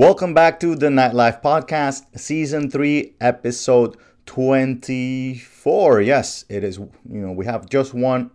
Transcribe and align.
Welcome 0.00 0.32
back 0.32 0.58
to 0.60 0.74
the 0.74 0.86
Nightlife 0.86 1.42
Podcast, 1.42 2.18
Season 2.18 2.70
3, 2.70 3.16
Episode 3.20 3.98
24. 4.24 6.00
Yes, 6.00 6.46
it 6.48 6.64
is. 6.64 6.78
You 6.78 6.90
know, 7.04 7.32
we 7.32 7.44
have 7.44 7.68
just 7.68 7.92
one 7.92 8.30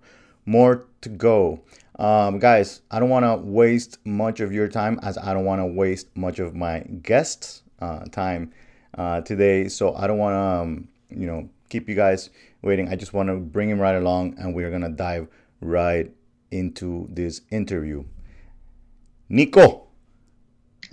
more 0.45 0.85
to 1.01 1.09
go. 1.09 1.63
Um, 1.97 2.37
guys, 2.37 2.83
I 2.91 2.99
don't 2.99 3.09
want 3.09 3.25
to 3.25 3.37
waste 3.37 3.97
much 4.05 4.41
of 4.41 4.53
your 4.53 4.67
time 4.67 4.99
as 5.01 5.17
I 5.17 5.33
don't 5.33 5.43
want 5.43 5.59
to 5.59 5.65
waste 5.65 6.15
much 6.15 6.37
of 6.37 6.53
my 6.53 6.81
guests' 7.01 7.63
uh, 7.79 8.05
time 8.11 8.53
uh, 8.95 9.21
today. 9.21 9.67
So 9.67 9.95
I 9.95 10.05
don't 10.05 10.19
want 10.19 10.33
to, 10.33 10.39
um, 10.39 10.87
you 11.09 11.25
know, 11.25 11.49
keep 11.69 11.89
you 11.89 11.95
guys 11.95 12.29
waiting. 12.61 12.89
I 12.89 12.95
just 12.95 13.11
want 13.11 13.29
to 13.29 13.37
bring 13.37 13.71
him 13.71 13.79
right 13.79 13.95
along 13.95 14.35
and 14.37 14.53
we're 14.53 14.69
going 14.69 14.83
to 14.83 14.89
dive 14.89 15.29
right 15.61 16.11
into 16.51 17.07
this 17.09 17.41
interview. 17.49 18.03
Nico. 19.29 19.84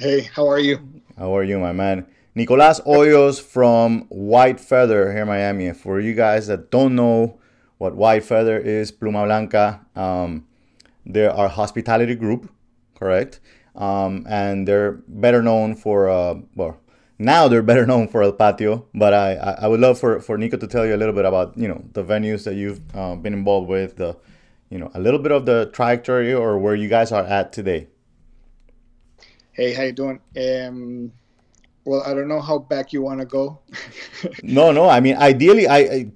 Hey, 0.03 0.23
how 0.35 0.49
are 0.49 0.59
you? 0.59 0.81
How 1.17 1.37
are 1.37 1.45
you, 1.45 1.61
my 1.61 1.71
man? 1.71 2.09
Nicolas 2.35 2.81
Hoyos 2.81 3.41
from 3.41 4.07
White 4.09 4.59
Feather 4.59 5.13
here 5.13 5.23
in 5.23 5.29
Miami. 5.29 5.73
For 5.75 6.01
you 6.01 6.13
guys 6.13 6.49
that 6.49 6.73
don't 6.73 6.97
know 6.97 7.39
what 7.79 7.95
White 7.95 8.25
Feather 8.25 8.59
is, 8.59 8.91
Pluma 8.91 9.27
Blanca, 9.27 9.87
um, 9.95 10.45
they're 11.07 11.31
our 11.31 11.47
hospitality 11.47 12.17
group, 12.17 12.51
correct? 12.97 13.39
Um, 13.77 14.27
and 14.29 14.67
they're 14.67 15.03
better 15.07 15.41
known 15.41 15.77
for, 15.77 16.09
uh, 16.11 16.35
well, 16.57 16.81
now 17.21 17.47
they're 17.47 17.63
better 17.73 17.87
known 17.87 18.09
for 18.09 18.25
El 18.25 18.33
Patio, 18.33 18.87
but 18.93 19.15
I, 19.15 19.35
I 19.37 19.69
would 19.69 19.79
love 19.79 20.01
for, 20.01 20.19
for 20.19 20.37
Nico 20.37 20.57
to 20.57 20.67
tell 20.67 20.85
you 20.85 20.97
a 20.97 20.99
little 20.99 21.15
bit 21.15 21.27
about, 21.27 21.57
you 21.57 21.69
know, 21.69 21.85
the 21.93 22.03
venues 22.03 22.43
that 22.43 22.57
you've 22.57 22.81
uh, 22.97 23.15
been 23.15 23.35
involved 23.35 23.69
with, 23.69 23.99
the, 23.99 24.17
you 24.69 24.81
know, 24.81 24.91
a 24.95 25.01
little 25.01 25.21
bit 25.21 25.31
of 25.31 25.47
the 25.47 25.71
trajectory 25.73 26.35
or 26.35 26.59
where 26.59 26.75
you 26.75 26.89
guys 26.89 27.13
are 27.13 27.23
at 27.23 27.53
today. 27.53 27.87
Hey, 29.53 29.75
how 29.75 29.83
you 29.83 29.93
doing? 29.93 30.21
Um, 30.37 31.13
well, 31.85 32.03
I 32.07 32.15
don't 32.15 32.29
know 32.29 32.41
how 32.41 32.59
back 32.59 32.93
you 32.93 33.03
want 33.03 33.21
to 33.21 33.27
go. 33.27 33.59
no, 34.43 34.73
no. 34.73 34.89
I 34.89 35.01
mean, 35.01 35.17
ideally, 35.17 35.67
I, 35.67 35.79
I, 35.79 36.13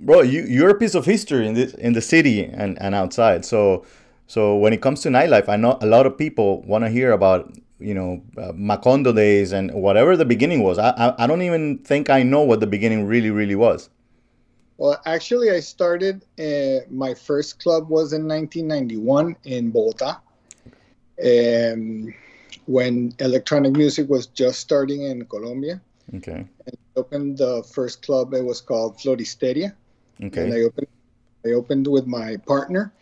bro, 0.00 0.22
you 0.22 0.42
you're 0.42 0.70
a 0.70 0.74
piece 0.74 0.96
of 0.96 1.04
history 1.04 1.46
in 1.46 1.54
this 1.54 1.74
in 1.74 1.92
the 1.92 2.00
city 2.00 2.44
and 2.44 2.76
and 2.82 2.94
outside. 2.94 3.44
So, 3.44 3.84
so 4.26 4.56
when 4.56 4.72
it 4.72 4.82
comes 4.82 5.00
to 5.02 5.10
nightlife, 5.10 5.48
I 5.48 5.54
know 5.54 5.78
a 5.80 5.86
lot 5.86 6.06
of 6.06 6.18
people 6.18 6.62
want 6.62 6.84
to 6.84 6.90
hear 6.90 7.12
about 7.12 7.54
you 7.78 7.94
know 7.94 8.22
uh, 8.36 8.52
Macondo 8.52 9.14
days 9.14 9.52
and 9.52 9.72
whatever 9.72 10.16
the 10.16 10.24
beginning 10.24 10.64
was. 10.64 10.76
I, 10.78 10.90
I 10.90 11.24
I 11.24 11.26
don't 11.28 11.42
even 11.42 11.78
think 11.78 12.10
I 12.10 12.24
know 12.24 12.40
what 12.40 12.58
the 12.58 12.66
beginning 12.66 13.06
really 13.06 13.30
really 13.30 13.54
was. 13.54 13.90
Well, 14.78 15.00
actually, 15.06 15.50
I 15.50 15.60
started. 15.60 16.24
Uh, 16.38 16.84
my 16.90 17.14
first 17.14 17.60
club 17.60 17.88
was 17.88 18.12
in 18.12 18.26
1991 18.26 19.36
in 19.44 19.70
Bogota. 19.70 20.20
Um, 21.24 22.12
when 22.66 23.14
electronic 23.20 23.72
music 23.72 24.08
was 24.08 24.26
just 24.26 24.60
starting 24.60 25.02
in 25.02 25.24
Colombia. 25.26 25.80
Okay. 26.14 26.46
And 26.66 26.76
I 26.96 27.00
opened 27.00 27.38
the 27.38 27.62
first 27.64 28.02
club. 28.02 28.34
It 28.34 28.44
was 28.44 28.60
called 28.60 28.98
Floristeria. 28.98 29.74
Okay. 30.22 30.44
And 30.44 30.54
I 30.54 30.60
opened. 30.62 30.86
I 31.44 31.50
opened 31.50 31.86
with 31.86 32.06
my 32.06 32.36
partner. 32.38 32.92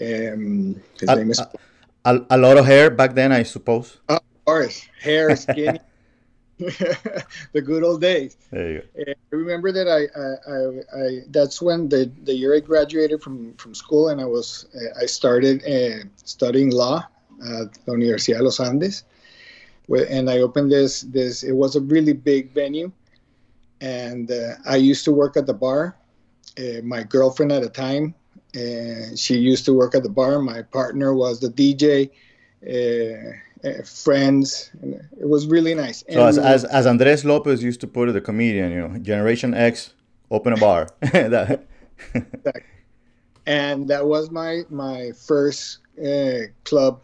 Um, 0.00 0.80
his 1.00 1.08
a, 1.08 1.16
name 1.16 1.30
is. 1.30 1.40
A, 2.04 2.20
a, 2.28 2.36
lot 2.36 2.58
of 2.58 2.66
hair 2.66 2.90
back 2.90 3.14
then, 3.14 3.32
I 3.32 3.42
suppose. 3.42 3.98
of 4.08 4.20
course, 4.44 4.86
hair, 5.00 5.34
skinny. 5.36 5.78
the 6.58 7.62
good 7.64 7.82
old 7.82 8.00
days. 8.00 8.36
There 8.50 8.72
you 8.72 8.82
go. 8.96 9.02
I 9.10 9.14
remember 9.30 9.72
that 9.72 9.88
I, 9.88 10.06
I, 10.14 10.28
I, 10.52 11.04
I, 11.04 11.20
that's 11.30 11.60
when 11.60 11.88
the, 11.88 12.10
the 12.24 12.34
year 12.34 12.54
I 12.54 12.60
graduated 12.60 13.22
from, 13.22 13.54
from 13.54 13.74
school 13.74 14.10
and 14.10 14.20
I 14.20 14.24
was 14.24 14.66
I 15.00 15.06
started 15.06 15.64
uh, 15.64 16.04
studying 16.16 16.70
law 16.70 17.04
at 17.44 17.72
the 17.84 17.92
Universidad 17.92 18.38
de 18.38 18.44
los 18.44 18.60
Andes. 18.60 19.04
And 19.88 20.30
I 20.30 20.40
opened 20.40 20.72
this, 20.72 21.02
this, 21.02 21.42
it 21.42 21.52
was 21.52 21.76
a 21.76 21.80
really 21.80 22.12
big 22.12 22.52
venue. 22.52 22.90
And 23.80 24.30
uh, 24.30 24.54
I 24.66 24.76
used 24.76 25.04
to 25.04 25.12
work 25.12 25.36
at 25.36 25.46
the 25.46 25.54
bar. 25.54 25.96
Uh, 26.58 26.80
my 26.82 27.02
girlfriend 27.02 27.52
at 27.52 27.62
the 27.62 27.68
time, 27.68 28.14
uh, 28.56 29.14
she 29.16 29.36
used 29.36 29.64
to 29.66 29.74
work 29.74 29.94
at 29.94 30.02
the 30.02 30.08
bar. 30.08 30.40
My 30.40 30.62
partner 30.62 31.14
was 31.14 31.40
the 31.40 31.48
DJ. 31.48 32.10
Uh, 32.66 33.36
uh, 33.64 33.82
friends. 33.82 34.70
It 34.82 35.28
was 35.28 35.46
really 35.46 35.74
nice. 35.74 36.04
So 36.10 36.26
as, 36.26 36.38
as, 36.38 36.64
as 36.64 36.86
Andres 36.86 37.24
Lopez 37.24 37.62
used 37.62 37.80
to 37.80 37.86
put 37.86 38.08
it, 38.08 38.12
the 38.12 38.20
comedian, 38.20 38.70
you 38.70 38.86
know, 38.86 38.98
Generation 38.98 39.54
X, 39.54 39.94
open 40.30 40.52
a 40.52 40.56
bar. 40.56 40.88
that. 41.00 41.64
and 43.46 43.88
that 43.88 44.06
was 44.06 44.30
my 44.30 44.62
my 44.68 45.12
first 45.12 45.78
uh, 45.98 46.46
club 46.64 47.00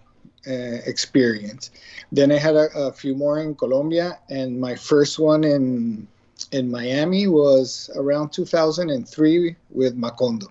uh, 0.46 0.80
experience. 0.86 1.70
Then 2.12 2.32
I 2.32 2.38
had 2.38 2.56
a, 2.56 2.70
a, 2.76 2.92
few 2.92 3.14
more 3.14 3.40
in 3.40 3.54
Colombia, 3.54 4.18
and 4.28 4.60
my 4.60 4.74
first 4.74 5.18
one 5.18 5.44
in 5.44 6.06
in 6.52 6.70
Miami 6.70 7.26
was 7.26 7.90
around 7.96 8.30
2003 8.32 9.54
with 9.70 9.96
Macondo, 9.96 10.48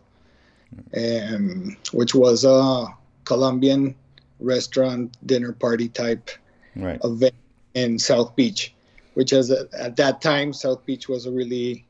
um, 0.96 1.76
which 1.92 2.14
was 2.14 2.46
a 2.46 2.86
Colombian 3.26 3.96
restaurant 4.40 5.18
dinner 5.26 5.54
party 5.54 5.90
type 5.90 6.30
right. 6.76 7.00
event 7.04 7.34
in 7.74 7.98
South 7.98 8.36
Beach, 8.36 8.74
which 9.16 9.34
is 9.34 9.50
a, 9.50 9.68
at 9.78 9.96
that 9.96 10.22
time 10.22 10.54
South 10.54 10.86
Beach 10.86 11.10
was 11.10 11.26
a 11.26 11.32
really 11.32 11.86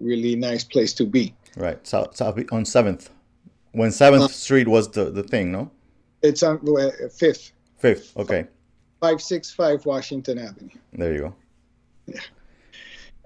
really 0.00 0.36
nice 0.36 0.64
place 0.64 0.92
to 0.94 1.06
be. 1.06 1.34
Right, 1.56 1.86
South 1.86 2.16
South 2.16 2.38
on 2.50 2.64
Seventh, 2.64 3.10
when 3.72 3.92
Seventh 3.92 4.24
uh, 4.24 4.28
Street 4.28 4.66
was 4.66 4.90
the 4.90 5.10
the 5.10 5.22
thing, 5.22 5.52
no? 5.52 5.70
It's 6.24 6.42
on 6.42 6.58
uh, 6.66 6.90
Fifth. 7.12 7.52
Fifth, 7.76 8.16
okay. 8.16 8.46
Five 9.00 9.20
six 9.20 9.50
five 9.50 9.84
Washington 9.84 10.38
Avenue. 10.38 10.70
There 10.94 11.12
you 11.12 11.18
go. 11.18 11.34
Yeah, 12.06 12.20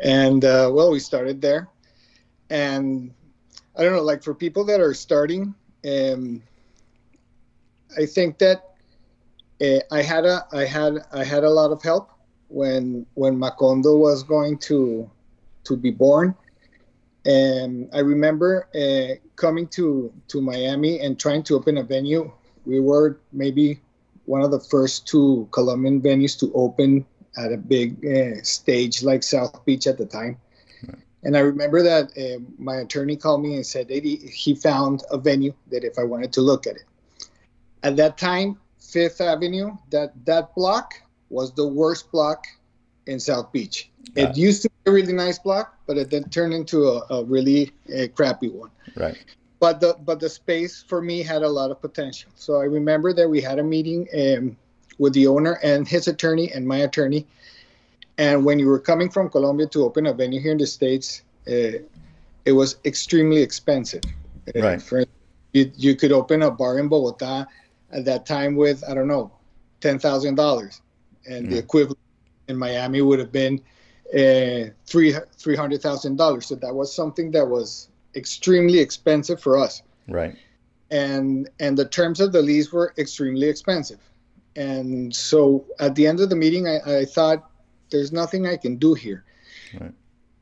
and 0.01 0.45
uh, 0.45 0.69
well, 0.73 0.91
we 0.91 0.99
started 0.99 1.41
there, 1.41 1.69
and 2.51 3.15
I 3.77 3.85
don't 3.85 3.93
know, 3.93 4.03
like 4.03 4.25
for 4.25 4.35
people 4.35 4.65
that 4.65 4.81
are 4.81 4.95
starting, 4.95 5.55
um, 5.87 6.43
I 7.97 8.05
think 8.05 8.39
that 8.39 8.75
uh, 9.63 9.79
I 9.93 10.03
had 10.03 10.25
a 10.25 10.45
I 10.53 10.65
had 10.65 10.95
I 11.13 11.23
had 11.23 11.45
a 11.45 11.51
lot 11.51 11.71
of 11.71 11.81
help 11.81 12.11
when 12.49 13.07
when 13.15 13.39
Macondo 13.39 13.97
was 13.97 14.25
going 14.25 14.59
to 14.59 15.09
to 15.65 15.77
be 15.77 15.93
born. 15.93 16.35
And 17.25 17.91
I 17.93 18.01
remember 18.01 18.69
uh, 18.75 19.15
coming 19.37 19.69
to 19.69 20.13
to 20.29 20.41
Miami 20.41 20.99
and 20.99 21.17
trying 21.17 21.45
to 21.45 21.55
open 21.55 21.79
a 21.79 21.85
venue. 21.85 22.33
We 22.69 22.81
were 22.81 23.19
maybe 23.33 23.81
one 24.27 24.43
of 24.43 24.51
the 24.51 24.61
first 24.61 25.09
two 25.09 25.49
Colombian 25.53 26.03
venues 26.03 26.39
to 26.41 26.53
open 26.55 27.07
at 27.37 27.51
a 27.51 27.57
big 27.57 28.05
uh, 28.05 28.43
stage 28.43 29.03
like 29.03 29.23
South 29.23 29.65
Beach 29.65 29.87
at 29.87 29.97
the 29.97 30.05
time. 30.05 30.37
And 31.25 31.37
I 31.37 31.41
remember 31.41 31.83
that 31.83 32.17
uh, 32.17 32.41
my 32.59 32.77
attorney 32.77 33.17
called 33.17 33.43
me 33.43 33.57
and 33.57 33.67
said 33.67 33.89
that 33.89 34.05
he, 34.05 34.17
he 34.17 34.55
found 34.55 35.03
a 35.11 35.19
venue 35.19 35.55
that 35.71 35.83
if 35.83 35.99
I 35.99 36.05
wanted 36.05 36.33
to 36.35 36.43
look 36.43 36.67
at 36.67 36.77
it. 36.77 36.85
At 37.83 37.97
that 37.97 38.19
time, 38.19 38.59
Fifth 38.79 39.21
Avenue, 39.21 39.77
that 39.91 40.13
that 40.27 40.55
block 40.55 40.95
was 41.31 41.53
the 41.53 41.67
worst 41.67 42.13
block 42.13 42.47
in 43.07 43.19
South 43.19 43.51
Beach. 43.51 43.91
It 44.15 44.37
used 44.37 44.63
to 44.63 44.71
be 44.71 44.91
a 44.91 44.93
really 44.93 45.13
nice 45.13 45.39
block, 45.39 45.77
but 45.87 45.97
it 45.97 46.11
then 46.11 46.25
turned 46.25 46.55
into 46.55 46.89
a, 46.89 47.07
a 47.11 47.25
really 47.25 47.73
a 47.93 48.09
crappy 48.09 48.49
one. 48.49 48.71
Right. 48.95 49.17
But 49.61 49.81
the 49.81 49.97
but 50.05 50.21
the 50.21 50.29
space 50.29 50.83
for 50.83 51.03
me 51.03 51.23
had 51.23 51.43
a 51.43 51.49
lot 51.49 51.71
of 51.71 51.81
potential. 51.81 52.31
So 52.37 52.61
I 52.61 52.65
remember 52.65 53.13
that 53.13 53.29
we 53.29 53.41
had 53.41 53.59
a 53.59 53.65
meeting 53.65 54.07
um, 54.15 54.57
with 54.99 55.13
the 55.15 55.27
owner 55.27 55.59
and 55.63 55.87
his 55.87 56.07
attorney 56.07 56.53
and 56.53 56.67
my 56.67 56.79
attorney. 56.79 57.27
And 58.19 58.45
when 58.45 58.59
you 58.59 58.67
were 58.67 58.81
coming 58.81 59.11
from 59.11 59.31
Colombia 59.31 59.67
to 59.69 59.85
open 59.85 60.07
a 60.07 60.13
venue 60.13 60.41
here 60.41 60.53
in 60.53 60.59
the 60.59 60.67
states, 60.67 61.23
uh, 61.49 61.79
it 62.45 62.53
was 62.53 62.77
extremely 62.85 63.43
expensive. 63.43 64.03
Uh, 64.57 64.61
right. 64.61 64.83
For, 64.83 65.05
you, 65.53 65.71
you 65.77 65.97
could 65.97 66.13
open 66.13 66.43
a 66.43 66.51
bar 66.51 66.79
in 66.79 66.89
Bogota 66.89 67.47
at 67.91 68.05
that 68.05 68.27
time 68.27 68.57
with 68.57 68.83
I 68.89 68.95
don't 68.95 69.09
know, 69.09 69.31
ten 69.81 69.99
thousand 69.99 70.35
dollars, 70.35 70.83
and 71.27 71.47
mm. 71.47 71.51
the 71.51 71.59
equivalent 71.59 71.99
in 72.49 72.57
Miami 72.57 73.03
would 73.03 73.19
have 73.19 73.33
been 73.33 73.61
uh, 74.15 74.71
three 74.87 75.15
three 75.37 75.57
hundred 75.57 75.83
thousand 75.83 76.17
dollars. 76.17 76.47
So 76.47 76.55
that 76.57 76.75
was 76.75 76.95
something 76.95 77.31
that 77.33 77.47
was 77.47 77.88
extremely 78.15 78.79
expensive 78.79 79.41
for 79.41 79.59
us. 79.59 79.83
Right. 80.09 80.37
And 80.91 81.49
and 81.61 81.77
the 81.77 81.85
terms 81.85 82.21
of 82.21 82.33
the 82.33 82.43
lease 82.43 82.73
were 82.73 82.95
extremely 82.97 83.49
expensive. 83.49 84.01
And 84.57 85.15
so 85.15 85.67
at 85.79 85.95
the 85.95 86.07
end 86.07 86.21
of 86.21 86.31
the 86.31 86.37
meeting, 86.37 86.67
I, 86.67 87.01
I 87.01 87.05
thought, 87.05 87.49
there's 87.91 88.13
nothing 88.13 88.47
I 88.47 88.57
can 88.57 88.77
do 88.77 88.95
here. 88.95 89.25
Right. 89.79 89.93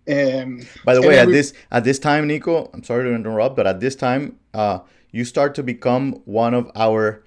Um, 0.09 0.61
By 0.85 0.95
the 0.95 1.03
way, 1.03 1.19
at 1.19 1.29
this 1.29 1.53
at 1.71 1.85
this 1.85 1.99
time, 1.99 2.27
Nico, 2.27 2.71
I'm 2.73 2.85
sorry 2.85 3.05
to 3.05 3.15
interrupt, 3.15 3.57
but 3.57 3.67
at 3.67 3.81
this 3.81 3.97
time, 3.97 4.39
uh, 4.55 4.81
you 5.11 5.25
start 5.25 5.55
to 5.57 5.63
become 5.63 6.23
one 6.25 6.55
of 6.55 6.71
our 6.77 7.25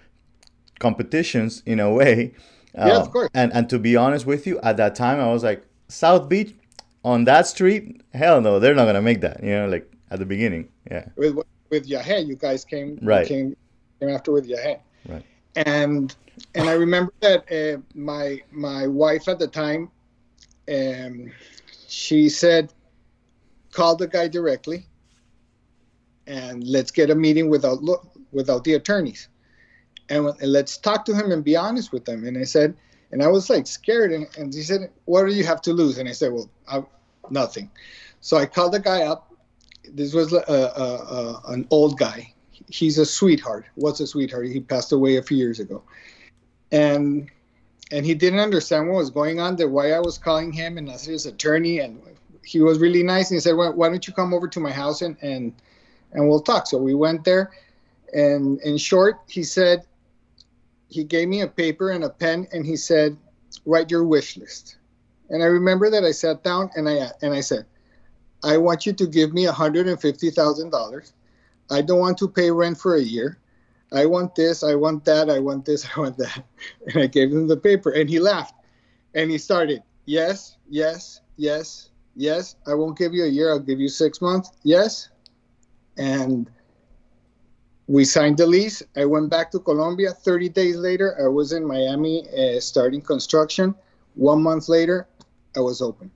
competitions 0.79 1.61
in 1.65 1.79
a 1.79 1.91
way. 1.91 2.33
Uh, 2.77 2.85
yeah, 2.87 2.97
of 2.97 3.11
course. 3.11 3.29
And 3.33 3.51
and 3.53 3.69
to 3.69 3.79
be 3.79 3.97
honest 3.97 4.25
with 4.25 4.47
you, 4.47 4.59
at 4.61 4.77
that 4.77 4.95
time, 4.95 5.19
I 5.19 5.31
was 5.31 5.43
like, 5.43 5.65
South 5.89 6.29
Beach, 6.29 6.55
on 7.03 7.25
that 7.25 7.47
street, 7.47 8.01
hell 8.13 8.39
no, 8.39 8.59
they're 8.59 8.75
not 8.75 8.85
gonna 8.85 9.01
make 9.01 9.21
that. 9.21 9.43
You 9.43 9.51
know, 9.51 9.67
like 9.67 9.91
at 10.11 10.19
the 10.19 10.25
beginning, 10.25 10.69
yeah. 10.89 11.05
With 11.15 11.37
with 11.69 11.87
Yahe, 11.87 12.25
you 12.25 12.35
guys 12.35 12.65
came 12.65 12.99
right. 13.01 13.27
came 13.27 13.55
came 13.99 14.09
after 14.09 14.31
with 14.31 14.47
Yahe. 14.47 14.79
Right. 15.07 15.23
and 15.55 16.15
and 16.55 16.69
I 16.69 16.73
remember 16.73 17.13
that 17.21 17.51
uh, 17.51 17.81
my 17.93 18.41
my 18.51 18.87
wife 18.87 19.27
at 19.27 19.39
the 19.39 19.47
time, 19.47 19.89
um, 20.71 21.31
she 21.87 22.29
said, 22.29 22.73
call 23.71 23.95
the 23.95 24.07
guy 24.07 24.27
directly, 24.27 24.85
and 26.27 26.63
let's 26.63 26.91
get 26.91 27.09
a 27.09 27.15
meeting 27.15 27.49
without 27.49 27.83
look 27.83 28.07
without 28.31 28.63
the 28.63 28.73
attorneys, 28.73 29.27
and, 30.09 30.27
and 30.27 30.51
let's 30.51 30.77
talk 30.77 31.05
to 31.05 31.15
him 31.15 31.31
and 31.31 31.43
be 31.43 31.55
honest 31.55 31.91
with 31.91 32.05
them. 32.05 32.25
And 32.25 32.37
I 32.37 32.43
said, 32.43 32.75
and 33.11 33.23
I 33.23 33.27
was 33.27 33.49
like 33.49 33.67
scared, 33.67 34.11
and, 34.11 34.27
and 34.37 34.53
he 34.53 34.61
said, 34.61 34.91
what 35.05 35.25
do 35.25 35.33
you 35.33 35.43
have 35.43 35.61
to 35.63 35.73
lose? 35.73 35.97
And 35.97 36.07
I 36.07 36.13
said, 36.13 36.31
well, 36.31 36.49
I, 36.67 36.83
nothing. 37.29 37.69
So 38.21 38.37
I 38.37 38.45
called 38.45 38.73
the 38.73 38.79
guy 38.79 39.03
up. 39.03 39.28
This 39.93 40.13
was 40.13 40.33
a, 40.33 40.43
a, 40.47 40.53
a, 40.53 41.41
an 41.47 41.67
old 41.69 41.97
guy. 41.97 42.33
He's 42.67 42.97
a 42.97 43.05
sweetheart. 43.05 43.65
Was 43.75 43.99
a 43.99 44.07
sweetheart. 44.07 44.47
He 44.47 44.59
passed 44.59 44.91
away 44.91 45.17
a 45.17 45.23
few 45.23 45.37
years 45.37 45.59
ago 45.59 45.83
and 46.71 47.29
and 47.91 48.05
he 48.05 48.13
didn't 48.13 48.39
understand 48.39 48.87
what 48.87 48.97
was 48.97 49.09
going 49.09 49.39
on. 49.39 49.55
That 49.55 49.69
why 49.69 49.91
I 49.93 49.99
was 49.99 50.17
calling 50.17 50.51
him 50.51 50.77
and 50.77 50.89
as 50.89 51.03
his 51.05 51.25
attorney, 51.25 51.79
and 51.79 51.99
he 52.45 52.61
was 52.61 52.79
really 52.79 53.03
nice. 53.03 53.29
And 53.31 53.37
he 53.37 53.39
said, 53.39 53.55
well, 53.55 53.73
"Why 53.73 53.89
don't 53.89 54.05
you 54.07 54.13
come 54.13 54.33
over 54.33 54.47
to 54.47 54.59
my 54.59 54.71
house 54.71 55.01
and 55.01 55.17
and 55.21 55.53
and 56.11 56.27
we'll 56.27 56.41
talk?" 56.41 56.67
So 56.67 56.77
we 56.77 56.93
went 56.93 57.23
there, 57.23 57.51
and 58.13 58.59
in 58.61 58.77
short, 58.77 59.19
he 59.27 59.43
said 59.43 59.85
he 60.89 61.03
gave 61.03 61.27
me 61.27 61.41
a 61.41 61.47
paper 61.47 61.91
and 61.91 62.03
a 62.03 62.09
pen, 62.09 62.47
and 62.51 62.65
he 62.65 62.75
said, 62.75 63.17
"Write 63.65 63.89
your 63.89 64.03
wish 64.03 64.37
list." 64.37 64.77
And 65.31 65.43
I 65.43 65.47
remember 65.47 65.89
that 65.91 66.03
I 66.03 66.11
sat 66.11 66.43
down 66.43 66.71
and 66.75 66.89
I 66.89 67.11
and 67.21 67.33
I 67.33 67.41
said, 67.41 67.65
"I 68.43 68.57
want 68.57 68.85
you 68.85 68.93
to 68.93 69.07
give 69.07 69.33
me 69.33 69.45
hundred 69.45 69.87
and 69.87 69.99
fifty 69.99 70.29
thousand 70.29 70.71
dollars. 70.71 71.13
I 71.71 71.81
don't 71.81 71.99
want 71.99 72.17
to 72.19 72.27
pay 72.27 72.51
rent 72.51 72.77
for 72.79 72.95
a 72.95 73.01
year." 73.01 73.39
I 73.91 74.05
want 74.05 74.35
this, 74.35 74.63
I 74.63 74.75
want 74.75 75.05
that, 75.05 75.29
I 75.29 75.39
want 75.39 75.65
this, 75.65 75.85
I 75.95 75.99
want 75.99 76.17
that. 76.17 76.43
And 76.87 77.03
I 77.03 77.07
gave 77.07 77.31
him 77.31 77.47
the 77.47 77.57
paper 77.57 77.91
and 77.91 78.09
he 78.09 78.19
laughed. 78.19 78.55
And 79.15 79.31
he 79.31 79.37
started, 79.37 79.81
yes, 80.05 80.57
yes, 80.69 81.21
yes, 81.37 81.89
yes. 82.15 82.55
I 82.67 82.75
won't 82.75 82.97
give 82.97 83.13
you 83.13 83.23
a 83.23 83.27
year, 83.27 83.49
I'll 83.49 83.59
give 83.59 83.79
you 83.79 83.89
six 83.89 84.21
months. 84.21 84.51
Yes. 84.63 85.09
And 85.97 86.49
we 87.87 88.05
signed 88.05 88.37
the 88.37 88.45
lease. 88.45 88.83
I 88.95 89.05
went 89.05 89.31
back 89.31 89.49
to 89.51 89.59
Colombia. 89.59 90.11
30 90.11 90.49
days 90.49 90.77
later, 90.77 91.17
I 91.19 91.27
was 91.27 91.53
in 91.53 91.65
Miami 91.65 92.27
uh, 92.29 92.59
starting 92.59 93.01
construction. 93.01 93.73
One 94.13 94.43
month 94.43 94.69
later, 94.69 95.07
I 95.57 95.61
was 95.61 95.81
open. 95.81 96.11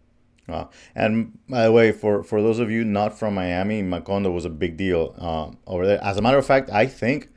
Wow. 0.48 0.70
And 0.94 1.38
by 1.48 1.64
the 1.64 1.72
way, 1.72 1.92
for, 1.92 2.24
for 2.24 2.42
those 2.42 2.60
of 2.60 2.70
you 2.70 2.84
not 2.84 3.18
from 3.18 3.36
Miami, 3.36 3.82
Macondo 3.82 4.34
was 4.34 4.46
a 4.46 4.50
big 4.50 4.76
deal 4.76 5.16
um, 5.18 5.58
over 5.68 5.86
there. 5.86 6.04
As 6.04 6.18
a 6.18 6.22
matter 6.22 6.38
of 6.38 6.46
fact, 6.46 6.70
I 6.70 6.86
think 6.86 7.30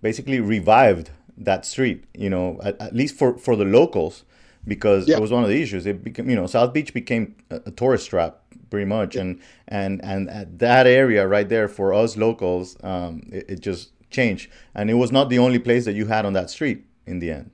basically 0.00 0.40
revived 0.40 1.10
that 1.36 1.66
street, 1.66 2.04
you 2.14 2.30
know, 2.30 2.60
at, 2.62 2.80
at 2.80 2.94
least 2.94 3.16
for, 3.16 3.36
for 3.36 3.56
the 3.56 3.64
locals, 3.64 4.24
because 4.66 5.08
yeah. 5.08 5.16
it 5.16 5.20
was 5.20 5.32
one 5.32 5.42
of 5.42 5.48
the 5.48 5.60
issues. 5.60 5.86
It 5.86 6.04
became, 6.04 6.30
you 6.30 6.36
know, 6.36 6.46
South 6.46 6.72
Beach 6.72 6.94
became 6.94 7.34
a, 7.50 7.56
a 7.66 7.70
tourist 7.72 8.10
trap 8.10 8.38
pretty 8.70 8.86
much. 8.86 9.16
Yeah. 9.16 9.22
And, 9.22 9.40
and, 9.68 10.04
and 10.04 10.30
at 10.30 10.58
that 10.60 10.86
area 10.86 11.26
right 11.26 11.48
there 11.48 11.68
for 11.68 11.92
us 11.92 12.16
locals, 12.16 12.76
um, 12.84 13.22
it, 13.32 13.46
it, 13.48 13.60
just 13.60 13.90
changed. 14.10 14.50
And 14.74 14.88
it 14.88 14.94
was 14.94 15.10
not 15.10 15.30
the 15.30 15.38
only 15.38 15.58
place 15.58 15.84
that 15.84 15.94
you 15.94 16.06
had 16.06 16.24
on 16.24 16.32
that 16.34 16.48
street 16.48 16.84
in 17.06 17.18
the 17.18 17.32
end. 17.32 17.50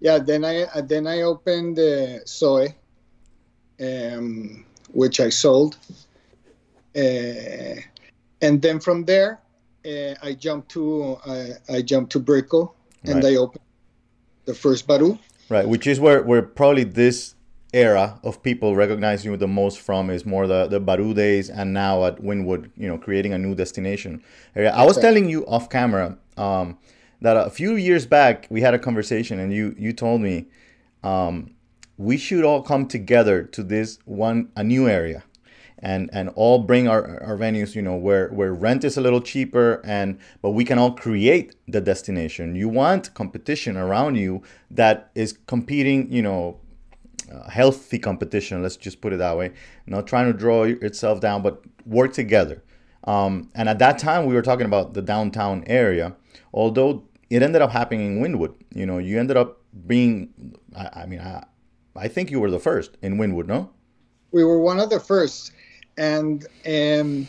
Yeah. 0.00 0.18
Then 0.18 0.44
I, 0.44 0.62
uh, 0.62 0.80
then 0.80 1.06
I 1.06 1.22
opened 1.22 1.78
uh, 1.78 2.24
Soy, 2.24 2.74
um, 3.80 4.64
which 4.92 5.20
I 5.20 5.28
sold. 5.28 5.76
Uh, 6.96 7.80
and 8.40 8.62
then 8.62 8.80
from 8.80 9.04
there, 9.04 9.40
uh, 9.86 10.14
I 10.22 10.34
jumped 10.34 10.70
to 10.70 11.18
uh, 11.26 11.46
I 11.68 11.82
jumped 11.82 12.12
to 12.12 12.20
Brickell 12.20 12.74
and 13.04 13.16
right. 13.16 13.32
I 13.32 13.36
opened 13.36 13.62
the 14.44 14.54
first 14.54 14.86
Baru. 14.86 15.18
Right, 15.48 15.68
which 15.68 15.86
is 15.86 16.00
where 16.00 16.22
where 16.22 16.42
probably 16.42 16.84
this 16.84 17.34
era 17.72 18.18
of 18.22 18.42
people 18.42 18.74
recognizing 18.74 19.30
you 19.30 19.36
the 19.36 19.46
most 19.46 19.78
from 19.80 20.10
is 20.10 20.24
more 20.24 20.46
the 20.46 20.66
the 20.66 20.80
Baru 20.80 21.14
days 21.14 21.50
and 21.50 21.72
now 21.72 22.04
at 22.04 22.20
Wynwood, 22.22 22.70
you 22.76 22.88
know, 22.88 22.98
creating 22.98 23.32
a 23.32 23.38
new 23.38 23.54
destination 23.54 24.22
area. 24.54 24.72
I 24.72 24.84
was 24.84 24.96
telling 24.96 25.28
you 25.28 25.46
off 25.46 25.68
camera 25.68 26.16
um, 26.36 26.78
that 27.20 27.36
a 27.36 27.50
few 27.50 27.76
years 27.76 28.06
back 28.06 28.46
we 28.50 28.60
had 28.60 28.74
a 28.74 28.78
conversation 28.78 29.38
and 29.38 29.52
you 29.52 29.74
you 29.78 29.92
told 29.92 30.20
me 30.20 30.46
um, 31.04 31.50
we 31.98 32.16
should 32.16 32.44
all 32.44 32.62
come 32.62 32.86
together 32.86 33.42
to 33.42 33.62
this 33.62 33.98
one 34.04 34.50
a 34.56 34.62
new 34.62 34.88
area 34.88 35.24
and 35.78 36.08
and 36.12 36.30
all 36.30 36.58
bring 36.58 36.88
our, 36.88 37.22
our 37.22 37.36
venues 37.36 37.74
you 37.74 37.82
know 37.82 37.94
where 37.94 38.28
where 38.28 38.52
rent 38.52 38.84
is 38.84 38.96
a 38.96 39.00
little 39.00 39.20
cheaper 39.20 39.80
and 39.84 40.18
but 40.42 40.50
we 40.50 40.64
can 40.64 40.78
all 40.78 40.92
create 40.92 41.54
the 41.68 41.80
destination. 41.80 42.54
You 42.54 42.68
want 42.68 43.12
competition 43.14 43.76
around 43.76 44.16
you 44.16 44.42
that 44.70 45.10
is 45.14 45.38
competing 45.46 46.10
you 46.10 46.22
know 46.22 46.60
uh, 47.32 47.48
healthy 47.50 47.98
competition 47.98 48.62
let's 48.62 48.76
just 48.76 49.00
put 49.00 49.12
it 49.12 49.18
that 49.18 49.36
way. 49.36 49.52
Not 49.86 50.06
trying 50.06 50.32
to 50.32 50.38
draw 50.38 50.64
itself 50.64 51.20
down 51.20 51.42
but 51.42 51.62
work 51.86 52.12
together. 52.12 52.62
Um, 53.04 53.50
and 53.54 53.68
at 53.68 53.78
that 53.78 53.98
time 53.98 54.26
we 54.26 54.34
were 54.34 54.42
talking 54.42 54.66
about 54.66 54.94
the 54.94 55.02
downtown 55.02 55.62
area 55.66 56.16
although 56.52 57.04
it 57.28 57.42
ended 57.42 57.60
up 57.60 57.70
happening 57.70 58.16
in 58.16 58.22
wynwood. 58.22 58.54
You 58.74 58.86
know 58.86 58.98
you 58.98 59.18
ended 59.18 59.36
up 59.36 59.60
being 59.86 60.30
i, 60.74 61.02
I 61.02 61.06
mean 61.06 61.20
I, 61.20 61.44
I 61.96 62.08
think 62.08 62.30
you 62.30 62.40
were 62.40 62.50
the 62.50 62.60
first 62.60 62.96
in 63.02 63.16
Wynwood, 63.18 63.46
no 63.46 63.70
we 64.32 64.44
were 64.44 64.60
one 64.60 64.80
of 64.80 64.90
the 64.90 65.00
first 65.00 65.52
and 65.96 66.46
um, 66.66 67.28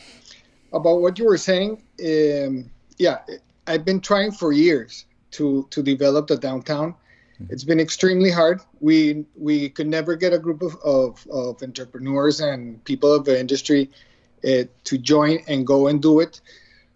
about 0.73 0.99
what 1.01 1.17
you 1.17 1.25
were 1.25 1.37
saying, 1.37 1.81
um, 2.05 2.69
yeah, 2.97 3.19
I've 3.65 3.85
been 3.85 4.01
trying 4.01 4.31
for 4.31 4.51
years 4.51 5.05
to 5.31 5.67
to 5.69 5.81
develop 5.81 6.27
the 6.27 6.37
downtown. 6.37 6.93
Mm-hmm. 6.93 7.53
It's 7.53 7.63
been 7.63 7.79
extremely 7.79 8.31
hard. 8.31 8.59
We 8.81 9.25
we 9.35 9.69
could 9.69 9.87
never 9.87 10.15
get 10.15 10.33
a 10.33 10.39
group 10.39 10.61
of, 10.61 10.75
of, 10.83 11.25
of 11.31 11.63
entrepreneurs 11.63 12.41
and 12.41 12.83
people 12.83 13.13
of 13.13 13.23
the 13.23 13.39
industry 13.39 13.89
uh, 14.43 14.63
to 14.83 14.97
join 14.97 15.39
and 15.47 15.65
go 15.65 15.87
and 15.87 16.01
do 16.01 16.19
it. 16.19 16.41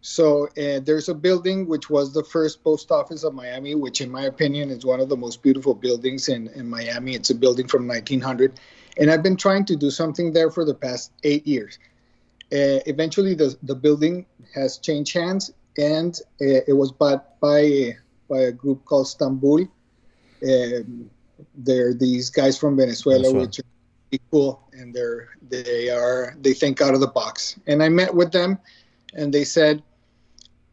So 0.02 0.48
uh, 0.48 0.80
there's 0.84 1.10
a 1.10 1.14
building 1.14 1.68
which 1.68 1.90
was 1.90 2.14
the 2.14 2.24
first 2.24 2.64
post 2.64 2.92
office 2.92 3.24
of 3.24 3.34
Miami, 3.34 3.76
which 3.76 4.02
in 4.02 4.10
my 4.10 4.24
opinion 4.24 4.70
is 4.70 4.86
one 4.86 5.00
of 5.00 5.10
the 5.10 5.18
most 5.18 5.44
beautiful 5.44 5.76
buildings 5.76 6.28
in, 6.28 6.48
in 6.50 6.68
Miami. 6.68 7.14
It's 7.14 7.30
a 7.30 7.36
building 7.36 7.68
from 7.68 7.88
1900 7.88 8.60
and 8.98 9.10
I've 9.10 9.24
been 9.24 9.38
trying 9.38 9.66
to 9.66 9.76
do 9.76 9.90
something 9.90 10.34
there 10.34 10.52
for 10.52 10.66
the 10.66 10.74
past 10.74 11.12
eight 11.24 11.46
years. 11.48 11.80
Uh, 12.52 12.84
eventually, 12.86 13.34
the, 13.34 13.56
the 13.64 13.76
building 13.76 14.26
has 14.54 14.78
changed 14.78 15.14
hands, 15.14 15.52
and 15.78 16.20
uh, 16.42 16.68
it 16.68 16.76
was 16.76 16.92
bought 16.92 17.40
by 17.40 17.96
by 18.30 18.40
a 18.40 18.52
group 18.52 18.84
called 18.86 19.06
Stambul. 19.08 19.70
Um, 20.44 21.10
they're 21.56 21.94
these 21.94 22.30
guys 22.30 22.58
from 22.58 22.76
Venezuela, 22.76 23.20
Venezuela. 23.20 23.46
which 23.46 23.60
are 23.60 23.64
pretty 24.10 24.24
cool, 24.32 24.68
and 24.74 24.94
they're 24.94 25.30
they 25.50 25.90
are 25.90 26.36
they 26.42 26.54
think 26.54 26.82
out 26.82 26.94
of 26.94 27.00
the 27.00 27.08
box. 27.08 27.58
And 27.68 27.82
I 27.82 27.88
met 27.88 28.14
with 28.14 28.34
them, 28.34 28.60
and 29.14 29.34
they 29.34 29.46
said, 29.46 29.82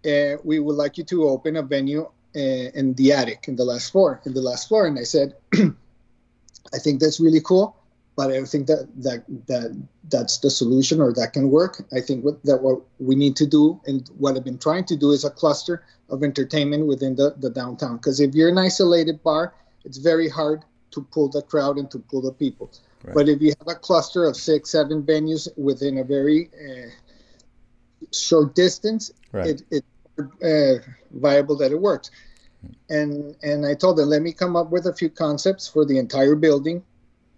uh, 0.07 0.38
"We 0.45 0.59
would 0.59 0.76
like 0.76 0.99
you 0.99 1.05
to 1.05 1.28
open 1.28 1.57
a 1.57 1.62
venue 1.62 2.05
uh, 2.37 2.69
in 2.75 2.95
the 2.95 3.12
attic, 3.12 3.47
in 3.49 3.57
the 3.57 3.64
last 3.64 3.90
floor, 3.93 4.21
in 4.25 4.35
the 4.35 4.43
last 4.43 4.69
floor." 4.69 4.87
And 4.87 4.99
I 4.99 5.05
said, 5.05 5.35
"I 5.55 6.78
think 6.78 7.00
that's 7.00 7.21
really 7.21 7.40
cool." 7.40 7.78
but 8.19 8.33
I 8.33 8.43
think 8.43 8.67
that 8.67 8.88
that 9.05 9.23
that 9.47 9.81
that's 10.11 10.38
the 10.38 10.50
solution 10.50 11.00
or 11.00 11.12
that 11.12 11.33
can 11.35 11.50
work. 11.50 11.85
I 11.93 12.00
think 12.00 12.25
what, 12.25 12.43
that 12.43 12.61
what 12.61 12.81
we 12.99 13.14
need 13.14 13.37
to 13.37 13.47
do 13.47 13.81
and 13.87 14.11
what 14.19 14.37
I've 14.37 14.43
been 14.43 14.59
trying 14.59 14.87
to 14.87 14.97
do 14.97 15.12
is 15.12 15.25
a 15.25 15.31
cluster 15.31 15.85
of 16.11 16.25
entertainment 16.25 16.88
within 16.88 17.14
the, 17.14 17.37
the 17.38 17.49
downtown. 17.49 17.99
Because 17.99 18.19
if 18.19 18.35
you're 18.35 18.49
an 18.49 18.59
isolated 18.59 19.23
bar, 19.23 19.55
it's 19.85 19.99
very 19.99 20.28
hard 20.28 20.64
to 20.90 21.02
pull 21.12 21.28
the 21.28 21.43
crowd 21.43 21.78
and 21.78 21.88
to 21.93 22.00
pull 22.00 22.21
the 22.21 22.33
people. 22.33 22.73
Right. 23.05 23.14
But 23.14 23.28
if 23.28 23.40
you 23.40 23.52
have 23.57 23.69
a 23.69 23.78
cluster 23.78 24.25
of 24.25 24.37
six, 24.37 24.71
seven 24.71 25.05
venues 25.05 25.47
within 25.57 25.99
a 25.99 26.05
very 26.05 26.50
uh, 26.59 26.90
short 28.12 28.55
distance, 28.55 29.12
right. 29.33 29.49
it, 29.49 29.62
it's 29.71 29.87
uh, 30.43 30.83
viable 31.12 31.57
that 31.57 31.73
it 31.73 31.81
works. 31.81 32.11
And 32.90 33.37
and 33.43 33.64
I 33.64 33.75
told 33.75 33.99
them, 33.99 34.09
let 34.09 34.23
me 34.23 34.33
come 34.33 34.57
up 34.57 34.71
with 34.71 34.87
a 34.87 34.93
few 34.93 35.11
concepts 35.11 35.69
for 35.69 35.85
the 35.85 35.99
entire 35.99 36.35
building 36.35 36.83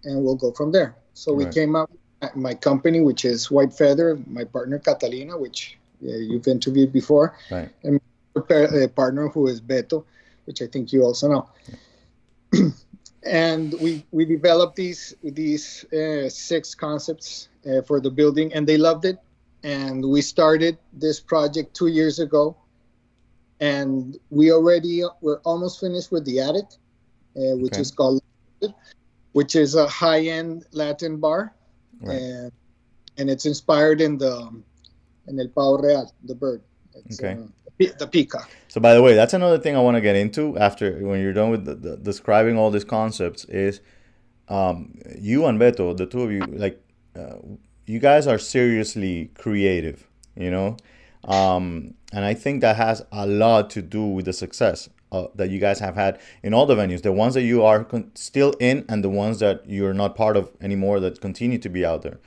and 0.05 0.25
we'll 0.25 0.37
go 0.37 0.51
from 0.53 0.73
there. 0.73 0.97
So 1.15 1.35
right. 1.35 1.47
we 1.47 1.53
came 1.53 1.77
up 1.77 1.91
my 2.35 2.55
company, 2.55 3.01
which 3.01 3.25
is 3.25 3.51
White 3.51 3.73
Feather, 3.73 4.19
my 4.27 4.45
partner 4.45 4.79
Catalina, 4.79 5.37
which 5.37 5.79
uh, 6.03 6.17
you've 6.17 6.47
interviewed 6.49 6.93
before, 6.93 7.37
right. 7.51 7.69
and 7.83 8.01
my 8.35 8.87
partner 8.95 9.29
who 9.29 9.47
is 9.47 9.61
Beto, 9.61 10.05
which 10.45 10.63
I 10.63 10.67
think 10.67 10.93
you 10.93 11.03
also 11.03 11.29
know. 11.29 11.51
Yeah. 12.53 12.69
and 13.23 13.75
we 13.81 14.05
we 14.11 14.25
developed 14.25 14.77
these 14.77 15.15
these 15.23 15.85
uh, 15.93 16.29
six 16.29 16.75
concepts 16.75 17.49
uh, 17.67 17.83
for 17.83 18.01
the 18.01 18.11
building, 18.11 18.53
and 18.55 18.67
they 18.67 18.77
loved 18.77 19.05
it. 19.05 19.19
And 19.63 20.05
we 20.05 20.23
started 20.23 20.79
this 20.93 21.21
project 21.21 21.75
two 21.75 21.89
years 21.89 22.19
ago, 22.19 22.57
and 23.61 24.19
we 24.31 24.53
already 24.53 25.03
we're 25.21 25.41
almost 25.41 25.81
finished 25.81 26.11
with 26.11 26.25
the 26.25 26.41
attic, 26.41 26.65
uh, 27.37 27.57
which 27.57 27.75
okay. 27.75 27.83
is 27.83 27.91
called 27.91 28.23
which 29.33 29.55
is 29.55 29.75
a 29.75 29.87
high-end 29.87 30.65
Latin 30.73 31.19
bar, 31.19 31.55
right. 32.01 32.19
and 32.19 32.53
and 33.19 33.31
it's 33.31 33.47
inspired 33.47 34.01
in 34.01 34.19
the 34.19 34.63
in 35.29 35.39
El 35.39 35.49
Pavo 35.49 35.79
Real, 35.79 36.13
the 36.25 36.35
bird. 36.35 36.63
It's, 37.07 37.23
okay. 37.23 37.41
Uh, 37.41 37.47
the 37.99 38.07
peacock. 38.07 38.51
So 38.69 38.81
by 38.81 38.95
the 38.95 39.03
way, 39.03 39.15
that's 39.15 39.33
another 39.33 39.59
thing 39.59 39.77
I 39.77 39.81
want 39.81 39.97
to 39.97 40.01
get 40.01 40.17
into 40.17 40.59
after 40.59 40.99
when 41.07 41.21
you're 41.21 41.33
done 41.33 41.51
with 41.51 41.65
the, 41.65 41.75
the, 41.75 41.97
describing 41.97 42.59
all 42.59 42.71
these 42.71 42.85
concepts 42.85 43.45
is 43.47 43.81
um, 44.49 44.99
you 45.19 45.47
and 45.47 45.59
Beto, 45.59 45.97
the 45.97 46.07
two 46.07 46.23
of 46.23 46.31
you, 46.31 46.41
like 46.41 46.83
uh, 47.17 47.37
you 47.87 47.99
guys 47.99 48.27
are 48.27 48.39
seriously 48.39 49.31
creative, 49.35 50.09
you 50.37 50.51
know, 50.51 50.77
um, 51.25 51.95
and 52.13 52.25
I 52.25 52.35
think 52.35 52.61
that 52.61 52.77
has 52.77 53.05
a 53.13 53.27
lot 53.27 53.71
to 53.71 53.83
do 53.83 54.05
with 54.05 54.25
the 54.25 54.33
success 54.33 54.89
uh, 55.13 55.27
that 55.35 55.51
you 55.51 55.59
guys 55.59 55.79
have 55.81 55.95
had 55.95 56.21
in 56.43 56.55
all 56.55 56.67
the 56.67 56.75
venues, 56.75 57.03
the 57.03 57.13
ones 57.13 57.35
that 57.35 57.43
you 57.43 57.65
are 57.65 57.85
con- 57.85 58.11
still 58.15 58.53
in 58.61 58.85
and 58.89 59.05
the 59.05 59.09
ones 59.09 59.41
that 59.41 59.69
you're 59.69 59.95
not 59.95 60.15
part 60.15 60.37
of 60.37 60.51
anymore 60.61 61.01
that 61.01 61.21
continue 61.21 61.59
to 61.59 61.69
be 61.69 61.85
out 61.85 62.03
there. 62.03 62.19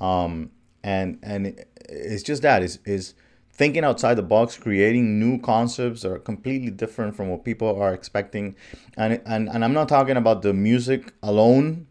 Um, 0.00 0.50
and 0.82 1.18
and 1.22 1.64
it's 1.88 2.22
just 2.22 2.42
that 2.42 2.62
is 2.62 2.80
is 2.84 3.14
thinking 3.52 3.84
outside 3.84 4.14
the 4.14 4.22
box, 4.22 4.56
creating 4.56 5.20
new 5.20 5.38
concepts 5.40 6.02
that 6.02 6.10
are 6.10 6.18
completely 6.18 6.70
different 6.70 7.14
from 7.14 7.28
what 7.28 7.44
people 7.44 7.80
are 7.80 7.94
expecting. 7.94 8.56
And 8.96 9.20
and, 9.24 9.48
and 9.48 9.64
I'm 9.64 9.72
not 9.72 9.88
talking 9.88 10.16
about 10.16 10.42
the 10.42 10.52
music 10.52 11.12
alone, 11.22 11.86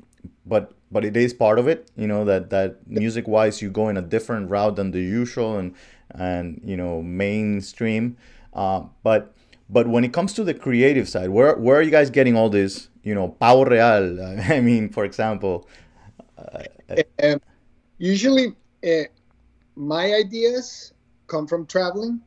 but 0.46 0.74
but 0.92 1.06
it 1.06 1.16
is 1.16 1.34
part 1.34 1.58
of 1.58 1.68
it. 1.68 1.90
You 1.96 2.08
know 2.08 2.26
that 2.26 2.50
that 2.50 2.88
music 2.88 3.28
wise, 3.28 3.62
you 3.62 3.70
go 3.70 3.88
in 3.90 3.98
a 3.98 4.02
different 4.02 4.50
route 4.50 4.76
than 4.76 4.92
the 4.92 5.00
usual 5.02 5.58
and 5.58 5.74
and 6.10 6.62
you 6.64 6.78
know 6.78 7.02
mainstream. 7.02 8.18
Uh, 8.54 8.84
but 9.04 9.34
but 9.70 9.88
when 9.88 10.04
it 10.04 10.12
comes 10.14 10.34
to 10.34 10.44
the 10.44 10.54
creative 10.54 11.08
side, 11.08 11.30
where 11.30 11.56
where 11.56 11.78
are 11.78 11.82
you 11.82 11.92
guys 11.92 12.10
getting 12.10 12.36
all 12.36 12.50
this? 12.50 12.90
You 13.04 13.16
know, 13.16 13.30
pavo 13.30 13.66
real. 13.66 14.40
I 14.50 14.60
mean, 14.60 14.90
for 14.90 15.06
example. 15.06 15.68
Uh, 16.38 16.64
um, 17.24 17.42
usually, 18.00 18.56
uh, 18.84 19.04
my 19.76 20.14
ideas 20.14 20.94
come 21.28 21.48
from 21.48 21.66
traveling, 21.66 22.20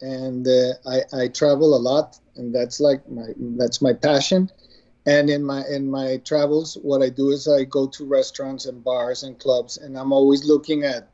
and 0.00 0.46
uh, 0.46 0.72
I, 0.86 1.22
I 1.22 1.28
travel 1.28 1.74
a 1.74 1.78
lot, 1.78 2.18
and 2.36 2.54
that's 2.54 2.80
like 2.80 3.08
my 3.08 3.28
that's 3.56 3.80
my 3.80 3.92
passion. 3.92 4.50
And 5.04 5.28
in 5.28 5.42
my 5.42 5.64
in 5.66 5.90
my 5.90 6.18
travels, 6.18 6.78
what 6.82 7.02
I 7.02 7.08
do 7.08 7.30
is 7.30 7.48
I 7.48 7.64
go 7.64 7.88
to 7.88 8.04
restaurants 8.04 8.66
and 8.66 8.84
bars 8.84 9.24
and 9.24 9.38
clubs, 9.38 9.76
and 9.76 9.98
I'm 9.98 10.12
always 10.12 10.44
looking 10.44 10.84
at 10.84 11.08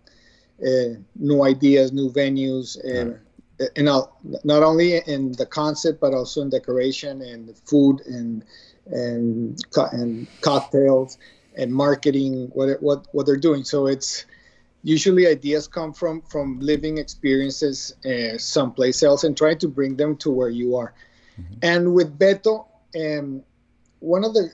uh, 0.63 1.01
new 1.17 1.43
ideas, 1.43 1.93
new 1.93 2.11
venues, 2.11 2.77
and 2.85 3.19
right. 3.59 3.71
you 3.77 3.85
know, 3.85 4.11
not 4.45 4.63
only 4.63 4.99
in 5.07 5.33
the 5.33 5.47
concept 5.47 6.01
but 6.01 6.13
also 6.13 6.43
in 6.43 6.51
decoration 6.51 7.23
and 7.23 7.57
food 7.65 8.03
and 8.07 8.45
and 8.87 9.59
and 9.93 10.27
cocktails 10.43 11.17
and 11.57 11.73
marketing 11.73 12.51
what 12.53 12.83
what 12.83 13.07
what 13.13 13.25
they're 13.25 13.37
doing. 13.37 13.65
So 13.65 13.87
it's 13.87 14.27
usually 14.83 15.27
ideas 15.27 15.67
come 15.67 15.93
from 15.93 16.23
from 16.23 16.61
living 16.61 16.99
experiences 16.99 17.95
uh, 18.05 18.39
someplace 18.39 19.03
else 19.03 19.25
and 19.25 19.37
try 19.37 19.55
to 19.55 19.69
bring 19.69 19.97
them 19.97 20.17
to 20.19 20.31
where 20.31 20.51
you 20.51 20.77
are. 20.77 20.95
Mm-hmm. 21.41 21.55
And 21.63 21.95
with 21.95 22.19
Beto, 22.19 22.67
um, 22.97 23.43
one 24.01 24.25
of 24.25 24.35
the 24.35 24.51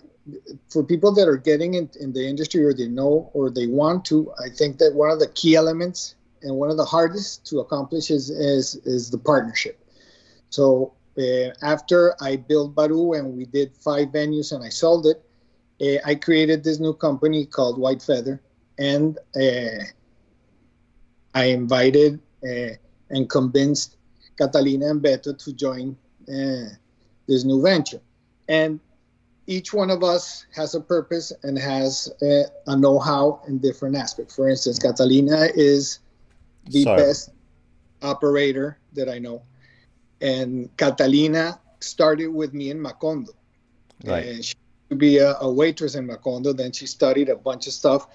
for 0.70 0.82
people 0.82 1.12
that 1.12 1.28
are 1.28 1.36
getting 1.36 1.74
in, 1.74 1.90
in 2.00 2.12
the 2.12 2.26
industry 2.26 2.64
or 2.64 2.72
they 2.72 2.88
know 2.88 3.30
or 3.34 3.50
they 3.50 3.66
want 3.66 4.04
to, 4.06 4.32
I 4.42 4.48
think 4.48 4.78
that 4.78 4.94
one 4.94 5.10
of 5.10 5.18
the 5.18 5.28
key 5.28 5.54
elements 5.54 6.14
and 6.42 6.56
one 6.56 6.70
of 6.70 6.76
the 6.76 6.84
hardest 6.84 7.46
to 7.46 7.60
accomplish 7.60 8.10
is 8.10 8.30
is, 8.30 8.76
is 8.84 9.10
the 9.10 9.18
partnership. 9.18 9.78
So 10.50 10.94
uh, 11.18 11.50
after 11.62 12.14
I 12.20 12.36
built 12.36 12.74
Baru 12.74 13.12
and 13.14 13.36
we 13.36 13.44
did 13.44 13.76
five 13.76 14.08
venues 14.08 14.52
and 14.52 14.64
I 14.64 14.68
sold 14.68 15.06
it, 15.06 15.22
uh, 15.80 16.00
I 16.08 16.14
created 16.14 16.64
this 16.64 16.78
new 16.80 16.94
company 16.94 17.44
called 17.44 17.78
White 17.78 18.02
Feather, 18.02 18.40
and 18.78 19.18
uh, 19.36 19.84
I 21.34 21.44
invited 21.46 22.20
uh, 22.42 22.74
and 23.10 23.28
convinced 23.28 23.96
Catalina 24.38 24.90
and 24.90 25.02
Beto 25.02 25.36
to 25.36 25.52
join 25.52 25.96
uh, 26.28 26.70
this 27.26 27.44
new 27.44 27.62
venture. 27.62 28.00
And 28.48 28.80
each 29.46 29.72
one 29.72 29.90
of 29.90 30.02
us 30.02 30.46
has 30.54 30.74
a 30.74 30.80
purpose 30.80 31.32
and 31.42 31.58
has 31.58 32.10
uh, 32.22 32.44
a 32.66 32.76
know-how 32.76 33.42
in 33.46 33.58
different 33.58 33.96
aspects. 33.96 34.34
For 34.34 34.48
instance, 34.48 34.78
Catalina 34.78 35.48
is 35.54 36.00
the 36.70 36.84
Sorry. 36.84 37.02
best 37.02 37.30
operator 38.02 38.78
that 38.94 39.08
I 39.08 39.18
know, 39.18 39.42
and 40.20 40.74
Catalina 40.76 41.60
started 41.80 42.28
with 42.28 42.54
me 42.54 42.70
in 42.70 42.78
Macondo. 42.78 43.34
Right. 44.04 44.26
And 44.26 44.44
she 44.44 44.54
to 44.90 44.96
be 44.96 45.18
a, 45.18 45.34
a 45.40 45.50
waitress 45.50 45.94
in 45.94 46.06
Macondo. 46.06 46.56
Then 46.56 46.72
she 46.72 46.86
studied 46.86 47.28
a 47.28 47.36
bunch 47.36 47.66
of 47.66 47.72
stuff, 47.72 48.08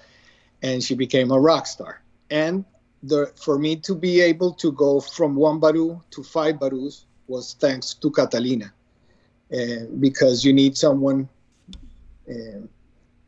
and 0.62 0.82
she 0.82 0.94
became 0.94 1.30
a 1.30 1.38
rock 1.38 1.66
star. 1.66 2.02
And 2.30 2.64
the, 3.02 3.32
for 3.36 3.58
me 3.58 3.76
to 3.76 3.94
be 3.94 4.20
able 4.20 4.52
to 4.54 4.72
go 4.72 5.00
from 5.00 5.34
one 5.34 5.58
baru 5.58 6.00
to 6.10 6.22
five 6.22 6.56
barus 6.56 7.04
was 7.28 7.54
thanks 7.54 7.94
to 7.94 8.10
Catalina, 8.10 8.72
uh, 9.52 9.86
because 9.98 10.44
you 10.44 10.52
need 10.52 10.76
someone 10.76 11.28
uh, 12.28 12.60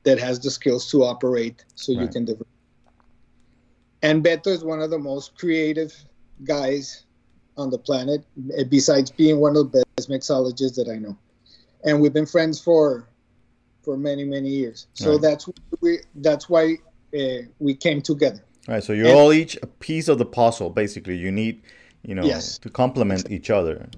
that 0.04 0.18
has 0.18 0.38
the 0.40 0.50
skills 0.50 0.90
to 0.90 1.04
operate 1.04 1.64
so 1.74 1.92
right. 1.92 2.02
you 2.02 2.08
can 2.08 2.24
develop. 2.24 2.48
And 4.02 4.24
Beto 4.24 4.48
is 4.48 4.64
one 4.64 4.80
of 4.80 4.90
the 4.90 4.98
most 4.98 5.38
creative 5.38 5.94
guys 6.44 7.04
on 7.56 7.70
the 7.70 7.78
planet, 7.78 8.24
eh, 8.56 8.64
besides 8.64 9.10
being 9.10 9.38
one 9.38 9.56
of 9.56 9.70
the 9.72 9.84
best 9.96 10.10
mixologists 10.10 10.74
that 10.74 10.88
I 10.88 10.96
know. 10.96 11.16
And 11.84 12.00
we've 12.00 12.12
been 12.12 12.26
friends 12.26 12.60
for 12.60 13.08
for 13.82 13.96
many 13.96 14.24
many 14.24 14.48
years. 14.48 14.86
So 14.94 15.12
right. 15.12 15.20
that's 15.20 15.48
we 15.80 15.98
that's 16.16 16.48
why 16.48 16.78
uh, 17.18 17.42
we 17.58 17.74
came 17.74 18.00
together. 18.00 18.42
All 18.68 18.74
right. 18.74 18.84
So 18.84 18.92
you're 18.92 19.08
and, 19.08 19.16
all 19.16 19.32
each 19.32 19.56
a 19.62 19.66
piece 19.66 20.08
of 20.08 20.18
the 20.18 20.24
puzzle. 20.24 20.70
Basically, 20.70 21.16
you 21.16 21.30
need 21.30 21.62
you 22.02 22.14
know 22.14 22.24
yes. 22.24 22.58
to 22.58 22.70
complement 22.70 23.30
each 23.30 23.50
other. 23.50 23.88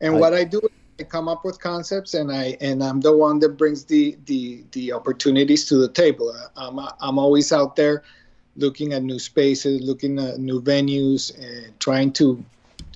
And 0.00 0.16
I, 0.16 0.18
what 0.18 0.34
I 0.34 0.44
do, 0.44 0.60
I 1.00 1.04
come 1.04 1.28
up 1.28 1.44
with 1.44 1.60
concepts, 1.60 2.14
and 2.14 2.32
I 2.32 2.56
and 2.60 2.82
I'm 2.82 3.00
the 3.00 3.16
one 3.16 3.38
that 3.40 3.50
brings 3.50 3.84
the 3.84 4.16
the 4.26 4.64
the 4.72 4.92
opportunities 4.92 5.66
to 5.66 5.76
the 5.76 5.88
table. 5.88 6.34
I'm 6.56 6.78
I'm 7.00 7.18
always 7.18 7.52
out 7.52 7.76
there 7.76 8.02
looking 8.56 8.92
at 8.92 9.02
new 9.02 9.18
spaces, 9.18 9.82
looking 9.82 10.18
at 10.18 10.38
new 10.38 10.60
venues, 10.60 11.36
and 11.38 11.78
trying 11.80 12.12
to 12.14 12.44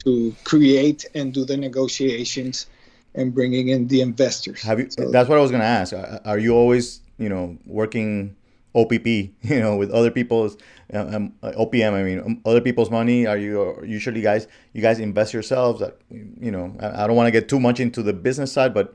to 0.04 0.35
create 0.44 1.06
and 1.14 1.32
do 1.32 1.44
the 1.44 1.56
negotiations 1.56 2.66
and 3.14 3.32
bringing 3.35 3.68
in 3.68 3.87
the 3.88 4.00
investors. 4.00 4.62
Have 4.62 4.80
you? 4.80 4.90
So, 4.90 5.11
that's 5.11 5.28
what 5.28 5.38
I 5.38 5.42
was 5.42 5.50
going 5.50 5.61
to 5.61 5.66
ask. 5.66 5.94
Are 6.25 6.38
you 6.38 6.54
always, 6.54 7.00
you 7.18 7.28
know, 7.28 7.56
working 7.66 8.35
OPP, 8.75 9.07
you 9.07 9.61
know, 9.61 9.76
with 9.76 9.91
other 9.91 10.11
people's 10.11 10.57
um, 10.93 11.35
OPM? 11.43 11.93
I 11.93 12.02
mean, 12.02 12.21
um, 12.21 12.41
other 12.45 12.61
people's 12.61 12.91
money. 12.91 13.26
Are 13.26 13.37
you 13.37 13.83
usually 13.85 14.21
guys? 14.21 14.47
You 14.73 14.83
guys 14.83 14.99
invest 14.99 15.33
yourselves? 15.33 15.81
That 15.81 15.99
you 16.11 16.50
know, 16.50 16.75
I, 16.81 17.05
I 17.05 17.07
don't 17.07 17.17
want 17.17 17.26
to 17.26 17.33
get 17.33 17.49
too 17.49 17.61
much 17.61 17.81
into 17.81 18.02
the 18.02 18.12
business 18.12 18.52
side, 18.52 18.75
but 18.75 18.95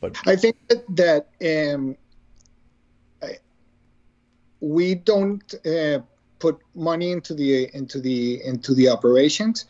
but 0.00 0.16
I 0.26 0.36
think 0.36 0.56
that, 0.68 0.84
that 0.96 1.74
um, 1.74 1.96
I, 3.22 3.38
we 4.60 4.94
don't 4.94 5.54
uh, 5.66 6.00
put 6.38 6.60
money 6.74 7.12
into 7.12 7.34
the 7.34 7.70
into 7.74 8.00
the 8.00 8.42
into 8.44 8.74
the 8.74 8.88
operations 8.88 9.66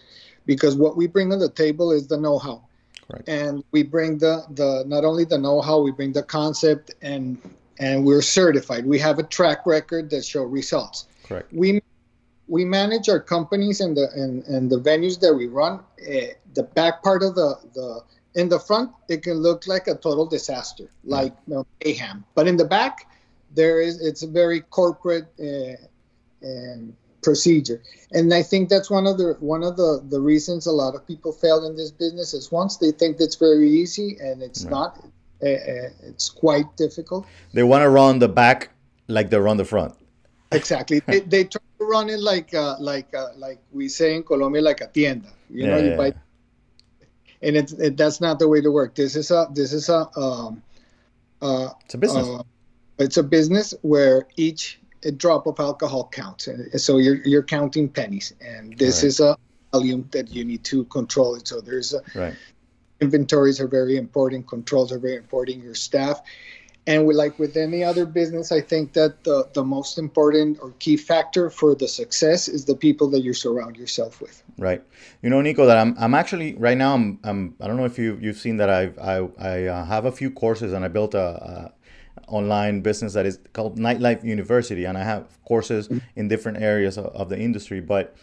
because 0.46 0.76
what 0.76 0.96
we 0.96 1.06
bring 1.06 1.32
on 1.32 1.38
the 1.38 1.50
table 1.50 1.90
is 1.90 2.06
the 2.06 2.16
know-how 2.16 2.62
Right. 3.08 3.22
And 3.28 3.64
we 3.70 3.82
bring 3.82 4.18
the, 4.18 4.44
the 4.50 4.84
not 4.86 5.04
only 5.04 5.24
the 5.24 5.38
know-how, 5.38 5.80
we 5.80 5.92
bring 5.92 6.12
the 6.12 6.22
concept 6.22 6.92
and 7.02 7.38
and 7.78 8.04
we're 8.04 8.22
certified. 8.22 8.86
We 8.86 8.98
have 8.98 9.18
a 9.18 9.22
track 9.22 9.66
record 9.66 10.10
that 10.10 10.24
show 10.24 10.42
results. 10.42 11.06
Correct. 11.24 11.52
We 11.52 11.82
we 12.48 12.64
manage 12.64 13.08
our 13.08 13.20
companies 13.20 13.80
and 13.80 13.96
the 13.96 14.08
and, 14.14 14.44
and 14.44 14.70
the 14.70 14.78
venues 14.78 15.20
that 15.20 15.34
we 15.34 15.46
run. 15.46 15.80
Uh, 16.00 16.34
the 16.54 16.62
back 16.62 17.02
part 17.02 17.22
of 17.22 17.34
the 17.34 17.58
the 17.74 18.00
in 18.34 18.48
the 18.48 18.60
front, 18.60 18.90
it 19.08 19.22
can 19.22 19.34
look 19.34 19.66
like 19.66 19.88
a 19.88 19.94
total 19.94 20.26
disaster, 20.26 20.90
like 21.04 21.34
you 21.46 21.54
know, 21.54 21.66
mayhem. 21.84 22.24
But 22.34 22.46
in 22.46 22.56
the 22.56 22.66
back, 22.66 23.10
there 23.54 23.80
is 23.80 24.00
it's 24.00 24.22
a 24.22 24.28
very 24.28 24.60
corporate. 24.60 25.28
Uh, 25.40 25.76
um, 26.44 26.96
procedure. 27.26 27.82
And 28.12 28.32
I 28.32 28.42
think 28.44 28.68
that's 28.68 28.88
one 28.88 29.04
of 29.04 29.18
the 29.18 29.36
one 29.40 29.64
of 29.64 29.76
the 29.76 30.00
the 30.08 30.20
reasons 30.20 30.66
a 30.66 30.72
lot 30.72 30.94
of 30.94 31.04
people 31.04 31.32
fail 31.32 31.66
in 31.66 31.74
this 31.76 31.90
business 31.90 32.32
is 32.34 32.52
once 32.52 32.76
they 32.76 32.92
think 32.92 33.16
it's 33.18 33.34
very 33.34 33.68
easy 33.68 34.16
and 34.20 34.42
it's 34.42 34.62
right. 34.64 34.70
not. 34.70 35.04
Uh, 35.42 35.48
uh, 35.48 35.88
it's 36.02 36.30
quite 36.30 36.64
difficult. 36.76 37.26
They 37.52 37.62
want 37.62 37.82
to 37.82 37.90
run 37.90 38.18
the 38.18 38.28
back 38.28 38.70
like 39.08 39.30
they 39.30 39.38
run 39.38 39.56
the 39.56 39.64
front. 39.64 39.94
Exactly. 40.52 41.00
they, 41.06 41.20
they 41.20 41.44
try 41.44 41.60
to 41.78 41.84
run 41.84 42.08
it 42.08 42.20
like 42.20 42.54
uh, 42.54 42.76
like 42.78 43.14
uh, 43.14 43.28
like 43.36 43.58
we 43.72 43.88
say 43.88 44.14
in 44.14 44.22
Colombia, 44.22 44.62
like 44.62 44.80
a 44.80 44.86
tienda. 44.86 45.28
You 45.50 45.64
yeah, 45.64 45.70
know, 45.70 45.78
you 45.78 45.90
yeah. 45.90 45.96
buy, 45.96 46.14
and 47.42 47.56
it's 47.56 47.72
it, 47.72 47.96
that's 47.96 48.20
not 48.20 48.38
the 48.38 48.48
way 48.48 48.60
to 48.60 48.70
work. 48.70 48.94
This 48.94 49.16
is 49.16 49.30
a 49.30 49.48
this 49.52 49.72
is 49.72 49.88
a 49.88 50.08
um, 50.18 50.62
uh, 51.42 51.70
it's 51.84 51.94
a 51.94 51.98
business. 51.98 52.26
Uh, 52.26 52.42
it's 52.98 53.16
a 53.18 53.22
business 53.22 53.74
where 53.82 54.26
each 54.36 54.80
drop 55.16 55.46
of 55.46 55.60
alcohol 55.60 56.08
counts. 56.08 56.48
So 56.76 56.98
you're 56.98 57.22
you're 57.26 57.42
counting 57.42 57.88
pennies, 57.88 58.32
and 58.40 58.76
this 58.78 59.02
right. 59.02 59.08
is 59.08 59.20
a 59.20 59.36
volume 59.72 60.08
that 60.12 60.30
you 60.30 60.44
need 60.44 60.64
to 60.64 60.84
control 60.84 61.34
it. 61.34 61.46
So 61.46 61.60
there's 61.60 61.92
a, 61.92 62.00
right. 62.14 62.34
Inventories 63.00 63.60
are 63.60 63.68
very 63.68 63.96
important, 63.96 64.46
controls 64.46 64.92
are 64.92 64.98
very 64.98 65.16
important. 65.16 65.62
Your 65.62 65.74
staff, 65.74 66.20
and 66.86 67.04
with, 67.04 67.16
like 67.16 67.38
with 67.38 67.56
any 67.56 67.82
other 67.82 68.06
business, 68.06 68.52
I 68.52 68.60
think 68.60 68.92
that 68.92 69.24
the, 69.24 69.48
the 69.54 69.64
most 69.64 69.98
important 69.98 70.58
or 70.62 70.72
key 70.78 70.96
factor 70.96 71.50
for 71.50 71.74
the 71.74 71.88
success 71.88 72.46
is 72.46 72.64
the 72.64 72.76
people 72.76 73.08
that 73.10 73.20
you 73.20 73.32
surround 73.32 73.76
yourself 73.76 74.20
with. 74.20 74.42
Right. 74.56 74.82
You 75.20 75.30
know, 75.30 75.40
Nico, 75.40 75.66
that 75.66 75.76
I'm, 75.78 75.96
I'm 75.98 76.14
actually 76.14 76.54
right 76.54 76.78
now. 76.78 76.94
I'm, 76.94 77.18
I'm 77.24 77.56
I 77.60 77.66
don't 77.66 77.76
know 77.76 77.84
if 77.84 77.98
you 77.98 78.18
you've 78.20 78.36
seen 78.36 78.58
that 78.58 78.70
I've 78.70 78.98
I 78.98 79.28
I 79.38 79.64
uh, 79.64 79.84
have 79.84 80.04
a 80.04 80.12
few 80.12 80.30
courses 80.30 80.72
and 80.72 80.84
I 80.84 80.88
built 80.88 81.14
a, 81.14 81.18
a 81.18 81.72
online 82.28 82.80
business 82.82 83.12
that 83.14 83.26
is 83.26 83.40
called 83.52 83.78
Nightlife 83.78 84.22
University, 84.22 84.84
and 84.84 84.96
I 84.96 85.02
have 85.02 85.26
courses 85.44 85.88
mm-hmm. 85.88 85.98
in 86.14 86.28
different 86.28 86.62
areas 86.62 86.96
of, 86.96 87.06
of 87.06 87.28
the 87.28 87.38
industry, 87.38 87.80
but. 87.80 88.16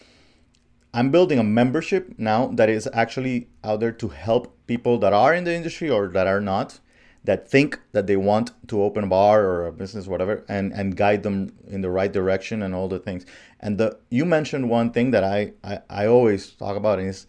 I'm 0.94 1.10
building 1.10 1.40
a 1.40 1.44
membership 1.44 2.14
now 2.18 2.46
that 2.54 2.68
is 2.68 2.88
actually 2.92 3.48
out 3.64 3.80
there 3.80 3.92
to 3.92 4.08
help 4.08 4.56
people 4.68 4.96
that 4.98 5.12
are 5.12 5.34
in 5.34 5.42
the 5.42 5.52
industry 5.52 5.90
or 5.90 6.08
that 6.08 6.28
are 6.28 6.40
not 6.40 6.78
that 7.24 7.50
think 7.50 7.80
that 7.92 8.06
they 8.06 8.16
want 8.16 8.52
to 8.68 8.82
open 8.82 9.04
a 9.04 9.06
bar 9.06 9.44
or 9.44 9.66
a 9.66 9.72
business, 9.72 10.06
whatever, 10.06 10.44
and 10.48 10.72
and 10.72 10.96
guide 10.96 11.24
them 11.24 11.52
in 11.66 11.80
the 11.80 11.90
right 11.90 12.12
direction 12.12 12.62
and 12.62 12.74
all 12.74 12.86
the 12.86 13.00
things. 13.00 13.26
And 13.58 13.76
the 13.76 13.98
you 14.08 14.24
mentioned 14.24 14.70
one 14.70 14.92
thing 14.92 15.10
that 15.10 15.24
I 15.24 15.52
I, 15.64 15.80
I 15.90 16.06
always 16.06 16.52
talk 16.52 16.76
about 16.76 17.00
is 17.00 17.26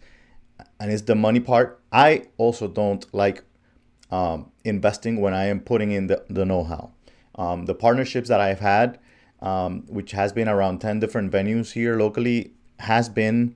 and 0.78 0.92
it's 0.92 1.02
the 1.02 1.14
money 1.16 1.40
part. 1.40 1.80
I 1.90 2.26
also 2.36 2.68
don't 2.68 3.04
like 3.12 3.42
um, 4.10 4.52
investing 4.64 5.20
when 5.20 5.34
I 5.34 5.46
am 5.46 5.60
putting 5.60 5.92
in 5.92 6.06
the, 6.06 6.24
the 6.28 6.44
know-how. 6.44 6.92
Um, 7.34 7.66
the 7.66 7.74
partnerships 7.74 8.28
that 8.28 8.40
I've 8.40 8.60
had, 8.60 8.98
um, 9.40 9.84
which 9.88 10.12
has 10.12 10.32
been 10.32 10.48
around 10.48 10.80
10 10.80 11.00
different 11.00 11.32
venues 11.32 11.72
here 11.72 11.98
locally, 11.98 12.52
has 12.78 13.08
been 13.08 13.54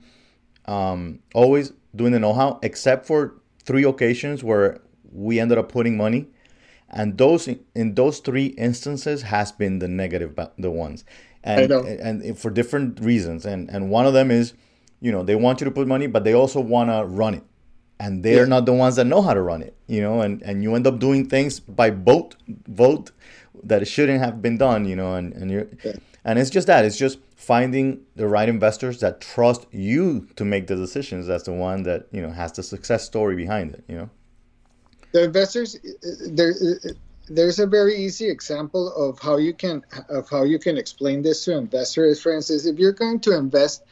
um, 0.66 1.20
always 1.34 1.72
doing 1.94 2.12
the 2.12 2.20
know-how, 2.20 2.58
except 2.62 3.06
for 3.06 3.34
three 3.64 3.84
occasions 3.84 4.42
where 4.42 4.80
we 5.12 5.40
ended 5.40 5.58
up 5.58 5.70
putting 5.70 5.96
money. 5.96 6.28
And 6.90 7.16
those 7.18 7.48
in 7.74 7.94
those 7.94 8.18
three 8.18 8.46
instances 8.46 9.22
has 9.22 9.52
been 9.52 9.78
the 9.78 9.88
negative 9.88 10.38
the 10.58 10.70
ones. 10.70 11.04
And 11.44 11.70
and 11.70 12.38
for 12.38 12.50
different 12.50 13.00
reasons. 13.00 13.46
And 13.46 13.70
and 13.70 13.90
one 13.90 14.06
of 14.06 14.12
them 14.12 14.30
is 14.30 14.54
you 15.00 15.12
know 15.12 15.22
they 15.22 15.36
want 15.36 15.60
you 15.60 15.64
to 15.66 15.70
put 15.70 15.86
money 15.86 16.06
but 16.06 16.24
they 16.24 16.34
also 16.34 16.60
want 16.60 16.90
to 16.90 17.04
run 17.06 17.34
it. 17.34 17.44
And 18.00 18.24
they're 18.24 18.42
yeah. 18.42 18.48
not 18.48 18.66
the 18.66 18.72
ones 18.72 18.96
that 18.96 19.04
know 19.04 19.22
how 19.22 19.34
to 19.34 19.40
run 19.40 19.62
it 19.62 19.76
you 19.86 20.00
know? 20.00 20.20
And 20.20 20.42
and 20.42 20.64
you 20.64 20.74
end 20.74 20.86
up 20.86 20.98
doing 20.98 21.28
things 21.28 21.60
by 21.60 21.90
vote 21.90 22.34
vote 22.66 23.12
that 23.62 23.86
shouldn't 23.86 24.20
have 24.20 24.42
been 24.42 24.58
done 24.58 24.84
you 24.84 24.96
know? 24.96 25.14
And 25.14 25.32
and 25.32 25.48
you're 25.48 25.68
yeah. 25.84 25.92
and 26.24 26.40
it's 26.40 26.50
just 26.50 26.66
that. 26.66 26.84
It's 26.84 26.98
just 26.98 27.18
finding 27.40 28.02
the 28.16 28.28
right 28.28 28.50
investors 28.50 29.00
that 29.00 29.18
trust 29.18 29.66
you 29.70 30.28
to 30.36 30.44
make 30.44 30.66
the 30.66 30.76
decisions 30.76 31.26
that's 31.26 31.44
the 31.44 31.52
one 31.52 31.82
that 31.84 32.06
you 32.12 32.20
know 32.20 32.28
has 32.28 32.52
the 32.52 32.62
success 32.62 33.02
story 33.02 33.34
behind 33.34 33.72
it 33.72 33.82
you 33.88 33.96
know? 33.96 34.10
The 35.12 35.24
investors 35.24 35.78
there 36.28 36.52
there's 37.30 37.58
a 37.58 37.66
very 37.66 37.96
easy 37.96 38.28
example 38.28 38.92
of 38.92 39.18
how 39.20 39.38
you 39.38 39.54
can 39.54 39.82
of 40.10 40.28
how 40.28 40.42
you 40.44 40.58
can 40.58 40.76
explain 40.76 41.22
this 41.22 41.44
to 41.46 41.56
investors. 41.56 42.20
For 42.20 42.30
instance 42.30 42.66
if 42.66 42.78
you're 42.78 42.92
going 42.92 43.20
to 43.20 43.34
invest 43.34 43.84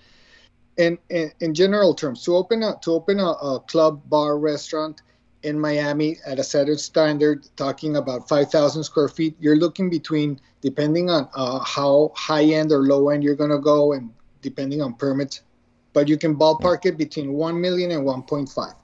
in 0.77 0.99
in, 1.09 1.33
in 1.41 1.55
general 1.55 1.95
terms 1.95 2.23
to 2.25 2.37
open 2.37 2.63
a 2.63 2.79
to 2.83 2.93
open 2.93 3.19
a, 3.19 3.31
a 3.53 3.61
club 3.61 4.03
bar 4.11 4.39
restaurant 4.39 5.01
in 5.43 5.59
Miami 5.59 6.17
at 6.27 6.39
a 6.39 6.45
certain 6.45 6.79
standard, 6.79 7.47
talking 7.57 7.97
about 7.97 8.29
5,000 8.29 8.83
square 8.83 9.09
feet, 9.09 9.37
you're 9.39 9.57
looking 9.57 9.89
between, 9.89 10.41
depending 10.61 11.11
on 11.11 11.29
uh, 11.35 11.61
how 11.61 12.13
high 12.17 12.45
end 12.45 12.73
or 12.73 12.83
low 12.83 13.11
end 13.11 13.23
you're 13.23 13.37
going 13.37 13.51
to 13.51 13.59
go, 13.59 13.93
and 13.93 14.11
depending 14.43 14.83
on 14.83 14.95
permits, 14.95 15.43
but 15.93 16.09
you 16.09 16.17
can 16.17 16.37
ballpark 16.37 16.87
it 16.87 16.97
between 16.97 17.33
1 17.33 17.61
million 17.61 17.91
and 17.91 18.05
1.5. 18.05 18.75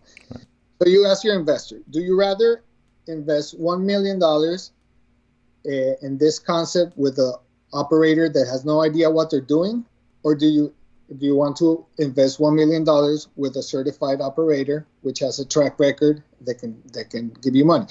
So 0.83 0.89
you 0.89 1.07
ask 1.07 1.25
your 1.25 1.39
investor, 1.39 1.81
do 1.91 2.01
you 2.01 2.19
rather 2.19 2.63
invest 3.07 3.61
$1 3.61 3.83
million 3.83 4.23
uh, 4.23 6.07
in 6.07 6.19
this 6.19 6.39
concept 6.39 6.97
with 6.97 7.19
an 7.19 7.35
operator 7.73 8.29
that 8.29 8.47
has 8.47 8.65
no 8.65 8.83
idea 8.83 9.11
what 9.11 9.31
they're 9.31 9.41
doing? 9.41 9.85
Or 10.23 10.35
do 10.35 10.47
you 10.47 10.75
do 11.19 11.27
you 11.27 11.37
want 11.37 11.57
to 11.59 11.85
invest 11.99 12.39
$1 12.39 12.55
million 12.55 12.85
with 13.37 13.57
a 13.57 13.63
certified 13.63 14.21
operator, 14.21 14.87
which 15.03 15.19
has 15.21 15.39
a 15.39 15.45
track 15.45 15.79
record 15.79 16.23
that 16.43 16.59
can, 16.59 16.81
that 16.93 17.11
can 17.11 17.29
give 17.43 17.55
you 17.55 17.65
money? 17.65 17.87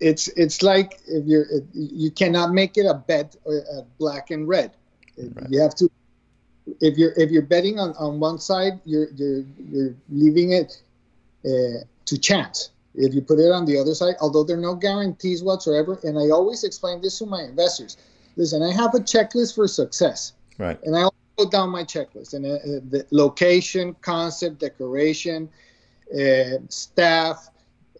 It's, 0.00 0.28
it's 0.28 0.62
like 0.62 1.00
if 1.06 1.26
you're, 1.26 1.46
you 1.74 2.10
cannot 2.10 2.52
make 2.52 2.76
it 2.76 2.86
a 2.86 2.94
bet, 2.94 3.36
a 3.46 3.82
black 3.98 4.30
and 4.30 4.46
red. 4.46 4.72
Right. 5.16 5.50
You 5.50 5.60
have 5.60 5.74
to 5.76 5.90
if 6.80 6.98
you're 6.98 7.12
if 7.16 7.30
you're 7.30 7.42
betting 7.42 7.78
on, 7.78 7.94
on 7.98 8.20
one 8.20 8.38
side, 8.38 8.80
you're 8.84 9.08
you're 9.16 9.44
you're 9.70 9.94
leaving 10.10 10.52
it 10.52 10.80
uh, 11.44 11.84
to 12.04 12.18
chance 12.18 12.70
if 12.94 13.14
you 13.14 13.20
put 13.20 13.38
it 13.38 13.52
on 13.52 13.64
the 13.64 13.78
other 13.78 13.94
side, 13.94 14.14
although 14.20 14.44
there 14.44 14.56
are 14.56 14.60
no 14.60 14.74
guarantees 14.74 15.42
whatsoever. 15.42 15.98
And 16.02 16.18
I 16.18 16.30
always 16.30 16.64
explain 16.64 17.00
this 17.00 17.18
to 17.18 17.26
my 17.26 17.42
investors. 17.42 17.96
Listen, 18.36 18.62
I 18.62 18.72
have 18.72 18.94
a 18.94 18.98
checklist 18.98 19.54
for 19.54 19.68
success. 19.68 20.32
Right. 20.58 20.78
And 20.82 20.96
I 20.96 21.08
go 21.38 21.48
down 21.48 21.70
my 21.70 21.84
checklist 21.84 22.34
and 22.34 22.44
uh, 22.44 22.58
the 22.90 23.06
location, 23.10 23.94
concept, 24.00 24.58
decoration, 24.58 25.48
uh, 26.12 26.58
staff, 26.68 27.48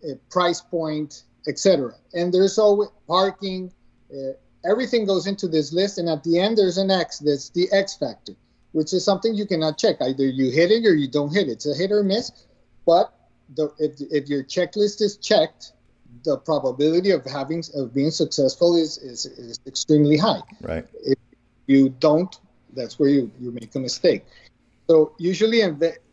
uh, 0.05 0.15
price 0.31 0.61
point, 0.61 1.23
etc. 1.47 1.95
And 2.13 2.35
there's 2.35 2.59
always 2.59 2.91
parking. 3.07 3.73
Uh, 4.13 4.33
everything 4.69 5.07
goes 5.07 5.27
into 5.27 5.49
this 5.49 5.73
list, 5.73 5.99
and 5.99 6.09
at 6.09 6.25
the 6.25 6.39
end 6.39 6.59
there's 6.59 6.79
an 6.79 6.91
X. 6.91 7.19
That's 7.19 7.51
the 7.51 7.71
X 7.73 7.95
factor, 7.95 8.35
which 8.73 8.93
is 8.93 9.05
something 9.05 9.35
you 9.35 9.47
cannot 9.47 9.79
check. 9.79 9.97
Either 10.01 10.27
you 10.27 10.51
hit 10.51 10.71
it 10.71 10.85
or 10.87 10.95
you 10.95 11.09
don't 11.09 11.33
hit 11.33 11.49
it. 11.49 11.53
It's 11.53 11.67
a 11.67 11.75
hit 11.75 11.93
or 11.93 12.03
miss. 12.03 12.33
But 12.85 13.13
the 13.55 13.73
if, 13.79 14.01
if 14.11 14.29
your 14.29 14.43
checklist 14.43 15.01
is 15.01 15.17
checked, 15.17 15.73
the 16.25 16.39
probability 16.39 17.13
of 17.13 17.25
having 17.25 17.63
of 17.75 17.95
being 17.95 18.11
successful 18.11 18.75
is 18.77 18.99
is, 18.99 19.27
is 19.27 19.61
extremely 19.67 20.17
high. 20.17 20.41
Right. 20.61 20.87
If 21.05 21.19
you 21.67 21.91
don't, 21.91 22.35
that's 22.75 22.99
where 22.99 23.09
you, 23.09 23.31
you 23.41 23.51
make 23.51 23.75
a 23.75 23.79
mistake. 23.79 24.25
So 24.89 25.13
usually, 25.19 25.61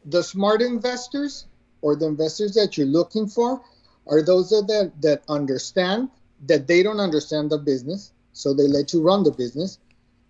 the 0.05 0.23
smart 0.23 0.61
investors 0.61 1.45
or 1.81 1.95
the 1.95 2.07
investors 2.07 2.53
that 2.55 2.77
you're 2.77 2.87
looking 2.87 3.27
for 3.27 3.61
are 4.07 4.21
those 4.21 4.49
that 4.49 4.91
that 5.01 5.23
understand 5.29 6.09
that 6.47 6.67
they 6.67 6.83
don't 6.83 6.99
understand 6.99 7.49
the 7.49 7.57
business, 7.57 8.11
so 8.33 8.53
they 8.53 8.67
let 8.67 8.93
you 8.93 9.01
run 9.01 9.23
the 9.23 9.31
business. 9.31 9.79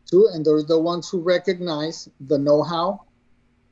Too, 0.09 0.29
and 0.31 0.45
those 0.45 0.65
are 0.65 0.67
the 0.67 0.79
ones 0.79 1.09
who 1.09 1.19
recognize 1.19 2.07
the 2.19 2.37
know-how 2.37 3.01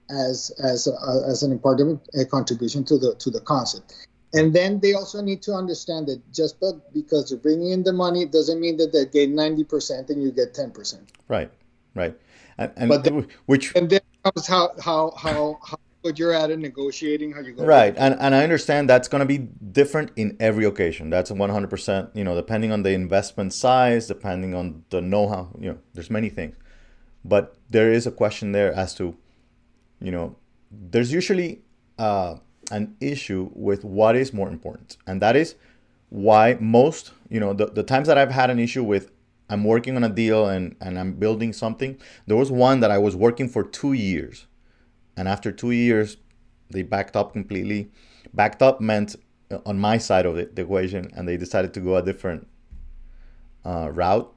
as 0.10 0.50
as 0.58 0.88
a, 0.88 1.30
as 1.30 1.44
an 1.44 1.52
important 1.52 2.02
uh, 2.20 2.26
contribution 2.26 2.84
to 2.86 2.98
the 2.98 3.16
to 3.16 3.30
the 3.30 3.40
concept. 3.42 3.94
And 4.34 4.52
then 4.52 4.80
they 4.80 4.94
also 4.94 5.22
need 5.22 5.44
to 5.44 5.54
understand 5.54 6.08
that 6.08 6.20
just 6.34 6.56
because 6.92 7.30
they're 7.30 7.38
bringing 7.38 7.70
in 7.70 7.84
the 7.84 7.94
money 7.94 8.26
doesn't 8.26 8.60
mean 8.60 8.78
that 8.78 8.92
they 8.92 9.06
get 9.06 9.30
ninety 9.30 9.64
percent 9.64 10.10
and 10.10 10.24
you 10.24 10.32
get 10.32 10.56
ten 10.56 10.72
percent. 10.72 11.12
Right, 11.28 11.52
right. 11.94 12.18
And, 12.58 12.72
and 12.76 12.90
but 12.90 13.04
then, 13.04 13.28
which 13.46 13.76
and 13.76 13.90
then 13.90 14.02
comes 14.24 14.48
how 14.48 14.72
how 14.82 15.12
how 15.18 15.60
how 15.66 15.78
good 16.04 16.20
you're 16.20 16.34
at 16.34 16.52
in 16.52 16.62
negotiating, 16.62 17.32
how 17.34 17.42
you 17.42 17.54
go. 17.54 17.66
Right, 17.66 17.96
and 17.98 18.16
and 18.20 18.36
I 18.36 18.44
understand 18.44 18.90
that's 18.90 19.08
going 19.08 19.20
to 19.20 19.26
be 19.26 19.38
different 19.38 20.12
in 20.16 20.38
every 20.40 20.66
occasion. 20.66 21.10
That's 21.10 21.32
one 21.32 21.50
hundred 21.50 21.70
percent. 21.70 22.10
You 22.14 22.24
know, 22.24 22.36
depending 22.36 22.72
on 22.72 22.84
the 22.84 22.92
investment 22.92 23.54
size, 23.54 24.08
depending 24.08 24.54
on 24.54 24.84
the 24.90 25.02
know-how. 25.02 25.50
You 25.60 25.70
know, 25.72 25.80
there's 25.94 26.10
many 26.10 26.30
things, 26.30 26.56
but 27.26 27.56
there 27.70 27.92
is 27.92 28.06
a 28.06 28.12
question 28.12 28.52
there 28.52 28.74
as 28.74 28.94
to 28.96 29.16
you 30.04 30.12
know, 30.12 30.36
there's 30.70 31.12
usually 31.12 31.62
uh, 31.98 32.36
an 32.72 32.96
issue 33.00 33.50
with 33.54 33.84
what 33.86 34.16
is 34.16 34.34
more 34.34 34.50
important. 34.50 34.98
And 35.08 35.22
that 35.22 35.36
is 35.36 35.56
why 36.10 36.58
most, 36.60 37.14
you 37.30 37.40
know, 37.40 37.54
the, 37.54 37.68
the 37.68 37.84
times 37.84 38.08
that 38.08 38.18
I've 38.18 38.32
had 38.32 38.50
an 38.50 38.60
issue 38.60 38.84
with 38.84 39.10
I'm 39.50 39.64
working 39.64 39.96
on 39.96 40.04
a 40.04 40.10
deal 40.10 40.48
and, 40.48 40.76
and 40.82 40.98
I'm 40.98 41.14
building 41.14 41.54
something, 41.54 42.00
there 42.28 42.38
was 42.38 42.52
one 42.52 42.80
that 42.80 42.92
I 42.92 42.98
was 42.98 43.16
working 43.16 43.50
for 43.50 43.64
two 43.64 43.94
years. 43.94 44.48
And 45.16 45.28
after 45.28 45.52
two 45.52 45.72
years, 45.72 46.18
they 46.70 46.82
backed 46.82 47.16
up 47.16 47.34
completely. 47.34 47.92
Backed 48.34 48.62
up 48.62 48.82
meant 48.82 49.16
uh, 49.52 49.60
on 49.66 49.78
my 49.78 49.98
side 49.98 50.26
of 50.26 50.38
it, 50.38 50.56
the 50.56 50.64
equation, 50.64 51.12
and 51.16 51.28
they 51.28 51.38
decided 51.38 51.74
to 51.76 51.80
go 51.80 51.98
a 51.98 52.02
different 52.02 52.48
uh, 53.64 53.90
route. 53.92 54.34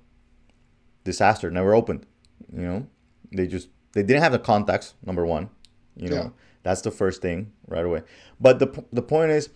Disaster 1.05 1.51
never 1.51 1.75
opened. 1.75 2.05
You 2.53 2.63
know, 2.63 2.87
they 3.33 3.47
just 3.47 3.69
they 3.93 4.03
didn't 4.03 4.23
have 4.23 4.33
the 4.33 4.39
contacts. 4.39 4.95
Number 5.05 5.25
one, 5.25 5.49
you 5.97 6.09
know, 6.09 6.17
yeah. 6.17 6.29
that's 6.63 6.83
the 6.83 6.91
first 6.91 7.23
thing 7.23 7.53
right 7.67 7.85
away. 7.85 8.03
But 8.41 8.59
the 8.59 8.85
the 8.93 9.03
point 9.03 9.31
is, 9.31 9.49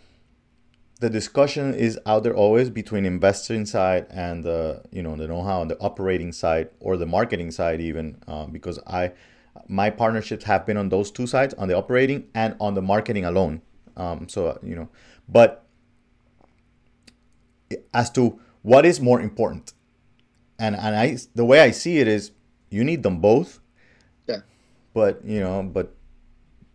the 1.01 1.09
discussion 1.09 1.73
is 1.73 1.99
out 2.05 2.23
there 2.23 2.35
always 2.35 2.69
between 2.69 3.07
investing 3.07 3.65
side 3.65 4.07
and 4.11 4.45
the 4.45 4.83
you 4.93 5.03
know 5.03 5.17
the 5.17 5.27
know-how 5.27 5.63
and 5.63 5.71
the 5.71 5.79
operating 5.81 6.31
side 6.31 6.69
or 6.79 6.97
the 6.97 7.07
marketing 7.07 7.51
side 7.51 7.81
even 7.81 8.17
uh, 8.29 8.47
because 8.47 8.79
I 8.87 9.13
my 9.67 9.89
partnerships 9.91 10.45
have 10.45 10.67
been 10.67 10.77
on 10.77 10.91
those 10.91 11.11
two 11.11 11.27
sides 11.27 11.55
on 11.55 11.69
the 11.69 11.77
operating 11.77 12.29
and 12.35 12.55
on 12.61 12.75
the 12.75 12.83
marketing 12.83 13.25
alone. 13.25 13.63
Um, 13.97 14.29
so 14.29 14.59
you 14.63 14.77
know, 14.77 14.89
but 15.29 15.65
as 17.95 18.11
to 18.11 18.39
what 18.63 18.85
is 18.85 19.01
more 19.01 19.21
important, 19.21 19.73
and 20.59 20.77
and 20.77 20.95
I 20.95 21.17
the 21.35 21.47
way 21.47 21.61
I 21.61 21.71
see 21.71 21.99
it 21.99 22.09
is 22.09 22.33
you 22.69 22.85
need 22.85 23.03
them 23.03 23.21
both. 23.21 23.61
Yeah. 24.29 24.41
But 24.93 25.25
you 25.25 25.41
know, 25.41 25.63
but 25.63 25.95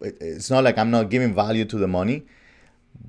it's 0.02 0.50
not 0.50 0.64
like 0.64 0.80
I'm 0.80 0.90
not 0.90 1.12
giving 1.12 1.34
value 1.34 1.66
to 1.66 1.78
the 1.78 1.88
money, 1.88 2.26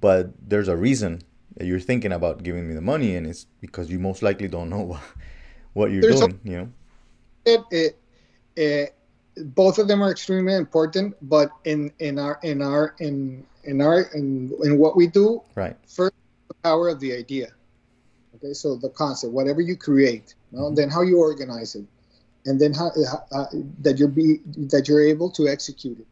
but 0.01 0.33
there's 0.49 0.68
a 0.68 0.77
reason 0.77 1.22
that 1.57 1.66
you're 1.66 1.81
thinking 1.81 2.12
about 2.12 2.42
giving 2.42 2.68
me 2.68 2.75
the 2.75 2.81
money, 2.81 3.16
and 3.16 3.27
it's 3.27 3.46
because 3.61 3.90
you 3.90 3.99
most 3.99 4.22
likely 4.22 4.49
don't 4.49 4.68
know 4.70 4.81
what, 4.92 5.01
what 5.72 5.90
you're 5.90 6.03
There's 6.03 6.20
doing. 6.20 6.40
you 6.44 6.57
know. 6.57 6.68
it, 7.44 7.61
it, 7.70 7.99
it, 8.57 8.94
both 9.55 9.79
of 9.79 9.88
them 9.88 10.03
are 10.03 10.11
extremely 10.11 10.55
important, 10.55 11.14
but 11.22 11.51
in 11.64 11.92
in 11.99 12.18
our 12.18 12.38
in 12.42 12.62
our 12.62 12.94
in 13.01 13.44
in 13.64 13.81
our 13.81 14.03
in, 14.14 14.53
in 14.62 14.79
what 14.79 14.96
we 14.96 15.07
do, 15.07 15.42
Right. 15.55 15.77
first 15.87 16.14
the 16.49 16.55
power 16.62 16.88
of 16.88 17.01
the 17.01 17.12
idea. 17.12 17.49
Okay, 18.37 18.53
so 18.53 18.77
the 18.77 18.90
concept, 18.90 19.33
whatever 19.33 19.61
you 19.61 19.77
create, 19.77 20.35
you 20.53 20.59
know, 20.59 20.70
Mhm. 20.70 20.77
then 20.77 20.88
how 20.90 21.03
you 21.03 21.18
organize 21.18 21.75
it, 21.75 21.85
and 22.44 22.61
then 22.61 22.72
how 22.72 22.90
uh, 23.33 23.46
that 23.81 23.99
you're 23.99 24.09
be 24.09 24.40
that 24.72 24.88
you're 24.88 25.03
able 25.03 25.31
to 25.31 25.49
execute 25.49 25.99
it. 26.01 26.07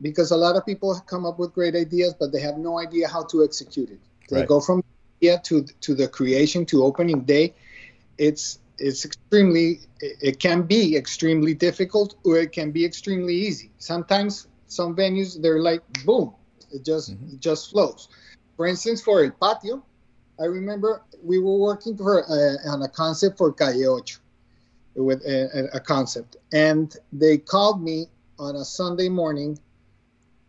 Because 0.00 0.30
a 0.30 0.36
lot 0.36 0.56
of 0.56 0.66
people 0.66 0.94
come 1.06 1.24
up 1.24 1.38
with 1.38 1.54
great 1.54 1.74
ideas, 1.74 2.14
but 2.18 2.32
they 2.32 2.40
have 2.40 2.58
no 2.58 2.78
idea 2.78 3.08
how 3.08 3.24
to 3.24 3.42
execute 3.44 3.90
it. 3.90 4.00
They 4.28 4.40
Right. 4.40 4.48
go 4.48 4.60
from 4.60 4.82
idea 5.22 5.40
to 5.44 5.62
to 5.80 5.94
the 5.94 6.08
creation 6.08 6.66
to 6.66 6.84
opening 6.84 7.22
day. 7.22 7.54
It's 8.18 8.58
it's 8.78 9.04
extremely 9.04 9.80
it 10.00 10.38
can 10.38 10.62
be 10.62 10.96
extremely 10.96 11.54
difficult 11.54 12.16
or 12.24 12.36
it 12.38 12.52
can 12.52 12.72
be 12.72 12.84
extremely 12.84 13.34
easy. 13.34 13.70
Sometimes 13.78 14.48
some 14.66 14.94
venues 14.94 15.40
they're 15.40 15.60
like 15.60 15.82
boom, 16.04 16.34
it 16.70 16.84
just 16.84 17.12
Mhm. 17.12 17.34
it 17.34 17.40
just 17.40 17.70
flows. 17.70 18.08
For 18.56 18.66
instance, 18.66 19.00
for 19.02 19.24
El 19.24 19.30
Patio, 19.30 19.82
I 20.38 20.44
remember 20.44 21.02
we 21.22 21.38
were 21.38 21.58
working 21.58 21.96
for 21.96 22.24
uh, 22.24 22.70
on 22.72 22.82
a 22.82 22.88
concept 22.88 23.38
for 23.38 23.52
Calle 23.52 23.86
Ocho, 23.86 24.20
with 24.94 25.22
a, 25.24 25.68
a 25.72 25.80
concept, 25.80 26.36
and 26.52 26.94
they 27.12 27.38
called 27.38 27.82
me 27.82 28.08
on 28.38 28.56
a 28.56 28.64
Sunday 28.64 29.08
morning, 29.08 29.58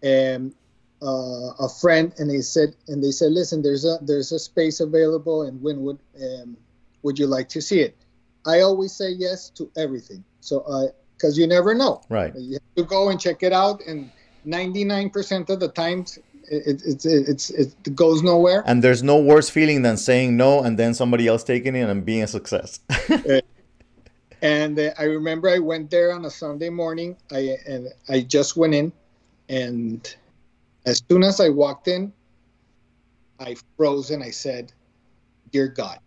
and 0.04 0.54
uh, 1.02 1.54
a 1.60 1.70
friend, 1.70 2.14
and 2.18 2.30
they 2.30 2.42
said, 2.42 2.76
and 2.88 3.04
they 3.04 3.12
said, 3.12 3.32
listen, 3.32 3.62
there's 3.62 3.86
a 3.86 3.98
there's 4.02 4.32
a 4.32 4.40
space 4.40 4.80
available 4.80 5.44
in 5.44 5.60
Wynwood. 5.60 6.00
Um, 6.22 6.58
would 7.04 7.20
you 7.20 7.28
like 7.28 7.50
to 7.50 7.62
see 7.62 7.80
it? 7.80 7.96
I 8.46 8.62
always 8.62 8.94
say 8.94 9.10
yes 9.10 9.50
to 9.52 9.70
everything. 9.78 10.24
So 10.42 10.64
I, 10.72 10.88
because 11.14 11.38
you 11.38 11.48
never 11.48 11.74
know. 11.74 12.02
Right. 12.10 12.34
You 12.36 12.54
have 12.54 12.76
to 12.76 12.84
go 12.84 13.10
and 13.10 13.20
check 13.20 13.44
it 13.44 13.54
out, 13.54 13.82
and 13.88 14.12
99% 14.46 15.50
of 15.50 15.60
the 15.60 15.68
times 15.68 16.18
it, 16.50 16.82
it, 16.86 17.06
it, 17.06 17.30
it's 17.30 17.50
it 17.50 17.96
goes 17.96 18.24
nowhere. 18.24 18.64
And 18.66 18.84
there's 18.84 19.04
no 19.04 19.18
worse 19.18 19.50
feeling 19.50 19.82
than 19.82 19.98
saying 19.98 20.38
no 20.38 20.62
and 20.62 20.80
then 20.80 20.94
somebody 20.94 21.28
else 21.28 21.44
taking 21.44 21.76
it 21.76 21.90
and 21.90 22.06
being 22.06 22.24
a 22.24 22.28
success. 22.28 22.80
And 24.42 24.78
uh, 24.78 24.92
I 24.98 25.04
remember 25.04 25.50
I 25.50 25.60
went 25.60 25.90
there 25.90 26.12
on 26.12 26.26
a 26.26 26.30
Sunday 26.30 26.70
morning. 26.70 27.18
I 27.32 27.58
and 27.68 27.90
I 28.08 28.22
just 28.22 28.56
went 28.56 28.76
in, 28.76 28.92
and 29.50 30.16
as 30.86 31.02
soon 31.10 31.24
as 31.24 31.40
I 31.40 31.50
walked 31.50 31.88
in, 31.88 32.14
I 33.40 33.56
froze 33.76 34.12
and 34.12 34.24
I 34.24 34.32
said, 34.32 34.72
"Dear 35.52 35.68
God." 35.68 36.00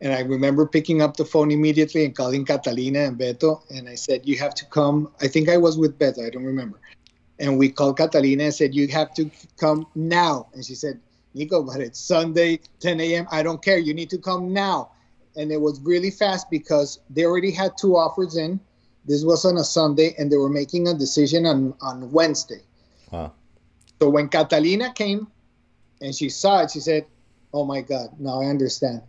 And 0.00 0.12
I 0.12 0.20
remember 0.20 0.66
picking 0.66 1.00
up 1.00 1.16
the 1.16 1.24
phone 1.24 1.50
immediately 1.50 2.04
and 2.04 2.14
calling 2.14 2.44
Catalina 2.44 3.00
and 3.00 3.18
Beto, 3.18 3.62
and 3.70 3.88
I 3.88 3.94
said, 3.94 4.26
"You 4.26 4.36
have 4.38 4.54
to 4.54 4.64
come." 4.66 5.12
I 5.20 5.28
think 5.28 5.48
I 5.48 5.56
was 5.56 5.78
with 5.78 5.98
Beto. 5.98 6.26
I 6.26 6.30
don't 6.30 6.44
remember. 6.44 6.80
And 7.38 7.58
we 7.58 7.68
called 7.68 7.96
Catalina 7.96 8.44
and 8.44 8.54
said, 8.54 8.74
"You 8.74 8.88
have 8.88 9.14
to 9.14 9.30
come 9.56 9.86
now." 9.94 10.48
And 10.52 10.64
she 10.64 10.74
said, 10.74 11.00
"Nico, 11.34 11.62
but 11.62 11.80
it's 11.80 11.98
Sunday, 11.98 12.60
10 12.80 13.00
a.m. 13.00 13.26
I 13.30 13.42
don't 13.42 13.62
care. 13.62 13.78
You 13.78 13.94
need 13.94 14.10
to 14.10 14.18
come 14.18 14.52
now." 14.52 14.90
And 15.36 15.50
it 15.50 15.60
was 15.60 15.80
really 15.80 16.10
fast 16.10 16.50
because 16.50 17.00
they 17.10 17.24
already 17.24 17.50
had 17.50 17.76
two 17.76 17.96
offers 17.96 18.36
in. 18.36 18.60
This 19.04 19.24
was 19.24 19.44
on 19.44 19.56
a 19.58 19.64
Sunday, 19.64 20.14
and 20.18 20.30
they 20.30 20.36
were 20.36 20.48
making 20.48 20.88
a 20.88 20.94
decision 20.94 21.46
on 21.46 21.74
on 21.80 22.10
Wednesday. 22.12 22.62
Wow. 23.14 23.32
So 24.02 24.10
when 24.10 24.28
Catalina 24.28 24.92
came 24.92 25.28
and 26.00 26.14
she 26.14 26.28
saw 26.28 26.62
it, 26.62 26.72
she 26.72 26.80
said, 26.80 27.06
"Oh 27.52 27.64
my 27.64 27.80
God, 27.80 28.08
now 28.18 28.42
I 28.42 28.46
understand." 28.46 29.02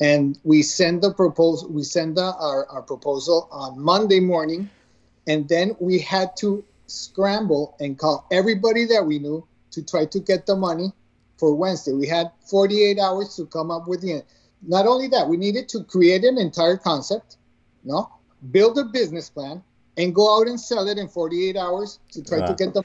And 0.00 0.38
we 0.44 0.62
send 0.62 1.02
the 1.02 1.12
proposal. 1.14 1.70
We 1.70 1.82
send 1.82 2.16
the, 2.16 2.34
our 2.38 2.66
our 2.68 2.82
proposal 2.82 3.48
on 3.50 3.80
Monday 3.80 4.20
morning, 4.20 4.68
and 5.26 5.48
then 5.48 5.76
we 5.80 5.98
had 5.98 6.36
to 6.38 6.62
scramble 6.88 7.74
and 7.80 7.98
call 7.98 8.26
everybody 8.30 8.84
that 8.86 9.06
we 9.06 9.18
knew 9.18 9.46
to 9.70 9.82
try 9.82 10.04
to 10.04 10.20
get 10.20 10.44
the 10.46 10.56
money 10.56 10.92
for 11.38 11.54
Wednesday. 11.54 11.92
We 11.92 12.06
had 12.06 12.30
48 12.50 12.98
hours 12.98 13.34
to 13.36 13.46
come 13.46 13.70
up 13.70 13.88
with 13.88 14.02
the. 14.02 14.24
Not 14.66 14.86
only 14.86 15.08
that, 15.08 15.28
we 15.28 15.36
needed 15.36 15.68
to 15.70 15.84
create 15.84 16.24
an 16.24 16.36
entire 16.36 16.76
concept, 16.76 17.36
no, 17.84 18.10
build 18.50 18.76
a 18.76 18.84
business 18.84 19.30
plan, 19.30 19.62
and 19.96 20.14
go 20.14 20.38
out 20.38 20.48
and 20.48 20.60
sell 20.60 20.86
it 20.88 20.98
in 20.98 21.08
48 21.08 21.56
hours 21.56 21.98
to 22.12 22.22
try 22.22 22.40
Wow. 22.40 22.46
to 22.48 22.54
get 22.54 22.74
the. 22.74 22.82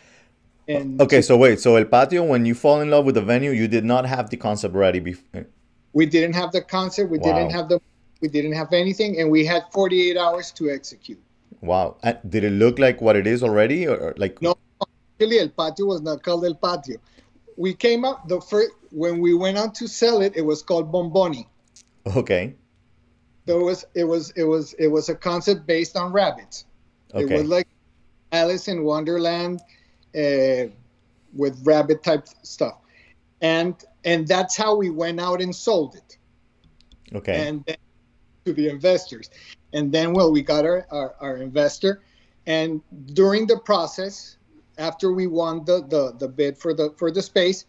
And 0.67 1.01
Okay, 1.01 1.21
so 1.21 1.35
wait, 1.37 1.59
so 1.59 1.75
El 1.75 1.85
Patio, 1.85 2.23
when 2.23 2.45
you 2.45 2.55
fall 2.55 2.79
in 2.81 2.89
love 2.89 3.05
with 3.05 3.15
the 3.15 3.21
venue, 3.21 3.51
you 3.51 3.67
did 3.67 3.83
not 3.83 4.05
have 4.05 4.29
the 4.29 4.37
concept 4.37 4.73
ready 4.75 4.99
before. 4.99 5.45
we 5.93 6.05
didn't 6.05 6.33
have 6.33 6.51
the 6.51 6.61
concept 6.61 7.11
we 7.11 7.19
didn't 7.19 7.51
have 7.51 7.69
the 7.69 7.79
we 8.21 8.27
didn't 8.27 8.53
have 8.53 8.71
anything 8.73 9.19
and 9.19 9.29
we 9.29 9.45
had 9.45 9.63
48 9.71 10.17
hours 10.17 10.51
to 10.53 10.69
execute 10.71 11.19
Wow. 11.61 11.97
And 12.03 12.17
did 12.27 12.43
it 12.43 12.51
look 12.51 12.79
like 12.79 12.99
what 13.01 13.15
it 13.15 13.27
is 13.27 13.43
already, 13.43 13.85
or 13.87 14.13
like? 14.17 14.41
No. 14.41 14.55
really 15.19 15.39
el 15.39 15.49
patio 15.49 15.85
was 15.85 16.01
not 16.01 16.23
called 16.23 16.43
el 16.45 16.55
patio 16.55 16.97
we 17.57 17.73
came 17.73 18.03
up 18.03 18.27
the 18.27 18.39
first 18.41 18.71
when 18.91 19.19
we 19.21 19.33
went 19.35 19.57
out 19.57 19.75
to 19.75 19.87
sell 19.87 20.21
it 20.21 20.33
it 20.35 20.41
was 20.51 20.63
called 20.63 20.91
bomboni 20.91 21.45
Okay. 22.21 22.55
there 23.45 23.59
was 23.59 23.85
it 23.93 24.05
was 24.05 24.31
it 24.35 24.43
was 24.53 24.73
it 24.85 24.87
was 24.87 25.09
a 25.09 25.15
concept 25.15 25.67
based 25.67 25.95
on 25.95 26.11
rabbits 26.11 26.65
Okay. 27.13 27.23
it 27.23 27.37
was 27.37 27.47
like 27.47 27.67
alice 28.31 28.67
in 28.67 28.83
wonderland 28.83 29.61
uh, 30.15 30.69
with 31.33 31.59
rabbit 31.65 32.03
type 32.03 32.27
stuff 32.43 32.77
and 33.41 33.75
and 34.05 34.27
that's 34.27 34.55
how 34.55 34.75
we 34.75 34.89
went 34.89 35.19
out 35.19 35.41
and 35.41 35.55
sold 35.55 35.95
it 35.95 36.17
Okay. 37.15 37.47
and 37.47 37.63
then 37.65 37.77
to 38.45 38.53
the 38.53 38.69
investors. 38.69 39.29
And 39.73 39.91
then, 39.91 40.13
well, 40.13 40.31
we 40.31 40.41
got 40.41 40.65
our, 40.65 40.85
our, 40.91 41.15
our 41.19 41.37
investor. 41.37 42.01
And 42.45 42.81
during 43.13 43.47
the 43.47 43.57
process, 43.57 44.37
after 44.77 45.13
we 45.13 45.27
won 45.27 45.63
the, 45.65 45.85
the, 45.87 46.13
the 46.17 46.27
bid 46.27 46.57
for 46.57 46.73
the 46.73 46.93
for 46.97 47.11
the 47.11 47.21
space, 47.21 47.65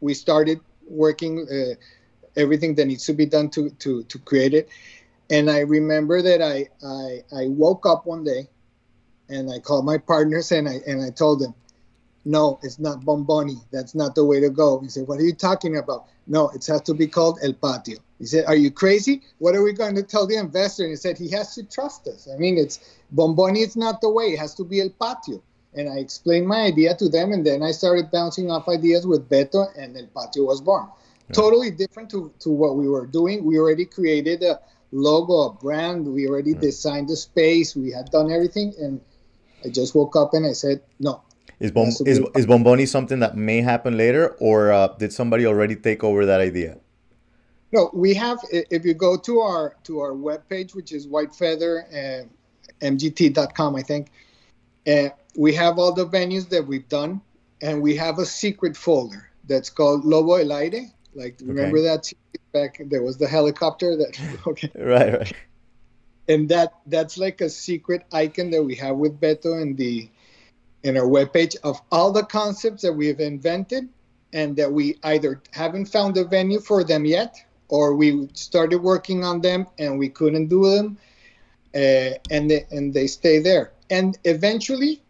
we 0.00 0.14
started 0.14 0.60
working 0.88 1.46
uh, 1.48 1.74
everything 2.36 2.74
that 2.76 2.86
needs 2.86 3.06
to 3.06 3.12
be 3.12 3.26
done 3.26 3.50
to, 3.50 3.70
to, 3.70 4.02
to 4.04 4.18
create 4.20 4.54
it. 4.54 4.68
And 5.30 5.50
I 5.50 5.60
remember 5.60 6.22
that 6.22 6.42
I, 6.42 6.68
I 6.84 7.22
I 7.34 7.48
woke 7.48 7.86
up 7.86 8.06
one 8.06 8.24
day 8.24 8.48
and 9.28 9.50
I 9.50 9.58
called 9.58 9.84
my 9.84 9.98
partners 9.98 10.52
and 10.52 10.68
I 10.68 10.80
and 10.86 11.02
I 11.02 11.10
told 11.10 11.40
them, 11.40 11.54
no, 12.26 12.58
it's 12.62 12.78
not 12.80 13.02
Bomboni. 13.02 13.56
That's 13.70 13.94
not 13.94 14.16
the 14.16 14.24
way 14.24 14.40
to 14.40 14.50
go. 14.50 14.80
He 14.80 14.88
said, 14.88 15.06
what 15.06 15.20
are 15.20 15.24
you 15.24 15.32
talking 15.32 15.76
about? 15.76 16.06
No, 16.26 16.50
it 16.50 16.66
has 16.66 16.82
to 16.82 16.92
be 16.92 17.06
called 17.06 17.38
El 17.42 17.52
Patio. 17.52 17.98
He 18.18 18.26
said, 18.26 18.46
are 18.46 18.56
you 18.56 18.70
crazy? 18.70 19.22
What 19.38 19.54
are 19.54 19.62
we 19.62 19.72
going 19.72 19.94
to 19.94 20.02
tell 20.02 20.26
the 20.26 20.36
investor? 20.36 20.82
And 20.82 20.90
he 20.90 20.96
said, 20.96 21.16
he 21.16 21.30
has 21.30 21.54
to 21.54 21.62
trust 21.62 22.08
us. 22.08 22.28
I 22.32 22.36
mean, 22.36 22.58
it's 22.58 22.98
Bomboni 23.14 23.64
is 23.64 23.76
not 23.76 24.00
the 24.00 24.10
way. 24.10 24.32
It 24.32 24.40
has 24.40 24.54
to 24.56 24.64
be 24.64 24.80
El 24.80 24.90
Patio. 24.90 25.40
And 25.74 25.88
I 25.88 25.98
explained 25.98 26.48
my 26.48 26.62
idea 26.62 26.96
to 26.96 27.08
them, 27.08 27.32
and 27.32 27.46
then 27.46 27.62
I 27.62 27.70
started 27.70 28.10
bouncing 28.10 28.50
off 28.50 28.66
ideas 28.66 29.06
with 29.06 29.28
Beto, 29.28 29.66
and 29.78 29.96
El 29.96 30.06
Patio 30.06 30.44
was 30.44 30.60
born. 30.60 30.88
Totally 31.32 31.70
different 31.70 32.10
to, 32.10 32.32
to 32.40 32.50
what 32.50 32.76
we 32.76 32.88
were 32.88 33.06
doing. 33.06 33.44
We 33.44 33.58
already 33.58 33.84
created 33.84 34.42
a 34.42 34.58
logo, 34.90 35.42
a 35.42 35.52
brand. 35.52 36.06
We 36.06 36.26
already 36.28 36.54
designed 36.54 37.08
the 37.08 37.16
space. 37.16 37.76
We 37.76 37.92
had 37.92 38.10
done 38.10 38.32
everything, 38.32 38.74
and 38.80 39.00
I 39.64 39.68
just 39.68 39.94
woke 39.94 40.16
up 40.16 40.34
and 40.34 40.46
I 40.46 40.52
said, 40.52 40.80
no, 40.98 41.22
Is, 41.58 41.72
Bom- 41.72 41.88
is, 42.04 42.20
is 42.34 42.46
Bomboni 42.46 42.86
something 42.86 43.20
that 43.20 43.36
may 43.36 43.62
happen 43.62 43.96
later, 43.96 44.36
or 44.40 44.72
uh, 44.72 44.88
did 44.88 45.12
somebody 45.12 45.46
already 45.46 45.74
take 45.74 46.04
over 46.04 46.26
that 46.26 46.40
idea? 46.40 46.78
No, 47.72 47.90
we 47.92 48.14
have. 48.14 48.38
If 48.50 48.84
you 48.84 48.94
go 48.94 49.16
to 49.16 49.40
our 49.40 49.76
to 49.84 50.00
our 50.00 50.12
webpage, 50.12 50.74
which 50.74 50.92
is 50.92 51.06
whitefeather 51.06 52.28
mgt.com, 52.80 53.76
I 53.76 53.82
think, 53.82 54.08
uh, 54.86 55.08
we 55.36 55.54
have 55.54 55.78
all 55.78 55.92
the 55.92 56.06
venues 56.06 56.48
that 56.50 56.66
we've 56.66 56.88
done, 56.88 57.20
and 57.62 57.82
we 57.82 57.96
have 57.96 58.18
a 58.18 58.26
secret 58.26 58.76
folder 58.76 59.30
that's 59.48 59.70
called 59.70 60.04
Lobo 60.04 60.34
El 60.34 60.52
Aire. 60.52 60.86
Like, 61.14 61.38
remember 61.42 61.80
that 61.82 62.12
back? 62.52 62.80
There 62.84 63.02
was 63.02 63.16
the 63.16 63.26
helicopter 63.26 63.96
that. 63.96 64.18
Okay, 64.46 64.70
Right, 64.76 65.18
right. 65.18 65.32
and 66.28 66.48
that 66.50 66.74
that's 66.86 67.18
like 67.18 67.40
a 67.40 67.48
secret 67.48 68.04
icon 68.12 68.50
that 68.50 68.62
we 68.62 68.74
have 68.76 68.96
with 68.96 69.18
Beto 69.20 69.60
and 69.60 69.76
the 69.76 70.08
in 70.82 70.96
our 70.96 71.06
webpage 71.06 71.56
of 71.64 71.80
all 71.90 72.12
the 72.12 72.24
concepts 72.24 72.82
that 72.82 72.92
we 72.92 73.06
have 73.06 73.20
invented 73.20 73.88
and 74.32 74.56
that 74.56 74.70
we 74.70 74.98
either 75.04 75.40
haven't 75.52 75.86
found 75.86 76.16
a 76.16 76.24
venue 76.24 76.60
for 76.60 76.84
them 76.84 77.04
yet 77.04 77.36
or 77.68 77.94
we 77.94 78.28
started 78.34 78.78
working 78.78 79.24
on 79.24 79.40
them 79.40 79.66
and 79.78 79.98
we 79.98 80.08
couldn't 80.08 80.48
do 80.48 80.70
them 80.70 80.98
uh, 81.74 82.10
and 82.30 82.50
they, 82.50 82.64
and 82.70 82.92
they 82.94 83.06
stay 83.06 83.38
there. 83.38 83.72
And 83.90 84.18
eventually 84.24 85.02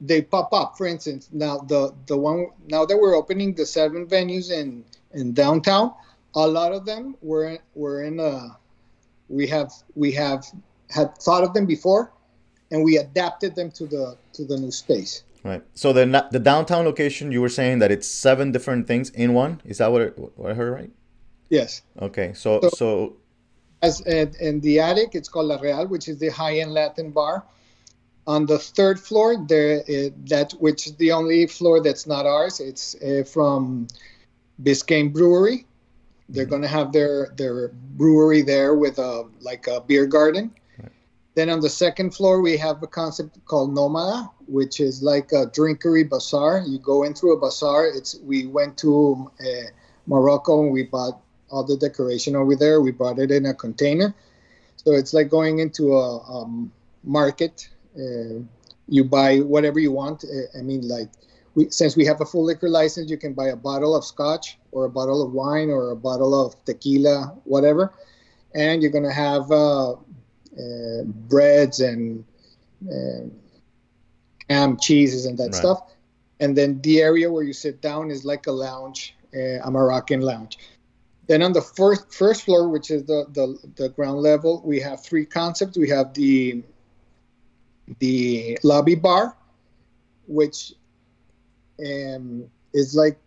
they 0.00 0.22
pop 0.22 0.52
up. 0.52 0.76
For 0.76 0.86
instance 0.86 1.28
now 1.32 1.58
the 1.58 1.94
the 2.06 2.16
one 2.16 2.48
now 2.66 2.84
that 2.84 2.96
we're 2.96 3.14
opening 3.14 3.54
the 3.54 3.64
seven 3.64 4.06
venues 4.06 4.50
in 4.50 4.84
in 5.12 5.32
downtown 5.32 5.94
a 6.34 6.46
lot 6.46 6.72
of 6.72 6.84
them 6.84 7.16
were 7.22 7.58
were 7.74 8.02
in 8.02 8.20
a 8.20 8.56
we 9.28 9.46
have 9.46 9.72
we 9.94 10.12
have 10.12 10.44
had 10.90 11.16
thought 11.16 11.44
of 11.44 11.54
them 11.54 11.66
before 11.66 12.12
and 12.70 12.82
we 12.82 12.98
adapted 12.98 13.54
them 13.54 13.70
to 13.70 13.86
the 13.86 14.16
to 14.32 14.44
the 14.44 14.56
new 14.56 14.70
space 14.70 15.22
Right. 15.46 15.62
So 15.74 15.92
the 15.92 16.26
the 16.32 16.40
downtown 16.40 16.84
location, 16.84 17.30
you 17.30 17.40
were 17.40 17.48
saying 17.48 17.78
that 17.78 17.92
it's 17.92 18.08
seven 18.08 18.50
different 18.50 18.88
things 18.88 19.10
in 19.10 19.32
one. 19.32 19.60
Is 19.64 19.78
that 19.78 19.92
what 19.92 20.02
it, 20.02 20.18
what 20.18 20.50
I 20.50 20.54
heard 20.54 20.72
right? 20.72 20.90
Yes. 21.50 21.82
Okay. 22.02 22.32
So 22.32 22.60
so, 22.62 22.68
so 22.70 23.16
as 23.80 24.02
uh, 24.06 24.26
in 24.40 24.58
the 24.60 24.80
attic, 24.80 25.10
it's 25.14 25.28
called 25.28 25.46
La 25.46 25.56
Real, 25.60 25.86
which 25.86 26.08
is 26.08 26.18
the 26.18 26.30
high-end 26.30 26.72
Latin 26.72 27.12
bar. 27.12 27.44
On 28.26 28.44
the 28.44 28.58
third 28.58 28.98
floor, 28.98 29.36
there 29.46 29.82
uh, 29.88 30.10
that 30.24 30.50
which 30.58 30.88
is 30.88 30.96
the 30.96 31.12
only 31.12 31.46
floor 31.46 31.80
that's 31.80 32.08
not 32.08 32.26
ours. 32.26 32.58
It's 32.58 32.96
uh, 32.96 33.22
from 33.24 33.86
Biscayne 34.60 35.12
Brewery. 35.12 35.64
They're 36.28 36.42
mm-hmm. 36.42 36.50
going 36.50 36.62
to 36.62 36.68
have 36.68 36.90
their 36.90 37.32
their 37.36 37.68
brewery 37.68 38.42
there 38.42 38.74
with 38.74 38.98
a 38.98 39.28
like 39.40 39.68
a 39.68 39.80
beer 39.80 40.06
garden. 40.06 40.50
Then 41.36 41.50
on 41.50 41.60
the 41.60 41.68
second 41.68 42.14
floor, 42.14 42.40
we 42.40 42.56
have 42.56 42.82
a 42.82 42.86
concept 42.86 43.44
called 43.44 43.70
Nomada, 43.70 44.30
which 44.48 44.80
is 44.80 45.02
like 45.02 45.32
a 45.32 45.44
drinkery 45.46 46.08
bazaar. 46.08 46.64
You 46.66 46.78
go 46.78 47.02
in 47.02 47.12
through 47.12 47.36
a 47.36 47.38
bazaar. 47.38 47.86
It's 47.88 48.18
we 48.24 48.46
went 48.46 48.78
to 48.78 49.30
uh, 49.38 49.68
Morocco 50.06 50.62
and 50.62 50.72
we 50.72 50.84
bought 50.84 51.20
all 51.50 51.62
the 51.62 51.76
decoration 51.76 52.34
over 52.36 52.56
there. 52.56 52.80
We 52.80 52.90
brought 52.90 53.18
it 53.18 53.30
in 53.30 53.44
a 53.44 53.52
container, 53.52 54.14
so 54.76 54.92
it's 54.92 55.12
like 55.12 55.28
going 55.28 55.58
into 55.58 55.92
a 55.92 56.22
um, 56.22 56.72
market. 57.04 57.68
Uh, 57.94 58.40
you 58.88 59.04
buy 59.04 59.40
whatever 59.40 59.78
you 59.78 59.92
want. 59.92 60.24
Uh, 60.24 60.58
I 60.58 60.62
mean, 60.62 60.88
like 60.88 61.10
we, 61.54 61.68
since 61.68 61.96
we 61.96 62.06
have 62.06 62.22
a 62.22 62.24
full 62.24 62.44
liquor 62.44 62.70
license, 62.70 63.10
you 63.10 63.18
can 63.18 63.34
buy 63.34 63.48
a 63.48 63.56
bottle 63.56 63.94
of 63.94 64.06
scotch 64.06 64.56
or 64.72 64.86
a 64.86 64.90
bottle 64.90 65.22
of 65.22 65.32
wine 65.32 65.68
or 65.68 65.90
a 65.90 65.96
bottle 65.96 66.32
of 66.46 66.56
tequila, 66.64 67.36
whatever, 67.44 67.92
and 68.54 68.80
you're 68.80 68.90
gonna 68.90 69.12
have 69.12 69.50
uh, 69.50 69.96
uh, 70.58 71.04
breads 71.04 71.80
and 71.80 72.24
uh, 72.90 73.28
ham, 74.48 74.76
cheeses, 74.78 75.26
and 75.26 75.38
that 75.38 75.44
right. 75.44 75.54
stuff. 75.54 75.92
And 76.40 76.56
then 76.56 76.80
the 76.82 77.00
area 77.00 77.30
where 77.30 77.42
you 77.42 77.52
sit 77.52 77.80
down 77.80 78.10
is 78.10 78.24
like 78.24 78.46
a 78.46 78.52
lounge, 78.52 79.14
uh, 79.34 79.60
a 79.62 79.70
Moroccan 79.70 80.20
lounge. 80.20 80.58
Then 81.26 81.42
on 81.42 81.52
the 81.52 81.62
first 81.62 82.12
first 82.12 82.44
floor, 82.44 82.68
which 82.68 82.90
is 82.90 83.04
the, 83.04 83.26
the 83.32 83.58
the 83.74 83.88
ground 83.88 84.20
level, 84.20 84.62
we 84.64 84.78
have 84.80 85.02
three 85.02 85.24
concepts. 85.24 85.76
We 85.76 85.88
have 85.88 86.14
the 86.14 86.62
the 87.98 88.58
lobby 88.62 88.94
bar, 88.94 89.36
which 90.28 90.72
um, 91.80 92.44
is 92.72 92.94
like 92.94 93.18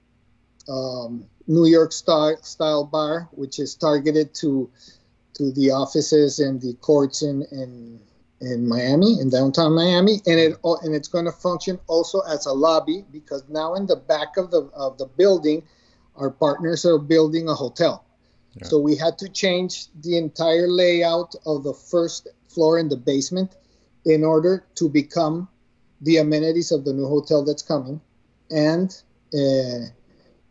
um, 0.70 1.26
New 1.48 1.65
York 1.65 1.92
style 1.92 2.38
style 2.42 2.86
bar, 2.86 3.28
which 3.32 3.60
is 3.60 3.76
targeted 3.76 4.34
to 4.36 4.70
to 5.39 5.52
the 5.54 5.71
offices 5.71 6.39
and 6.39 6.62
the 6.62 6.73
courts 6.82 7.21
in 7.21 7.43
in, 7.52 7.99
in 8.41 8.67
Miami, 8.67 9.19
in 9.21 9.30
downtown 9.30 9.73
Miami, 9.73 10.21
and 10.28 10.38
it 10.38 10.58
and 10.84 10.93
it's 10.93 11.08
going 11.08 11.25
to 11.25 11.32
function 11.32 11.80
also 11.88 12.19
as 12.21 12.45
a 12.45 12.52
lobby 12.52 13.06
because 13.10 13.43
now 13.47 13.73
in 13.75 13.88
the 13.88 13.95
back 13.95 14.36
of 14.36 14.52
the 14.52 14.69
of 14.75 14.97
the 14.97 15.06
building, 15.06 15.63
our 16.17 16.30
partners 16.30 16.86
are 16.86 16.99
building 16.99 17.47
a 17.47 17.56
hotel. 17.56 18.06
Yeah. 18.56 18.67
So 18.67 18.80
we 18.80 18.97
had 18.97 19.17
to 19.19 19.30
change 19.30 19.88
the 20.02 20.17
entire 20.17 20.67
layout 20.67 21.36
of 21.45 21.63
the 21.63 21.73
first 21.73 22.28
floor 22.49 22.78
in 22.78 22.89
the 22.89 22.97
basement 22.97 23.56
in 24.06 24.25
order 24.25 24.65
to 24.75 24.89
become 24.89 25.47
the 26.02 26.17
amenities 26.17 26.71
of 26.73 26.84
the 26.84 26.91
new 26.91 27.08
hotel 27.08 27.45
that's 27.45 27.62
coming 27.62 28.02
and 28.52 28.89
uh, 29.34 29.88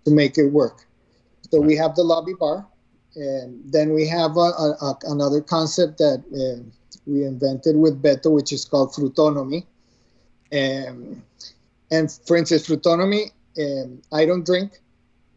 to 0.05 0.11
make 0.11 0.39
it 0.39 0.47
work. 0.47 0.87
So 1.51 1.61
we 1.61 1.77
have 1.77 1.95
the 1.95 2.05
lobby 2.05 2.35
bar, 2.39 2.67
and 3.17 3.61
then 3.65 3.93
we 3.93 4.07
have 4.07 4.37
a, 4.37 4.41
a, 4.41 4.77
a, 4.81 4.99
another 5.05 5.41
concept 5.41 5.99
that 5.99 6.23
uh, 6.33 6.63
we 7.07 7.25
invented 7.25 7.77
with 7.77 8.03
Beto, 8.03 8.31
which 8.31 8.53
is 8.53 8.65
called 8.65 8.93
fruitonomy. 8.93 9.65
Um, 10.53 11.23
and 11.91 12.11
for 12.27 12.37
instance, 12.37 12.69
fruitonomy, 12.69 13.31
um, 13.59 14.03
I 14.13 14.25
don't 14.25 14.45
drink, 14.45 14.81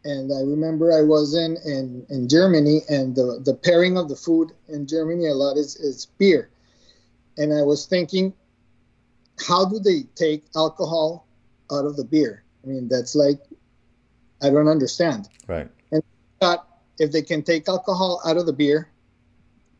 and 0.04 0.32
I 0.32 0.40
remember 0.40 0.92
I 0.92 1.02
was 1.02 1.34
in, 1.34 1.56
in, 1.64 2.06
in 2.10 2.28
Germany, 2.28 2.82
and 2.88 3.14
the, 3.14 3.40
the 3.44 3.54
pairing 3.54 3.96
of 3.96 4.08
the 4.08 4.16
food 4.16 4.52
in 4.68 4.86
Germany 4.86 5.26
a 5.26 5.34
lot 5.34 5.56
is, 5.56 5.76
is 5.76 6.06
beer. 6.18 6.50
And 7.38 7.52
I 7.52 7.62
was 7.62 7.86
thinking, 7.86 8.34
how 9.46 9.64
do 9.64 9.78
they 9.78 10.02
take 10.14 10.44
alcohol 10.54 11.26
out 11.72 11.86
of 11.86 11.96
the 11.96 12.04
beer? 12.04 12.44
I 12.62 12.66
mean, 12.68 12.88
that's 12.88 13.14
like, 13.14 13.40
I 14.42 14.50
don't 14.50 14.68
understand. 14.68 15.28
Right. 15.48 15.68
And 15.90 16.02
thought 16.40 16.71
if 17.02 17.10
they 17.10 17.22
can 17.22 17.42
take 17.42 17.68
alcohol 17.68 18.22
out 18.24 18.36
of 18.36 18.46
the 18.46 18.52
beer, 18.52 18.88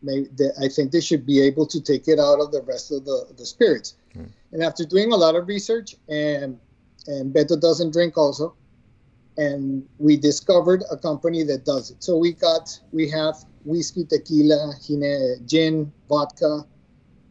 maybe 0.03 0.29
they, 0.37 0.51
I 0.61 0.69
think 0.69 0.91
they 0.91 1.01
should 1.01 1.25
be 1.25 1.41
able 1.41 1.67
to 1.67 1.81
take 1.81 2.09
it 2.09 2.19
out 2.19 2.41
of 2.41 2.51
the 2.51 2.63
rest 2.63 2.91
of 2.91 3.05
the, 3.05 3.27
the 3.37 3.47
spirits. 3.47 3.95
Mm. 4.17 4.29
And 4.53 4.63
after 4.63 4.85
doing 4.85 5.13
a 5.13 5.17
lot 5.17 5.37
of 5.37 5.47
research, 5.47 5.95
and 6.09 6.59
and 7.07 7.35
Beto 7.35 7.61
doesn't 7.61 7.93
drink 7.93 8.17
also, 8.17 8.55
and 9.37 9.87
we 9.99 10.17
discovered 10.17 10.83
a 10.91 10.97
company 10.97 11.43
that 11.45 11.65
does 11.65 11.91
it. 11.91 12.03
So 12.03 12.17
we 12.17 12.33
got 12.33 12.79
we 12.93 13.09
have 13.11 13.37
whiskey, 13.65 14.05
tequila, 14.05 14.75
gin, 15.47 15.93
vodka, 16.09 16.67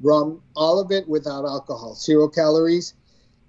rum, 0.02 0.42
all 0.56 0.80
of 0.80 0.92
it 0.92 1.08
without 1.08 1.46
alcohol, 1.46 1.96
zero 1.96 2.28
calories, 2.28 2.94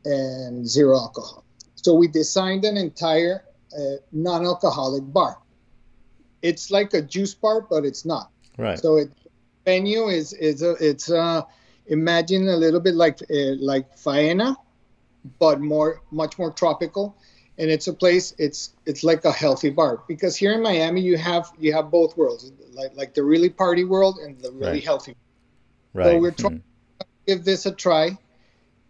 and 0.05 0.67
zero 0.69 0.97
alcohol. 0.99 1.45
So 1.77 1.95
we 1.95 2.09
designed 2.09 2.65
an 2.65 2.77
entire 2.77 3.45
uh, 3.77 3.97
non-alcoholic 4.13 5.05
bar. 5.13 5.39
It's 6.43 6.71
like 6.71 6.95
a 6.95 7.03
juice 7.03 7.35
bar, 7.35 7.61
but 7.63 7.85
it's 7.85 8.05
not. 8.05 8.31
Right. 8.59 8.79
So 8.79 8.97
it 8.97 9.11
venue 9.65 10.09
is 10.09 10.33
is 10.33 10.63
a, 10.63 10.73
it's 10.81 11.11
uh 11.11 11.43
imagine 11.87 12.49
a 12.49 12.57
little 12.57 12.81
bit 12.81 12.95
like 12.95 13.23
uh, 13.31 13.57
like 13.61 13.97
Faena, 13.97 14.57
but 15.39 15.61
more 15.61 16.03
much 16.11 16.39
more 16.39 16.51
tropical. 16.51 17.17
And 17.59 17.71
it's 17.71 17.87
a 17.87 17.93
place. 17.93 18.35
It's 18.39 18.75
it's 18.87 19.05
like 19.05 19.25
a 19.25 19.33
healthy 19.33 19.71
bar 19.71 20.03
because 20.09 20.37
here 20.37 20.53
in 20.53 20.63
Miami 20.63 21.01
you 21.03 21.17
have 21.17 21.51
you 21.59 21.73
have 21.75 21.91
both 21.91 22.17
worlds, 22.17 22.51
like 22.73 22.97
like 22.97 23.15
the 23.15 23.23
really 23.23 23.51
party 23.51 23.85
world 23.85 24.19
and 24.19 24.41
the 24.41 24.51
really 24.51 24.73
right. 24.73 24.85
healthy. 24.85 25.17
Right. 25.95 26.07
So 26.07 26.19
we're 26.19 26.31
trying 26.33 26.59
mm. 26.59 26.63
to 27.01 27.07
give 27.27 27.45
this 27.45 27.67
a 27.67 27.73
try 27.73 28.19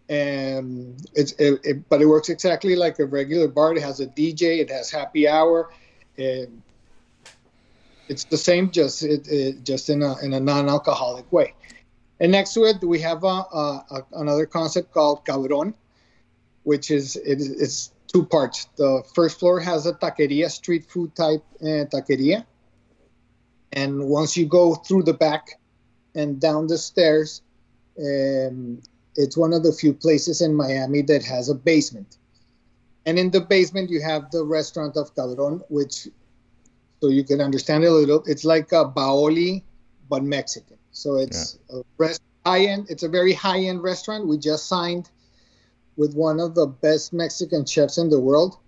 and 0.09 1.01
it's 1.15 1.33
it, 1.33 1.61
it, 1.65 1.89
but 1.89 2.03
it 2.03 2.07
works 2.07 2.29
exactly 2.29 2.77
like 2.77 2.99
a 2.99 3.05
regular 3.07 3.49
bar. 3.49 3.75
It 3.75 3.83
has 3.83 4.01
a 4.01 4.07
DJ, 4.07 4.61
it 4.61 4.71
has 4.71 4.91
happy 4.91 5.27
hour, 5.27 5.71
and 6.19 6.63
it's 8.09 8.25
the 8.25 8.37
same, 8.37 8.71
just 8.71 9.03
it, 9.03 9.27
it 9.29 9.65
just 9.65 9.89
in 9.89 10.03
a 10.03 10.19
in 10.23 10.33
a 10.33 10.41
non-alcoholic 10.41 11.31
way. 11.33 11.55
And 12.21 12.33
next 12.33 12.55
to 12.55 12.65
it, 12.65 12.83
we 12.83 13.01
have 13.01 13.25
a, 13.25 13.27
a, 13.27 13.85
a 13.91 14.03
another 14.13 14.47
concept 14.47 14.93
called 14.93 15.25
Cabron, 15.25 15.75
which 16.65 16.91
is 16.91 17.17
it 17.17 17.39
it's 17.41 17.93
two 18.13 18.25
parts. 18.25 18.69
The 18.77 19.03
first 19.15 19.39
floor 19.39 19.61
has 19.61 19.87
a 19.87 19.93
taqueria, 19.93 20.51
street 20.51 20.85
food 20.91 21.15
type 21.17 21.45
uh, 21.61 21.87
taqueria, 21.93 22.45
and 23.73 24.07
once 24.07 24.37
you 24.37 24.47
go 24.47 24.75
through 24.75 25.05
the 25.05 25.15
back 25.15 25.59
and 26.15 26.41
down 26.41 26.67
the 26.67 26.79
stairs, 26.79 27.43
um, 27.99 28.83
it's 29.17 29.37
one 29.37 29.53
of 29.53 29.63
the 29.63 29.73
few 29.73 29.93
places 29.93 30.41
in 30.41 30.55
Miami 30.55 31.03
that 31.03 31.25
has 31.25 31.49
a 31.49 31.55
basement. 31.55 32.19
And 33.05 33.19
in 33.19 33.31
the 33.31 33.41
basement, 33.41 33.91
you 33.91 34.01
have 34.03 34.31
the 34.31 34.45
restaurant 34.45 34.97
of 34.97 35.15
Cabron, 35.15 35.63
which, 35.69 36.09
so 37.03 37.09
you 37.09 37.25
can 37.25 37.41
understand 37.41 37.83
it 37.83 37.89
a 37.89 37.91
little, 37.91 38.23
it's 38.27 38.45
like 38.45 38.71
a 38.71 38.85
Baoli, 38.85 39.65
but 40.09 40.23
Mexican. 40.23 40.79
So 40.93 41.17
it's 41.17 41.59
yeah. 41.69 41.81
a 41.81 41.83
rest, 41.99 42.23
high 42.47 42.67
end, 42.67 42.87
it's 42.91 43.03
a 43.03 43.09
very 43.09 43.33
high 43.33 43.59
end 43.59 43.83
restaurant. 43.83 44.29
We 44.29 44.39
just 44.39 44.69
signed 44.69 45.11
with 45.97 46.15
one 46.15 46.39
of 46.39 46.55
the 46.55 46.67
best 46.67 47.13
Mexican 47.13 47.67
chefs 47.67 47.99
in 47.99 48.09
the 48.09 48.21
world. 48.21 48.59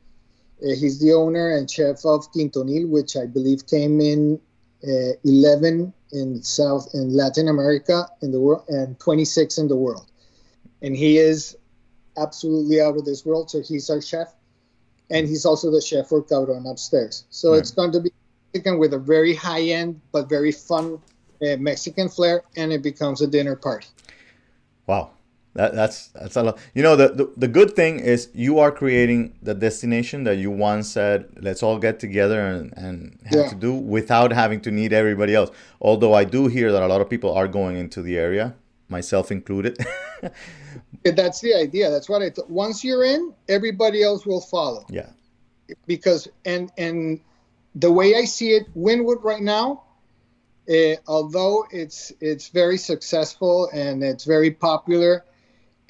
Uh, 0.61 0.75
he's 0.75 0.99
the 0.99 1.13
owner 1.13 1.57
and 1.57 1.71
chef 1.71 2.05
of 2.05 2.33
Quintonil, 2.33 2.89
which 2.89 3.17
I 3.17 3.27
believe 3.27 3.69
came 3.69 4.01
in 4.01 4.41
uh, 4.83 5.15
11 5.23 5.93
in 6.11 6.43
South 6.43 6.89
in 6.93 7.15
Latin 7.15 7.47
America 7.47 8.09
in 8.21 8.33
the 8.33 8.41
world 8.41 8.65
and 8.69 8.99
26 8.99 9.59
in 9.59 9.69
the 9.69 9.77
world 9.77 10.11
and 10.85 10.97
he 10.97 11.19
is 11.19 11.57
absolutely 12.19 12.81
out 12.81 12.97
of 12.97 13.05
this 13.05 13.25
world. 13.25 13.51
So 13.51 13.63
he's 13.63 13.89
our 13.91 14.03
chef, 14.03 14.35
and 15.11 15.27
he's 15.27 15.45
also 15.47 15.71
the 15.71 15.81
chef 15.81 16.09
for 16.09 16.23
Cabron 16.23 16.67
upstairs. 16.67 17.25
So 17.31 17.53
right. 17.53 17.59
it's 17.59 17.71
going 17.71 17.93
to 17.93 18.01
be 18.01 18.13
Mexican 18.55 18.79
with 18.79 18.95
a 18.95 18.99
very 18.99 19.35
high 19.35 19.63
end 19.63 20.01
but 20.13 20.29
very 20.29 20.53
fun 20.53 21.01
uh, 21.43 21.57
Mexican 21.59 22.09
flair, 22.09 22.43
and 22.57 22.73
it 22.73 22.83
becomes 22.83 23.21
a 23.21 23.27
dinner 23.27 23.57
party. 23.57 23.89
Wow. 24.87 25.11
That, 25.55 25.75
that's 25.75 26.09
that's 26.09 26.37
a 26.37 26.43
lot. 26.43 26.59
You 26.75 26.83
know, 26.83 26.97
the, 26.97 27.09
the 27.09 27.33
the 27.37 27.49
good 27.49 27.77
thing 27.77 28.01
is 28.01 28.29
you 28.35 28.59
are 28.59 28.73
creating 28.73 29.35
the 29.41 29.55
destination 29.55 30.25
that 30.25 30.37
you 30.37 30.51
once 30.51 30.89
said, 30.89 31.29
let's 31.41 31.63
all 31.63 31.79
get 31.79 32.01
together 32.01 32.41
and, 32.41 32.73
and 32.77 33.19
have 33.27 33.45
yeah. 33.45 33.49
to 33.51 33.55
do 33.55 33.73
without 33.73 34.33
having 34.33 34.61
to 34.63 34.73
need 34.73 34.93
everybody 34.93 35.33
else. 35.35 35.51
Although 35.81 36.13
I 36.13 36.25
do 36.25 36.49
hear 36.49 36.73
that 36.73 36.83
a 36.83 36.89
lot 36.89 37.01
of 37.01 37.09
people 37.09 37.33
are 37.33 37.47
going 37.47 37.77
into 37.77 38.03
the 38.03 38.19
area, 38.19 38.55
myself 38.89 39.31
included. 39.31 39.79
That's 41.05 41.41
the 41.41 41.55
idea. 41.55 41.89
That's 41.89 42.09
what 42.09 42.23
I 42.23 42.31
thought. 42.31 42.51
Once 42.51 42.83
you're 42.83 43.05
in, 43.05 43.33
everybody 43.49 44.03
else 44.03 44.27
will 44.27 44.41
follow. 44.41 44.85
Yeah. 44.89 45.11
Because 45.87 46.27
and 46.45 46.73
and 46.79 47.21
the 47.75 47.91
way 47.91 48.15
I 48.15 48.25
see 48.25 48.51
it, 48.51 48.67
Wynwood 48.77 49.23
right 49.23 49.43
now, 49.43 49.85
uh, 50.69 50.97
although 51.07 51.67
it's 51.71 52.13
it's 52.21 52.49
very 52.49 52.79
successful 52.79 53.69
and 53.73 54.03
it's 54.03 54.25
very 54.25 54.51
popular. 54.51 55.25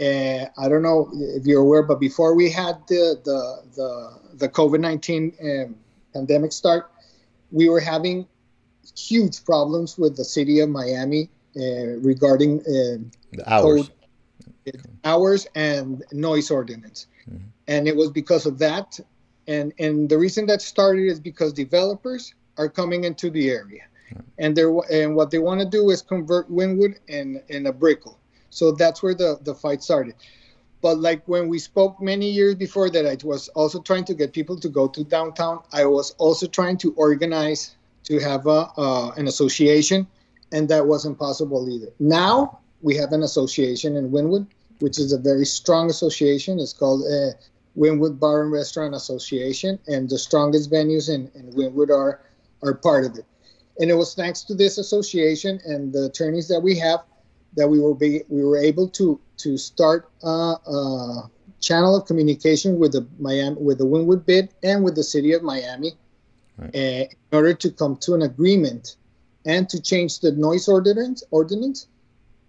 Uh, 0.01 0.47
I 0.59 0.69
don't 0.69 0.83
know 0.83 1.11
if 1.13 1.47
you're 1.47 1.61
aware, 1.61 1.83
but 1.83 2.01
before 2.01 2.35
we 2.35 2.51
had 2.51 2.77
the 2.89 3.21
the 3.25 3.63
the, 3.77 4.19
the 4.39 4.49
COVID 4.49 4.81
nineteen 4.81 5.33
um, 5.43 5.77
pandemic 6.13 6.53
start, 6.53 6.91
we 7.53 7.69
were 7.69 7.81
having 7.81 8.27
huge 8.97 9.45
problems 9.45 9.97
with 9.97 10.17
the 10.17 10.25
city 10.25 10.61
of 10.61 10.69
Miami 10.69 11.31
uh, 11.57 11.99
regarding 12.01 12.59
the 12.59 13.11
hours. 13.47 13.91
Hours 15.05 15.47
and 15.55 16.03
noise 16.11 16.51
ordinance. 16.51 17.07
Mm-hmm. 17.29 17.45
And 17.69 17.87
it 17.87 17.95
was 17.95 18.11
because 18.11 18.47
of 18.47 18.59
that. 18.61 18.99
And, 19.47 19.73
and 19.79 20.09
the 20.09 20.19
reason 20.19 20.47
that 20.47 20.63
started 20.63 21.07
is 21.07 21.21
because 21.21 21.53
developers 21.53 22.35
are 22.57 22.69
coming 22.69 23.05
into 23.05 23.31
the 23.31 23.51
area. 23.51 23.83
And 24.39 24.57
they're 24.57 24.73
and 24.91 25.17
what 25.17 25.31
they 25.31 25.39
want 25.39 25.61
to 25.61 25.67
do 25.67 25.91
is 25.91 26.03
convert 26.03 26.51
Wynwood 26.51 26.99
and, 27.09 27.43
and 27.51 27.67
a 27.67 27.73
Brickell. 27.73 28.19
So 28.51 28.73
that's 28.73 29.03
where 29.03 29.15
the, 29.15 29.39
the 29.43 29.55
fight 29.55 29.83
started. 29.83 30.15
But 30.81 30.99
like 30.99 31.27
when 31.27 31.49
we 31.49 31.59
spoke 31.59 32.01
many 32.01 32.31
years 32.31 32.55
before 32.55 32.91
that, 32.91 33.07
I 33.07 33.17
was 33.27 33.49
also 33.49 33.81
trying 33.81 34.05
to 34.05 34.15
get 34.15 34.33
people 34.33 34.59
to 34.61 34.69
go 34.69 34.87
to 34.87 35.03
downtown. 35.03 35.63
I 35.73 35.87
was 35.87 36.13
also 36.13 36.47
trying 36.47 36.77
to 36.79 36.93
organize 36.93 37.75
to 38.05 38.19
have 38.21 38.47
a, 38.47 38.71
uh, 38.77 39.13
an 39.17 39.27
association, 39.27 40.07
and 40.53 40.69
that 40.69 40.87
wasn't 40.87 41.19
possible 41.19 41.69
either. 41.69 41.91
Now 41.99 42.61
we 42.83 42.97
have 42.97 43.13
an 43.13 43.23
association 43.23 43.97
in 43.97 44.11
Wynwood 44.11 44.47
which 44.81 44.99
is 44.99 45.13
a 45.13 45.19
very 45.19 45.47
strong 45.47 45.91
association. 45.91 46.59
It's 46.59 46.73
called 46.73 47.03
uh, 47.03 47.33
Wynwood 47.77 48.19
Bar 48.19 48.43
and 48.43 48.53
Restaurant 48.53 48.95
Association, 48.95 49.79
and 49.87 50.09
the 50.09 50.19
strongest 50.19 50.71
venues 50.71 51.09
in, 51.09 51.31
in 51.35 51.53
Wynwood 51.53 51.91
are 51.91 52.21
are 52.63 52.75
part 52.75 53.05
of 53.05 53.17
it. 53.17 53.25
And 53.79 53.91
it 53.91 53.95
was 53.95 54.15
thanks 54.15 54.43
to 54.45 54.55
this 54.55 54.79
association 54.79 55.61
and 55.65 55.93
the 55.93 56.07
attorneys 56.07 56.49
that 56.49 56.61
we 56.61 56.79
have 56.79 57.01
that 57.57 57.69
we 57.69 57.79
were 57.79 57.95
be, 57.95 58.23
we 58.29 58.45
were 58.45 58.57
able 58.57 58.89
to 58.89 59.21
to 59.39 59.57
start 59.57 60.11
a, 60.23 60.29
a 60.29 61.31
channel 61.61 61.97
of 61.97 62.07
communication 62.07 62.79
with 62.79 62.93
the 62.93 63.07
Miami 63.19 63.57
with 63.61 63.79
the 63.79 63.87
Wynwood 63.87 64.25
bid 64.27 64.51
and 64.63 64.85
with 64.85 64.95
the 64.95 65.03
city 65.03 65.33
of 65.33 65.43
Miami 65.43 65.93
right. 66.59 66.75
uh, 66.75 66.79
in 66.79 67.33
order 67.33 67.55
to 67.55 67.71
come 67.71 67.97
to 67.99 68.15
an 68.15 68.23
agreement 68.23 68.97
and 69.47 69.69
to 69.69 69.81
change 69.81 70.21
the 70.21 70.33
noise 70.33 70.69
ordinance 70.69 71.23
ordinance 71.31 71.89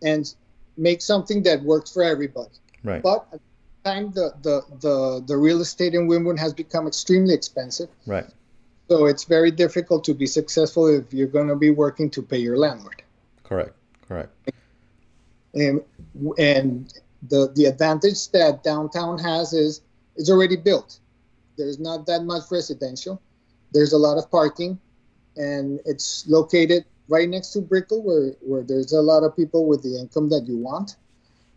and 0.04 0.34
make 0.78 1.02
something 1.02 1.42
that 1.44 1.62
works 1.64 1.92
for 1.92 2.04
everybody. 2.04 2.50
Right. 2.84 3.02
But 3.02 3.28
time, 3.86 4.12
the, 4.12 4.34
the, 4.42 4.62
the, 4.82 5.24
the 5.28 5.38
real 5.38 5.62
estate 5.62 5.94
in 5.94 6.08
Wynwood 6.08 6.40
has 6.40 6.54
become 6.54 6.88
extremely 6.88 7.34
expensive. 7.34 7.90
Right. 8.06 8.26
So 8.90 9.06
it's 9.06 9.24
very 9.24 9.52
difficult 9.52 10.04
to 10.06 10.14
be 10.14 10.26
successful 10.28 10.88
if 10.88 11.14
you're 11.14 11.28
going 11.28 11.48
to 11.48 11.56
be 11.56 11.70
working 11.70 12.10
to 12.12 12.22
pay 12.22 12.38
your 12.38 12.58
landlord. 12.58 13.02
Correct. 13.44 13.76
Correct. 14.08 14.32
And, 15.54 15.82
and 16.38 16.94
the 17.30 17.52
the 17.56 17.66
advantage 17.66 18.30
that 18.32 18.64
downtown 18.64 19.18
has 19.20 19.54
is 19.54 19.82
it's 20.16 20.30
already 20.30 20.58
built. 20.58 21.00
There's 21.58 21.80
not 21.80 22.06
that 22.08 22.24
much 22.24 22.44
residential. 22.52 23.22
There's 23.72 23.94
a 23.94 23.98
lot 23.98 24.18
of 24.18 24.30
parking, 24.30 24.80
and 25.36 25.80
it's 25.86 26.28
located 26.28 26.86
right 27.08 27.28
next 27.28 27.50
to 27.54 27.62
Brickell, 27.62 28.04
where 28.04 28.34
where 28.42 28.64
there's 28.64 28.94
a 28.94 29.02
lot 29.02 29.24
of 29.24 29.36
people 29.36 29.66
with 29.66 29.82
the 29.82 29.98
income 29.98 30.30
that 30.30 30.46
you 30.46 30.58
want. 30.58 30.98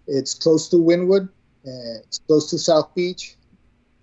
It's 0.06 0.34
close 0.34 0.68
to 0.70 0.76
Wynwood. 0.76 1.28
Uh, 1.66 2.04
it's 2.04 2.18
close 2.18 2.50
to 2.50 2.58
South 2.58 2.94
Beach. 2.94 3.36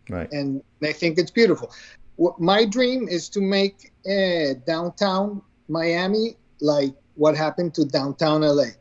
Right. 0.09 0.31
And 0.31 0.61
I 0.83 0.91
think 0.91 1.17
it's 1.17 1.31
beautiful. 1.31 1.71
What, 2.17 2.39
my 2.39 2.65
dream 2.65 3.07
is 3.07 3.29
to 3.29 3.41
make 3.41 3.91
uh, 4.09 4.59
downtown 4.65 5.41
Miami 5.67 6.37
like 6.61 6.93
what 7.15 7.35
happened 7.35 7.73
to 7.75 7.85
downtown 7.85 8.41
LA. 8.41 8.75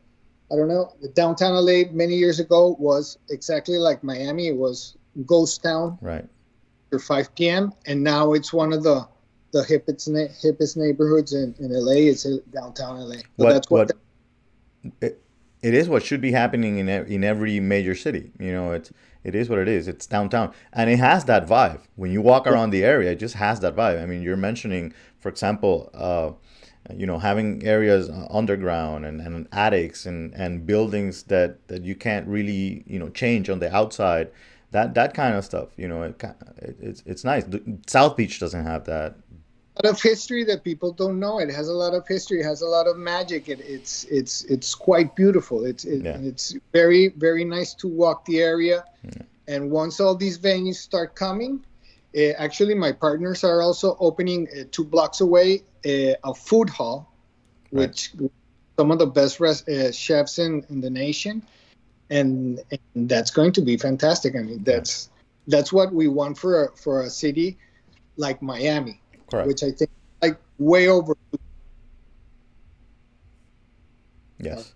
I 0.52 0.56
don't 0.56 0.68
know. 0.68 0.94
Downtown 1.14 1.54
LA 1.54 1.90
many 1.90 2.14
years 2.14 2.40
ago 2.40 2.76
was 2.78 3.18
exactly 3.30 3.78
like 3.78 4.04
Miami. 4.04 4.48
It 4.48 4.56
was 4.56 4.96
ghost 5.26 5.62
town. 5.62 5.98
Right. 6.00 6.26
For 6.90 6.98
5 6.98 7.34
p.m. 7.34 7.72
and 7.87 8.04
now 8.04 8.34
it's 8.34 8.52
one 8.52 8.72
of 8.72 8.84
the 8.84 9.08
the 9.52 9.62
hippest 9.62 10.08
hippest 10.44 10.76
neighborhoods 10.76 11.32
in, 11.32 11.54
in 11.58 11.72
LA. 11.72 12.10
It's 12.10 12.24
downtown 12.52 12.98
LA. 12.98 13.16
So 13.16 13.22
what, 13.37 13.52
that's 13.52 13.70
what. 13.70 13.92
what 14.82 14.92
it, 15.00 15.23
it 15.64 15.72
is 15.74 15.88
what 15.88 16.03
should 16.05 16.20
be 16.20 16.33
happening 16.33 16.79
in 16.79 16.88
in 16.88 17.24
every 17.24 17.59
major 17.61 17.94
city. 17.94 18.31
You 18.38 18.53
know, 18.53 18.72
it's 18.72 18.92
it 19.24 19.35
is 19.35 19.48
what 19.48 19.59
it 19.59 19.68
is. 19.68 19.88
It's 19.88 20.07
downtown, 20.07 20.53
and 20.72 20.90
it 20.90 20.98
has 20.98 21.24
that 21.24 21.46
vibe. 21.46 21.81
When 21.96 22.12
you 22.12 22.20
walk 22.20 22.46
around 22.46 22.70
the 22.70 22.85
area, 22.85 23.12
it 23.12 23.20
just 23.27 23.37
has 23.37 23.61
that 23.61 23.74
vibe. 23.74 24.03
I 24.03 24.07
mean, 24.07 24.20
you're 24.22 24.37
mentioning, 24.37 24.92
for 25.18 25.31
example, 25.31 25.90
uh, 25.94 26.33
you 26.94 27.07
know, 27.07 27.18
having 27.18 27.64
areas 27.64 28.11
underground 28.31 29.07
and, 29.07 29.20
and 29.20 29.48
attics 29.53 30.05
and, 30.05 30.35
and 30.35 30.66
buildings 30.66 31.22
that, 31.24 31.66
that 31.68 31.83
you 31.83 31.94
can't 31.94 32.27
really, 32.29 32.85
you 32.87 32.98
know, 32.98 33.09
change 33.09 33.48
on 33.48 33.59
the 33.61 33.74
outside. 33.74 34.31
That 34.72 34.92
that 34.94 35.14
kind 35.14 35.35
of 35.37 35.44
stuff, 35.44 35.68
you 35.77 35.88
know, 35.88 36.03
it, 36.03 36.22
it 36.59 36.77
it's 36.81 37.03
it's 37.07 37.24
nice. 37.24 37.44
South 37.87 38.16
Beach 38.16 38.40
doesn't 38.40 38.64
have 38.64 38.85
that 38.85 39.16
lot 39.82 39.90
of 39.90 40.00
history 40.00 40.44
that 40.44 40.62
people 40.62 40.92
don't 40.92 41.18
know. 41.18 41.38
It 41.40 41.50
has 41.50 41.68
a 41.68 41.72
lot 41.72 41.94
of 41.94 42.06
history. 42.06 42.40
It 42.40 42.44
has 42.44 42.62
a 42.62 42.66
lot 42.66 42.87
of 42.87 42.96
magic. 42.96 43.48
It, 43.48 43.60
it's 43.60 44.04
it's 44.04 44.44
it's 44.44 44.74
quite 44.74 45.16
beautiful. 45.16 45.64
It's 45.64 45.84
it, 45.84 46.04
yeah. 46.04 46.16
it's 46.18 46.54
very 46.72 47.08
very 47.08 47.44
nice 47.44 47.74
to 47.74 47.88
walk 47.88 48.24
the 48.24 48.40
area. 48.40 48.84
Yeah. 49.02 49.22
And 49.48 49.70
once 49.70 50.00
all 50.00 50.14
these 50.14 50.38
venues 50.38 50.76
start 50.76 51.14
coming, 51.14 51.64
uh, 52.16 52.30
actually 52.38 52.74
my 52.74 52.92
partners 52.92 53.44
are 53.44 53.60
also 53.62 53.96
opening 54.00 54.48
uh, 54.48 54.64
two 54.70 54.84
blocks 54.84 55.20
away 55.20 55.64
uh, 55.84 56.14
a 56.24 56.34
food 56.34 56.70
hall, 56.70 57.12
right. 57.72 57.88
which 57.88 58.12
some 58.78 58.90
of 58.90 58.98
the 58.98 59.06
best 59.06 59.40
res- 59.40 59.64
chefs 59.92 60.38
in, 60.38 60.64
in 60.70 60.80
the 60.80 60.90
nation, 60.90 61.42
and, 62.10 62.60
and 62.94 63.08
that's 63.08 63.30
going 63.30 63.52
to 63.52 63.60
be 63.60 63.76
fantastic. 63.76 64.37
I 64.37 64.42
mean 64.42 64.62
that's 64.62 65.10
yeah. 65.10 65.56
that's 65.56 65.72
what 65.72 65.92
we 65.92 66.06
want 66.06 66.38
for 66.38 66.66
a, 66.66 66.76
for 66.76 67.02
a 67.02 67.10
city 67.10 67.58
like 68.16 68.40
Miami 68.40 69.00
Correct. 69.35 69.49
which 69.49 69.62
I 69.62 69.70
think 69.73 69.90
like 70.23 70.38
way 70.59 70.88
over. 70.88 71.14
Yes, 74.38 74.73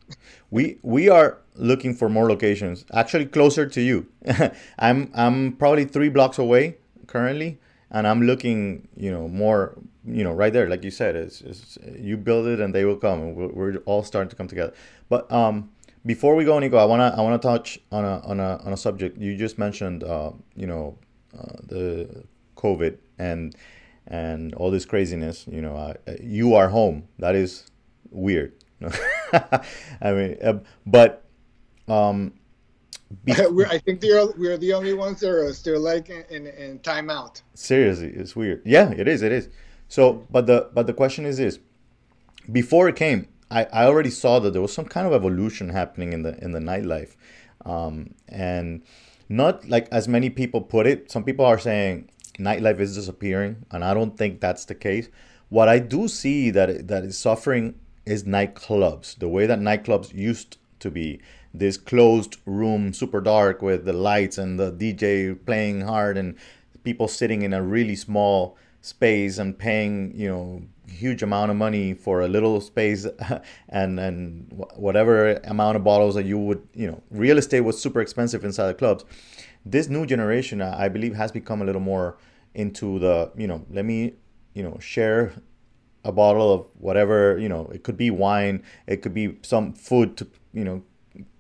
we 0.51 0.79
we 0.83 1.09
are 1.09 1.39
looking 1.57 1.95
for 1.95 2.09
more 2.09 2.29
locations. 2.29 2.85
Actually, 2.93 3.27
closer 3.27 3.67
to 3.67 3.81
you. 3.81 4.07
I'm 4.79 5.11
I'm 5.15 5.53
probably 5.57 5.85
three 5.85 6.09
blocks 6.09 6.39
away 6.39 6.77
currently, 7.07 7.59
and 7.91 8.07
I'm 8.07 8.23
looking, 8.23 8.87
you 8.97 9.11
know, 9.11 9.29
more, 9.29 9.77
you 10.07 10.23
know, 10.23 10.33
right 10.33 10.53
there, 10.53 10.69
like 10.69 10.85
you 10.85 10.91
said, 10.91 11.17
it's, 11.17 11.41
it's 11.41 11.79
you 11.99 12.17
build 12.17 12.47
it 12.47 12.61
and 12.61 12.75
they 12.75 12.85
will 12.85 12.97
come, 12.97 13.21
and 13.21 13.37
we're, 13.37 13.49
we're 13.49 13.77
all 13.87 14.05
starting 14.05 14.31
to 14.31 14.37
come 14.37 14.47
together. 14.47 14.73
But 15.09 15.31
um, 15.33 15.71
before 16.07 16.37
we 16.37 16.45
go, 16.45 16.59
Nico, 16.59 16.77
I 16.77 16.85
wanna 16.85 17.15
I 17.17 17.21
wanna 17.21 17.39
touch 17.39 17.79
on 17.91 18.05
a 18.05 18.21
on 18.21 18.41
a 18.41 18.61
on 18.65 18.73
a 18.73 18.77
subject 18.77 19.19
you 19.19 19.37
just 19.37 19.59
mentioned. 19.59 20.05
Uh, 20.05 20.31
you 20.55 20.67
know, 20.67 20.97
uh, 21.37 21.57
the 21.67 22.25
COVID 22.57 22.97
and 23.19 23.55
and 24.09 24.55
all 24.55 24.71
this 24.71 24.87
craziness, 24.87 25.47
you 25.47 25.61
know, 25.61 25.77
uh, 25.77 25.95
you 26.21 26.55
are 26.55 26.69
home. 26.71 27.05
That 27.19 27.35
is 27.35 27.71
weird. 28.11 28.55
I 29.33 30.13
mean, 30.13 30.37
uh, 30.43 30.61
but 30.87 31.25
um, 31.89 32.33
I 33.29 33.79
think 33.79 34.03
are, 34.05 34.33
we're 34.37 34.57
the 34.57 34.73
only 34.73 34.95
ones 34.95 35.21
that 35.21 35.31
are 35.31 35.53
still 35.53 35.81
like 35.81 36.09
in, 36.09 36.25
in, 36.31 36.47
in 36.47 36.79
timeout. 36.81 37.43
Seriously, 37.55 38.09
it's 38.09 38.35
weird. 38.35 38.63
Yeah, 38.65 38.91
it 38.91 39.07
is. 39.07 39.23
It 39.23 39.33
is. 39.33 39.49
So, 39.89 40.27
but 40.31 40.47
the 40.47 40.71
but 40.73 40.87
the 40.87 40.95
question 40.95 41.27
is 41.27 41.37
this: 41.37 41.59
before 42.51 42.89
it 42.89 42.97
came, 42.97 43.29
I, 43.51 43.65
I 43.65 43.85
already 43.85 44.11
saw 44.11 44.39
that 44.41 44.53
there 44.53 44.63
was 44.63 44.73
some 44.73 44.87
kind 44.87 45.07
of 45.07 45.13
evolution 45.13 45.71
happening 45.71 46.13
in 46.15 46.23
the 46.23 46.43
in 46.43 46.53
the 46.53 46.61
nightlife, 46.61 47.17
um, 47.67 48.15
and 48.29 48.83
not 49.29 49.69
like 49.69 49.89
as 49.91 50.09
many 50.09 50.31
people 50.31 50.61
put 50.63 50.87
it. 50.87 51.11
Some 51.11 51.25
people 51.25 51.45
are 51.45 51.59
saying 51.59 52.11
nightlife 52.39 52.81
is 52.81 52.95
disappearing, 52.95 53.65
and 53.71 53.85
I 53.85 53.95
don't 53.95 54.17
think 54.17 54.41
that's 54.41 54.65
the 54.65 54.75
case. 54.75 55.09
What 55.49 55.69
I 55.69 55.79
do 55.79 56.09
see 56.09 56.51
that 56.51 56.89
that 56.89 57.05
is 57.05 57.19
suffering 57.19 57.75
is 58.05 58.25
nightclubs. 58.25 59.19
The 59.19 59.29
way 59.29 59.47
that 59.47 59.61
nightclubs 59.61 60.15
used 60.15 60.59
to 60.81 60.91
be, 60.91 61.21
this 61.53 61.77
closed 61.77 62.37
room, 62.47 62.93
super 62.93 63.21
dark 63.21 63.63
with 63.63 63.85
the 63.85 63.93
lights 63.93 64.39
and 64.39 64.59
the 64.59 64.73
DJ 64.73 65.35
playing 65.47 65.83
hard, 65.83 66.17
and 66.17 66.37
people 66.85 67.09
sitting 67.09 67.43
in 67.43 67.53
a 67.53 67.63
really 67.63 67.97
small 67.97 68.57
space 68.81 69.39
and 69.39 69.59
paying, 69.59 70.13
you 70.15 70.29
know, 70.29 70.63
huge 70.89 71.23
amount 71.23 71.51
of 71.51 71.57
money 71.57 71.95
for 71.95 72.23
a 72.23 72.29
little 72.29 72.61
space 72.61 73.07
and 73.69 74.01
and 74.01 74.47
whatever 74.77 75.35
amount 75.45 75.77
of 75.77 75.85
bottles 75.85 76.15
that 76.15 76.25
you 76.25 76.39
would 76.39 76.67
you 76.75 76.87
know 76.87 77.01
real 77.11 77.39
estate 77.39 77.61
was 77.61 77.81
super 77.81 78.01
expensive 78.01 78.45
inside 78.45 78.69
the 78.69 78.75
clubs 78.75 79.05
this 79.65 79.89
new 79.89 80.07
generation 80.07 80.63
i 80.63 80.89
believe 80.89 81.15
has 81.15 81.31
become 81.31 81.61
a 81.63 81.65
little 81.65 81.81
more 81.81 82.17
into 82.59 82.99
the 82.99 83.31
you 83.37 83.47
know 83.47 83.65
let 83.71 83.85
me 83.85 84.15
you 84.53 84.63
know 84.63 84.77
share 84.81 85.33
a 86.05 86.11
bottle 86.11 86.53
of 86.53 86.67
whatever 86.79 87.39
you 87.39 87.49
know 87.49 87.71
it 87.73 87.85
could 87.85 87.97
be 87.97 88.11
wine 88.11 88.63
it 88.87 89.01
could 89.01 89.15
be 89.15 89.39
some 89.43 89.73
food 89.73 90.17
to 90.17 90.27
you 90.53 90.65
know 90.65 90.83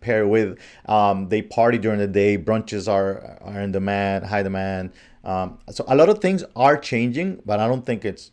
pair 0.01 0.27
with. 0.27 0.59
Um, 0.87 1.29
they 1.29 1.43
party 1.43 1.79
during 1.79 1.99
the 1.99 2.07
day 2.07 2.39
brunches 2.39 2.91
are 2.91 3.39
are 3.41 3.61
in 3.61 3.73
demand 3.73 4.27
high 4.27 4.43
demand. 4.43 4.93
Um, 5.25 5.59
so 5.71 5.85
a 5.89 5.97
lot 5.97 6.09
of 6.09 6.21
things 6.21 6.45
are 6.57 6.77
changing 6.79 7.43
but 7.45 7.59
i 7.61 7.66
don't 7.66 7.85
think 7.85 8.05
it's 8.05 8.31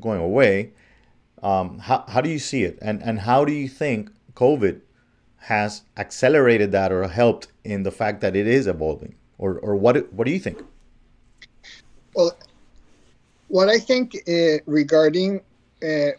going 0.00 0.20
away. 0.20 0.72
Um, 1.42 1.78
how, 1.78 2.04
how 2.08 2.20
do 2.20 2.28
you 2.28 2.38
see 2.38 2.64
it? 2.64 2.78
And 2.82 3.00
and 3.02 3.20
how 3.20 3.44
do 3.44 3.52
you 3.52 3.68
think 3.68 4.10
covid 4.34 4.80
has 5.52 5.82
accelerated 5.96 6.72
that 6.72 6.92
or 6.92 7.06
helped 7.08 7.48
in 7.64 7.82
the 7.84 7.90
fact 7.90 8.20
that 8.22 8.34
it 8.34 8.46
is 8.46 8.66
evolving? 8.66 9.14
Or 9.38 9.58
or 9.60 9.76
what 9.76 10.12
what 10.12 10.26
do 10.26 10.32
you 10.32 10.40
think 10.40 10.58
well, 12.14 12.36
what 13.48 13.68
I 13.68 13.78
think 13.78 14.16
uh, 14.28 14.58
regarding 14.66 15.40
uh, 15.82 16.12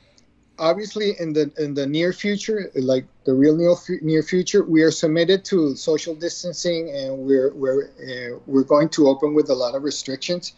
obviously 0.60 1.16
in 1.20 1.34
the 1.34 1.52
in 1.58 1.74
the 1.74 1.86
near 1.86 2.14
future, 2.14 2.72
like 2.76 3.06
the 3.26 3.34
real 3.34 3.56
near, 3.56 3.76
near 4.02 4.24
future, 4.24 4.64
we 4.64 4.82
are 4.84 4.92
submitted 4.92 5.44
to 5.46 5.76
social 5.76 6.16
distancing 6.16 6.90
and 6.90 7.18
we're 7.18 7.54
we're 7.54 7.86
uh, 7.86 8.40
we're 8.46 8.64
going 8.64 8.90
to 8.90 9.08
open 9.08 9.34
with 9.34 9.50
a 9.50 9.54
lot 9.54 9.76
of 9.76 9.84
restrictions, 9.84 10.54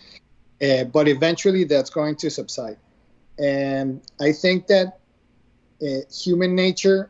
uh, 0.62 0.84
but 0.86 1.08
eventually 1.08 1.64
that's 1.64 1.90
going 1.90 2.16
to 2.18 2.30
subside, 2.30 2.78
and 3.40 4.02
I 4.20 4.32
think 4.32 4.68
that 4.68 5.00
uh, 5.82 6.02
human 6.12 6.56
nature 6.56 7.10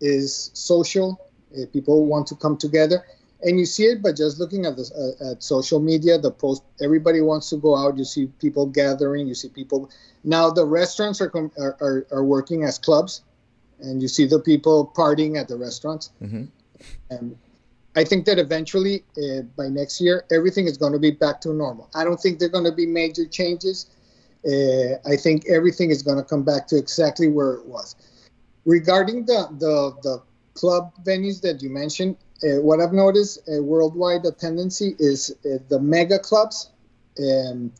is 0.00 0.50
social. 0.54 1.20
Uh, 1.56 1.66
people 1.72 2.06
want 2.06 2.26
to 2.26 2.34
come 2.34 2.56
together 2.56 3.04
and 3.42 3.58
you 3.58 3.66
see 3.66 3.84
it 3.84 4.02
by 4.02 4.12
just 4.12 4.38
looking 4.38 4.64
at 4.66 4.76
this 4.76 4.92
uh, 4.92 5.32
at 5.32 5.42
social 5.42 5.80
media 5.80 6.18
the 6.18 6.30
post 6.30 6.62
everybody 6.80 7.20
wants 7.20 7.50
to 7.50 7.56
go 7.56 7.76
out 7.76 7.96
you 7.98 8.04
see 8.04 8.26
people 8.40 8.66
gathering 8.66 9.26
you 9.26 9.34
see 9.34 9.48
people 9.48 9.90
now 10.22 10.50
the 10.50 10.64
restaurants 10.64 11.20
are 11.20 11.30
are, 11.58 11.76
are, 11.80 12.06
are 12.10 12.24
working 12.24 12.64
as 12.64 12.78
clubs 12.78 13.22
and 13.80 14.00
you 14.00 14.08
see 14.08 14.26
the 14.26 14.38
people 14.38 14.92
partying 14.96 15.38
at 15.38 15.48
the 15.48 15.56
restaurants. 15.56 16.10
Mm-hmm. 16.22 16.44
and 17.10 17.36
i 17.96 18.04
think 18.04 18.24
that 18.24 18.38
eventually 18.38 19.04
uh, 19.18 19.42
by 19.56 19.68
next 19.68 20.00
year 20.00 20.24
everything 20.30 20.66
is 20.66 20.76
going 20.76 20.92
to 20.92 20.98
be 20.98 21.10
back 21.10 21.40
to 21.42 21.52
normal. 21.52 21.88
I 21.94 22.04
don't 22.04 22.20
think 22.20 22.38
there 22.38 22.48
are 22.48 22.52
going 22.52 22.64
to 22.64 22.72
be 22.72 22.86
major 22.86 23.26
changes. 23.26 23.86
Uh, 24.46 24.98
i 25.06 25.16
think 25.16 25.46
everything 25.48 25.90
is 25.90 26.02
going 26.02 26.18
to 26.18 26.24
come 26.24 26.42
back 26.42 26.66
to 26.68 26.76
exactly 26.76 27.28
where 27.28 27.52
it 27.54 27.66
was. 27.66 27.96
Regarding 28.64 29.26
the 29.26 29.48
the, 29.58 29.74
the 30.02 30.22
club 30.54 30.92
venues 31.04 31.40
that 31.42 31.62
you 31.62 31.70
mentioned 31.70 32.16
uh, 32.42 32.60
what 32.60 32.80
I've 32.80 32.92
noticed 32.92 33.48
uh, 33.48 33.62
worldwide, 33.62 34.22
the 34.22 34.32
tendency 34.32 34.96
is 34.98 35.34
uh, 35.44 35.58
the 35.68 35.78
mega 35.80 36.18
clubs 36.18 36.70
um, 37.18 37.72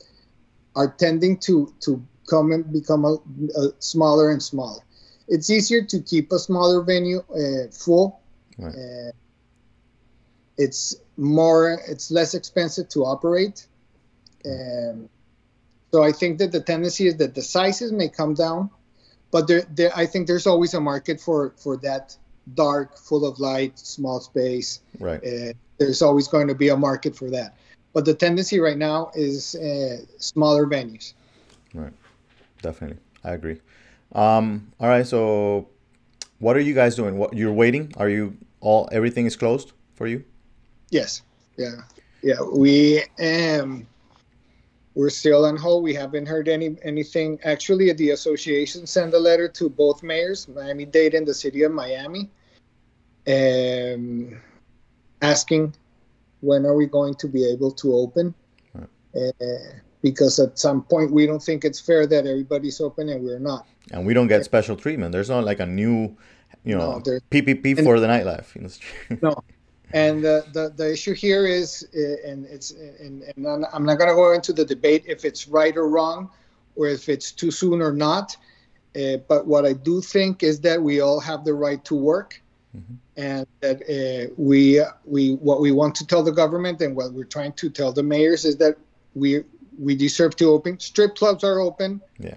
are 0.77 0.89
tending 0.89 1.39
to 1.39 1.73
to 1.81 2.03
come 2.29 2.53
and 2.53 2.73
become 2.73 3.05
a, 3.05 3.15
a 3.57 3.73
smaller 3.79 4.31
and 4.31 4.43
smaller. 4.43 4.83
It's 5.29 5.51
easier 5.51 5.83
to 5.83 6.01
keep 6.01 6.33
a 6.33 6.39
smaller 6.39 6.83
venue 6.83 7.21
uh, 7.31 7.71
full. 7.71 8.21
Right. 8.59 8.75
Uh, 8.75 9.13
it's 10.57 10.97
more, 11.17 11.81
it's 11.89 12.11
less 12.11 12.35
expensive 12.35 12.89
to 12.91 13.05
operate. 13.05 13.67
Um, 14.47 15.09
so 15.93 16.03
I 16.03 16.13
think 16.13 16.39
that 16.39 16.53
the 16.53 16.61
tendency 16.61 17.07
is 17.07 17.17
that 17.17 17.35
the 17.35 17.43
sizes 17.43 17.93
may 17.93 18.09
come 18.09 18.35
down, 18.35 18.71
but 19.31 19.49
there, 19.49 19.63
there, 19.71 19.91
I 19.97 20.07
think 20.07 20.27
there's 20.27 20.47
always 20.47 20.75
a 20.75 20.81
market 20.81 21.21
for 21.21 21.55
for 21.57 21.77
that 21.79 22.17
dark, 22.55 22.99
full 22.99 23.25
of 23.25 23.39
light, 23.41 23.79
small 23.79 24.21
space. 24.21 24.81
Right. 25.01 25.23
Uh, 25.25 25.53
there's 25.79 26.03
always 26.03 26.29
going 26.29 26.49
to 26.49 26.55
be 26.55 26.69
a 26.69 26.77
market 26.77 27.17
for 27.17 27.31
that. 27.31 27.57
But 27.93 28.05
the 28.05 28.15
tendency 28.15 28.61
right 28.61 28.77
now 28.77 29.11
is 29.15 29.55
uh, 29.55 29.99
smaller 30.19 30.67
venues. 30.67 31.15
Right. 31.73 31.93
Definitely. 32.61 32.99
I 33.23 33.33
agree. 33.33 33.61
Um, 34.13 34.73
all 34.81 34.89
right. 34.89 35.07
So, 35.07 35.69
what 36.39 36.57
are 36.57 36.61
you 36.61 36.75
guys 36.75 36.97
doing? 36.97 37.19
What 37.19 37.35
you're 37.35 37.53
waiting? 37.53 37.93
Are 37.97 38.09
you 38.09 38.37
all 38.61 38.89
everything 38.93 39.27
is 39.27 39.37
closed 39.37 39.73
for 39.95 40.07
you? 40.07 40.25
Yes. 40.91 41.23
Yeah. 41.57 41.83
Yeah. 42.23 42.43
We 42.53 43.03
um 43.21 43.87
we're 44.95 45.11
still 45.11 45.45
on 45.45 45.57
hold. 45.57 45.83
We 45.83 45.95
haven't 45.95 46.27
heard 46.27 46.49
any 46.49 46.77
anything. 46.83 47.39
Actually, 47.45 47.93
the 47.93 48.11
association 48.11 48.87
sent 48.87 49.15
a 49.15 49.19
letter 49.19 49.49
to 49.49 49.69
both 49.69 50.03
mayors, 50.03 50.49
Miami-Dade 50.49 51.15
and 51.15 51.27
the 51.27 51.35
city 51.35 51.63
of 51.63 51.73
Miami, 51.73 52.31
um, 53.27 54.41
asking 55.21 55.75
when 56.41 56.67
are 56.67 56.77
we 56.77 56.87
going 56.87 57.15
to 57.15 57.27
be 57.27 57.45
able 57.51 57.73
to 57.73 57.95
open. 57.95 58.35
Right. 58.75 59.33
Uh, 59.41 59.81
because 60.05 60.39
at 60.39 60.59
some 60.59 60.83
point 60.83 61.11
we 61.11 61.27
don't 61.27 61.43
think 61.43 61.65
it's 61.65 61.81
fair 61.81 62.07
that 62.07 62.27
everybody's 62.27 62.79
open 62.79 63.09
and 63.09 63.25
we're 63.25 63.39
not. 63.39 63.67
And 63.91 64.05
we 64.05 64.13
don't 64.13 64.27
get 64.27 64.45
special 64.45 64.77
treatment. 64.77 65.13
There's 65.13 65.31
not 65.31 65.45
like 65.45 65.61
a 65.61 65.67
new, 65.67 66.15
you 66.63 66.77
know, 66.77 66.99
no, 66.99 67.21
PPP 67.31 67.83
for 67.83 67.99
the 67.99 68.07
nightlife. 68.07 68.55
no, 69.23 69.35
and 69.95 70.25
the, 70.25 70.45
the, 70.53 70.73
the 70.77 70.93
issue 70.93 71.15
here 71.15 71.47
is, 71.47 71.87
uh, 71.97 72.29
and 72.29 72.47
it's, 72.47 72.73
and, 72.73 73.23
and 73.23 73.47
I'm 73.73 73.85
not 73.85 73.97
going 73.97 74.11
to 74.11 74.17
go 74.17 74.33
into 74.33 74.53
the 74.53 74.65
debate 74.65 75.05
if 75.07 75.25
it's 75.25 75.47
right 75.47 75.75
or 75.77 75.89
wrong, 75.89 76.31
or 76.75 76.89
if 76.89 77.09
it's 77.09 77.31
too 77.31 77.53
soon 77.53 77.81
or 77.81 77.93
not. 77.93 78.37
Uh, 78.97 79.19
but 79.29 79.47
what 79.47 79.65
I 79.65 79.73
do 79.73 80.01
think 80.01 80.43
is 80.43 80.61
that 80.63 80.83
we 80.83 81.01
all 81.01 81.21
have 81.21 81.45
the 81.45 81.55
right 81.55 81.85
to 81.85 81.95
work, 81.95 82.43
mm-hmm. 82.77 82.95
and 83.17 83.47
that 83.61 83.83
uh, 83.83 84.33
we 84.37 84.83
we 85.05 85.35
what 85.37 85.61
we 85.61 85.71
want 85.71 85.95
to 85.97 86.07
tell 86.07 86.23
the 86.23 86.33
government 86.33 86.81
and 86.81 86.95
what 86.95 87.13
we're 87.13 87.25
trying 87.25 87.53
to 87.55 87.71
tell 87.71 87.93
the 87.93 88.03
mayors 88.03 88.45
is 88.45 88.57
that 88.57 88.77
we 89.15 89.45
we 89.79 89.95
deserve 89.95 90.35
to 90.37 90.47
open. 90.47 90.79
Strip 90.79 91.17
clubs 91.17 91.43
are 91.43 91.61
open. 91.61 92.01
Yeah. 92.19 92.35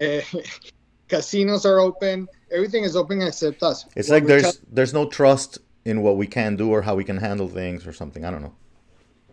Uh, 0.00 0.20
casinos 1.08 1.66
are 1.66 1.80
open. 1.80 2.28
Everything 2.52 2.84
is 2.84 2.94
open 2.94 3.22
except 3.22 3.62
us. 3.62 3.86
It's 3.96 4.08
what 4.08 4.16
like 4.16 4.26
there's 4.26 4.60
there's 4.70 4.94
no 4.94 5.08
trust 5.08 5.58
in 5.88 6.02
what 6.02 6.16
we 6.18 6.26
can 6.26 6.54
do 6.54 6.70
or 6.70 6.82
how 6.82 6.94
we 6.94 7.02
can 7.02 7.16
handle 7.16 7.48
things 7.48 7.86
or 7.86 7.94
something. 7.94 8.24
I 8.24 8.30
don't 8.30 8.42
know. 8.42 8.54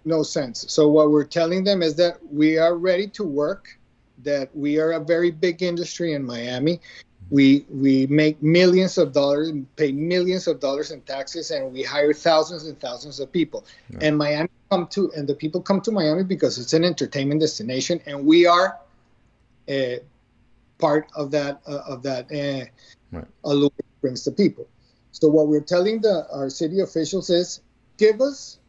No 0.06 0.24
sense. 0.24 0.66
So 0.72 0.88
what 0.88 1.12
we're 1.12 1.26
telling 1.26 1.66
them 1.66 1.84
is 1.84 1.96
that 1.96 2.16
we 2.32 2.58
are 2.58 2.76
ready 2.78 3.08
to 3.10 3.24
work, 3.24 3.78
that 4.24 4.56
we 4.56 4.80
are 4.80 4.94
a 4.94 5.00
very 5.00 5.32
big 5.32 5.62
industry 5.62 6.14
in 6.14 6.24
Miami. 6.24 6.80
We 7.32 7.66
we 7.70 8.06
make 8.08 8.42
millions 8.42 8.98
of 8.98 9.12
dollars, 9.12 9.52
pay 9.76 9.92
millions 9.92 10.48
of 10.48 10.60
dollars 10.60 10.92
in 10.92 11.02
taxes, 11.02 11.52
and 11.52 11.74
we 11.74 11.82
hire 11.82 12.14
thousands 12.14 12.68
and 12.68 12.80
thousands 12.80 13.20
of 13.20 13.32
people. 13.32 13.66
Right. 13.92 14.04
And 14.04 14.18
Miami 14.18 14.50
come 14.70 14.88
to 14.96 15.12
and 15.18 15.28
the 15.28 15.34
people 15.34 15.60
come 15.60 15.82
to 15.82 15.92
Miami 15.92 16.24
because 16.24 16.60
it's 16.60 16.74
an 16.74 16.84
entertainment 16.84 17.42
destination, 17.42 18.00
and 18.06 18.26
we 18.26 18.46
are 18.46 18.78
a 19.68 20.02
part 20.78 21.08
of 21.16 21.32
that 21.32 21.62
uh, 21.68 21.94
of 21.94 22.04
that 22.04 22.26
uh, 22.32 22.66
right. 23.12 23.28
allure 23.44 23.72
brings 24.02 24.24
the 24.24 24.32
people. 24.32 24.68
So 25.16 25.30
what 25.30 25.48
we're 25.48 25.62
telling 25.62 26.02
the 26.02 26.28
our 26.30 26.50
city 26.50 26.82
officials 26.82 27.30
is 27.30 27.62
give 27.98 28.20
us 28.20 28.60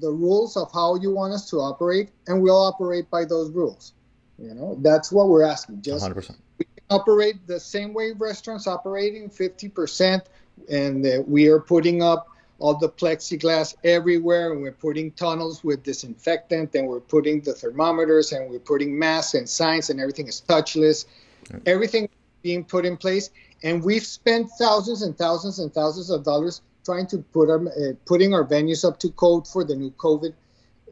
the 0.00 0.08
rules 0.08 0.56
of 0.56 0.70
how 0.72 0.94
you 0.94 1.12
want 1.12 1.32
us 1.32 1.50
to 1.50 1.56
operate 1.56 2.10
and 2.28 2.40
we'll 2.40 2.62
operate 2.62 3.10
by 3.10 3.24
those 3.24 3.50
rules. 3.50 3.94
You 4.38 4.54
know, 4.54 4.78
that's 4.80 5.10
what 5.10 5.26
we're 5.26 5.42
asking. 5.42 5.82
Just 5.82 6.06
100%. 6.06 6.36
We 6.58 6.66
operate 6.88 7.44
the 7.48 7.58
same 7.58 7.94
way 7.94 8.12
restaurants 8.12 8.68
operating 8.68 9.28
50% 9.28 10.22
and 10.70 11.04
uh, 11.04 11.22
we 11.26 11.48
are 11.48 11.58
putting 11.58 12.00
up 12.00 12.28
all 12.60 12.76
the 12.76 12.88
plexiglass 12.88 13.74
everywhere 13.82 14.52
and 14.52 14.62
we're 14.62 14.70
putting 14.70 15.10
tunnels 15.10 15.64
with 15.64 15.82
disinfectant 15.82 16.76
and 16.76 16.86
we're 16.86 17.00
putting 17.00 17.40
the 17.40 17.54
thermometers 17.54 18.30
and 18.30 18.48
we're 18.48 18.60
putting 18.60 18.96
masks 18.96 19.34
and 19.34 19.48
signs 19.48 19.90
and 19.90 19.98
everything 19.98 20.28
is 20.28 20.44
touchless. 20.48 21.06
Right. 21.52 21.62
Everything 21.66 22.08
being 22.42 22.64
put 22.64 22.86
in 22.86 22.96
place 22.96 23.30
and 23.62 23.82
we've 23.82 24.04
spent 24.06 24.50
thousands 24.58 25.02
and 25.02 25.16
thousands 25.16 25.58
and 25.58 25.72
thousands 25.72 26.10
of 26.10 26.24
dollars 26.24 26.62
trying 26.84 27.06
to 27.06 27.18
put 27.18 27.50
our 27.50 27.66
uh, 27.68 27.92
putting 28.06 28.32
our 28.34 28.44
venues 28.44 28.86
up 28.86 28.98
to 29.00 29.10
code 29.10 29.46
for 29.46 29.64
the 29.64 29.74
new 29.74 29.90
COVID 29.92 30.32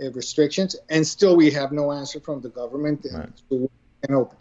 uh, 0.03 0.11
restrictions, 0.13 0.77
and 0.91 1.07
still 1.07 1.37
we 1.37 1.51
have 1.51 1.73
no 1.73 1.93
answer 1.93 2.21
from 2.21 2.41
the 2.41 2.49
government 2.49 3.07
right. 3.13 3.31
to 3.51 3.71
open. 4.11 4.37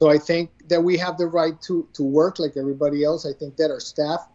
So 0.00 0.10
I 0.10 0.18
think 0.18 0.50
that 0.68 0.82
we 0.82 0.96
have 0.98 1.18
the 1.18 1.26
right 1.26 1.60
to 1.62 1.88
to 1.94 2.02
work 2.02 2.38
like 2.38 2.56
everybody 2.56 3.04
else. 3.04 3.26
I 3.26 3.32
think 3.32 3.56
that 3.56 3.70
our 3.70 3.80
staff 3.80 4.28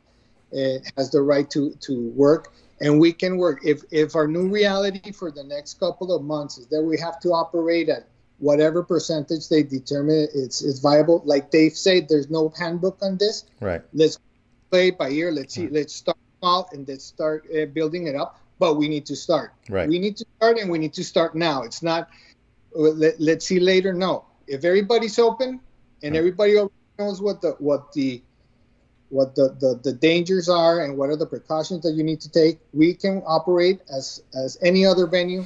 uh, 0.54 0.80
has 0.98 1.10
the 1.12 1.22
right 1.22 1.50
to 1.52 1.72
to 1.82 2.10
work, 2.12 2.54
and 2.82 3.00
we 3.00 3.14
can 3.14 3.38
work. 3.38 3.62
If 3.64 3.84
if 3.92 4.16
our 4.16 4.28
new 4.28 4.48
reality 4.48 5.12
for 5.12 5.32
the 5.32 5.44
next 5.44 5.80
couple 5.80 6.14
of 6.16 6.24
months 6.24 6.58
is 6.58 6.68
that 6.68 6.82
we 6.82 6.98
have 7.00 7.20
to 7.22 7.30
operate 7.30 7.90
at 7.90 8.08
whatever 8.40 8.84
percentage 8.84 9.50
they 9.50 9.64
determine 9.64 10.28
it's, 10.34 10.62
it's 10.62 10.80
viable. 10.80 11.22
Like 11.26 11.52
Dave 11.52 11.78
said, 11.78 12.08
there's 12.10 12.30
no 12.30 12.50
handbook 12.58 12.98
on 13.02 13.18
this. 13.18 13.46
Right. 13.60 13.82
Let's 13.94 14.20
play 14.70 14.92
by 14.92 15.10
ear. 15.10 15.32
Let's 15.32 15.54
see. 15.54 15.68
Let's 15.68 15.94
start 15.94 16.18
small 16.40 16.70
and 16.74 16.88
let's 16.88 17.06
start 17.06 17.46
uh, 17.56 17.66
building 17.66 18.08
it 18.08 18.16
up. 18.16 18.40
But 18.60 18.76
we 18.76 18.88
need 18.88 19.06
to 19.08 19.16
start. 19.16 19.54
Right. 19.70 19.90
We 19.90 20.00
need 20.00 20.16
to 20.18 20.26
start, 20.38 20.58
and 20.58 20.70
we 20.70 20.78
need 20.78 20.94
to 20.94 21.04
start 21.04 21.36
now. 21.36 21.64
It's 21.64 21.82
not. 21.82 22.10
Uh, 22.76 22.92
let, 22.92 23.20
let's 23.20 23.46
see 23.46 23.60
later. 23.60 23.94
No. 23.94 24.26
If 24.48 24.64
everybody's 24.64 25.18
open 25.20 25.60
and 26.04 26.16
everybody 26.16 26.56
knows 27.00 27.22
what 27.22 27.42
the 27.42 27.52
what 27.60 27.92
the 27.94 28.22
what 29.10 29.36
the, 29.36 29.56
the, 29.60 29.80
the 29.84 29.94
dangers 29.94 30.50
are 30.50 30.84
and 30.84 30.98
what 30.98 31.10
are 31.10 31.16
the 31.16 31.26
precautions 31.26 31.84
that 31.84 31.92
you 31.92 32.04
need 32.04 32.20
to 32.22 32.32
take, 32.32 32.60
we 32.74 32.94
can 32.94 33.22
operate 33.26 33.80
as 33.90 34.24
as 34.34 34.58
any 34.62 34.86
other 34.86 35.08
venue 35.08 35.46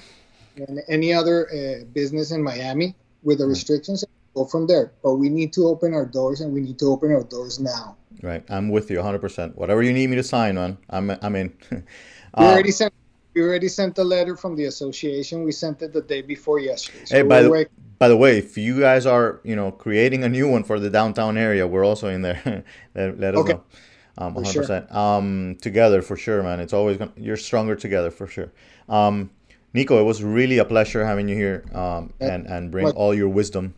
and 0.58 0.82
any 0.88 1.14
other 1.14 1.48
uh, 1.50 1.86
business 1.94 2.32
in 2.32 2.44
Miami 2.44 2.96
with 3.24 3.40
the 3.40 3.46
restrictions. 3.46 4.04
Go 4.34 4.46
from 4.46 4.68
there, 4.68 4.92
but 5.02 5.16
we 5.16 5.30
need 5.30 5.52
to 5.54 5.66
open 5.66 5.94
our 5.94 6.06
doors, 6.06 6.42
and 6.42 6.54
we 6.54 6.62
need 6.62 6.78
to 6.80 6.86
open 6.86 7.12
our 7.12 7.24
doors 7.24 7.60
now. 7.60 7.98
Right, 8.22 8.44
I'm 8.50 8.70
with 8.70 8.92
you 8.92 8.98
100. 8.98 9.20
percent 9.20 9.58
Whatever 9.58 9.82
you 9.82 9.94
need 9.94 10.08
me 10.08 10.16
to 10.16 10.24
sign 10.24 10.56
man. 10.56 10.78
I'm 10.90 11.10
I'm 11.10 11.36
in. 11.36 11.54
uh, 11.72 11.82
we 12.38 12.46
already 12.46 12.72
sent 12.72 12.94
we 13.38 13.42
already 13.44 13.68
sent 13.68 13.96
the 13.96 14.04
letter 14.04 14.36
from 14.36 14.56
the 14.56 14.66
association. 14.66 15.44
We 15.44 15.52
sent 15.52 15.82
it 15.82 15.94
the 15.94 16.02
day 16.02 16.22
before 16.22 16.60
yesterday. 16.60 17.06
So 17.06 17.16
hey, 17.18 17.22
by 17.22 17.44
the, 17.44 17.68
by 18.00 18.08
the 18.08 18.18
way, 18.18 18.40
if 18.40 18.58
you 18.58 18.80
guys 18.80 19.06
are, 19.06 19.42
you 19.44 19.56
know, 19.56 19.72
creating 19.72 20.24
a 20.24 20.30
new 20.30 20.50
one 20.50 20.64
for 20.64 20.80
the 20.80 20.90
downtown 20.90 21.38
area, 21.38 21.68
we're 21.68 21.86
also 21.86 22.08
in 22.08 22.24
there. 22.24 22.64
let, 22.96 23.20
let, 23.20 23.36
us 23.36 23.42
okay. 23.42 23.54
know. 23.54 23.64
Um, 24.18 24.34
100%. 24.36 24.54
Sure. 24.54 24.98
Um, 24.98 25.58
together 25.62 26.02
for 26.02 26.18
sure, 26.18 26.42
man. 26.42 26.60
It's 26.60 26.74
always 26.74 26.98
gonna, 26.98 27.12
you're 27.16 27.38
stronger 27.38 27.76
together 27.76 28.10
for 28.10 28.26
sure. 28.26 28.52
Um, 28.90 29.30
Nico, 29.74 30.00
it 30.00 30.04
was 30.04 30.24
really 30.24 30.58
a 30.58 30.66
pleasure 30.66 31.06
having 31.06 31.28
you 31.28 31.36
here 31.36 31.64
um, 31.74 32.14
and, 32.20 32.48
and 32.48 32.72
bring 32.72 32.90
all 32.92 33.14
your 33.14 33.30
wisdom 33.30 33.76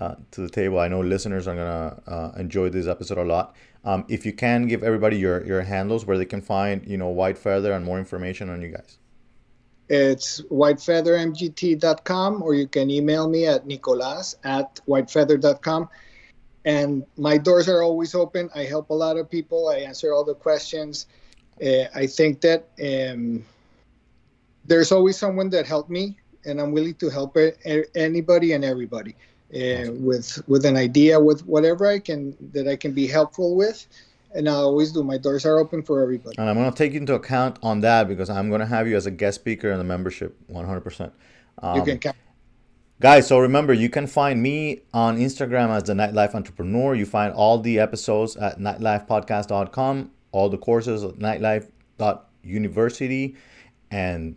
uh, 0.00 0.14
to 0.32 0.42
the 0.42 0.48
table. 0.48 0.78
I 0.78 0.88
know 0.88 1.00
listeners 1.00 1.48
are 1.48 1.54
going 1.54 1.66
to 1.66 2.10
uh, 2.10 2.32
enjoy 2.36 2.68
this 2.68 2.86
episode 2.86 3.18
a 3.18 3.24
lot. 3.24 3.56
Um, 3.84 4.04
if 4.08 4.24
you 4.24 4.32
can 4.32 4.66
give 4.66 4.82
everybody 4.82 5.18
your, 5.18 5.44
your 5.46 5.62
handles 5.62 6.06
where 6.06 6.18
they 6.18 6.24
can 6.24 6.40
find, 6.40 6.86
you 6.86 6.96
know, 6.96 7.08
White 7.08 7.38
Feather 7.38 7.72
and 7.72 7.84
more 7.84 7.98
information 7.98 8.48
on 8.48 8.62
you 8.62 8.68
guys. 8.68 8.98
It's 9.88 10.40
whitefeathermgt.com 10.42 12.42
or 12.42 12.54
you 12.54 12.66
can 12.66 12.90
email 12.90 13.28
me 13.28 13.46
at 13.46 13.66
nicolas 13.66 14.34
at 14.44 14.80
whitefeather.com. 14.88 15.88
And 16.64 17.04
my 17.18 17.36
doors 17.36 17.68
are 17.68 17.82
always 17.82 18.14
open. 18.14 18.48
I 18.54 18.64
help 18.64 18.88
a 18.88 18.94
lot 18.94 19.18
of 19.18 19.28
people. 19.28 19.68
I 19.68 19.80
answer 19.80 20.14
all 20.14 20.24
the 20.24 20.34
questions. 20.34 21.06
Uh, 21.62 21.84
I 21.94 22.06
think 22.06 22.40
that 22.40 22.68
um, 22.82 23.44
there's 24.66 24.92
always 24.92 25.16
someone 25.16 25.50
that 25.50 25.66
helped 25.66 25.90
me, 25.90 26.16
and 26.44 26.60
I'm 26.60 26.72
willing 26.72 26.94
to 26.94 27.08
help 27.08 27.36
anybody 27.94 28.52
and 28.52 28.64
everybody 28.64 29.16
uh, 29.54 29.92
with 29.92 30.42
with 30.48 30.64
an 30.64 30.76
idea, 30.76 31.20
with 31.20 31.46
whatever 31.46 31.86
I 31.86 31.98
can 31.98 32.36
that 32.52 32.68
I 32.68 32.76
can 32.76 32.92
be 32.92 33.06
helpful 33.06 33.56
with. 33.56 33.86
And 34.34 34.48
I 34.48 34.54
always 34.54 34.90
do. 34.90 35.04
My 35.04 35.16
doors 35.16 35.46
are 35.46 35.60
open 35.60 35.82
for 35.82 36.02
everybody. 36.02 36.36
And 36.38 36.50
I'm 36.50 36.56
going 36.56 36.70
to 36.70 36.76
take 36.76 36.94
into 36.94 37.14
account 37.14 37.58
on 37.62 37.80
that 37.82 38.08
because 38.08 38.28
I'm 38.28 38.48
going 38.48 38.60
to 38.60 38.66
have 38.66 38.88
you 38.88 38.96
as 38.96 39.06
a 39.06 39.12
guest 39.12 39.40
speaker 39.40 39.70
in 39.70 39.78
the 39.78 39.84
membership 39.84 40.36
100%. 40.50 41.12
Um, 41.62 41.76
you 41.76 41.84
can 41.84 42.00
count. 42.00 42.16
Guys, 43.00 43.28
so 43.28 43.38
remember, 43.38 43.72
you 43.72 43.88
can 43.88 44.08
find 44.08 44.42
me 44.42 44.82
on 44.92 45.18
Instagram 45.18 45.70
as 45.70 45.84
the 45.84 45.92
Nightlife 45.92 46.34
Entrepreneur. 46.34 46.96
You 46.96 47.06
find 47.06 47.32
all 47.32 47.58
the 47.58 47.78
episodes 47.78 48.36
at 48.36 48.58
nightlifepodcast.com, 48.58 50.10
all 50.32 50.48
the 50.48 50.58
courses 50.58 51.04
at 51.04 51.14
nightlife.university. 51.16 53.36
And 53.90 54.36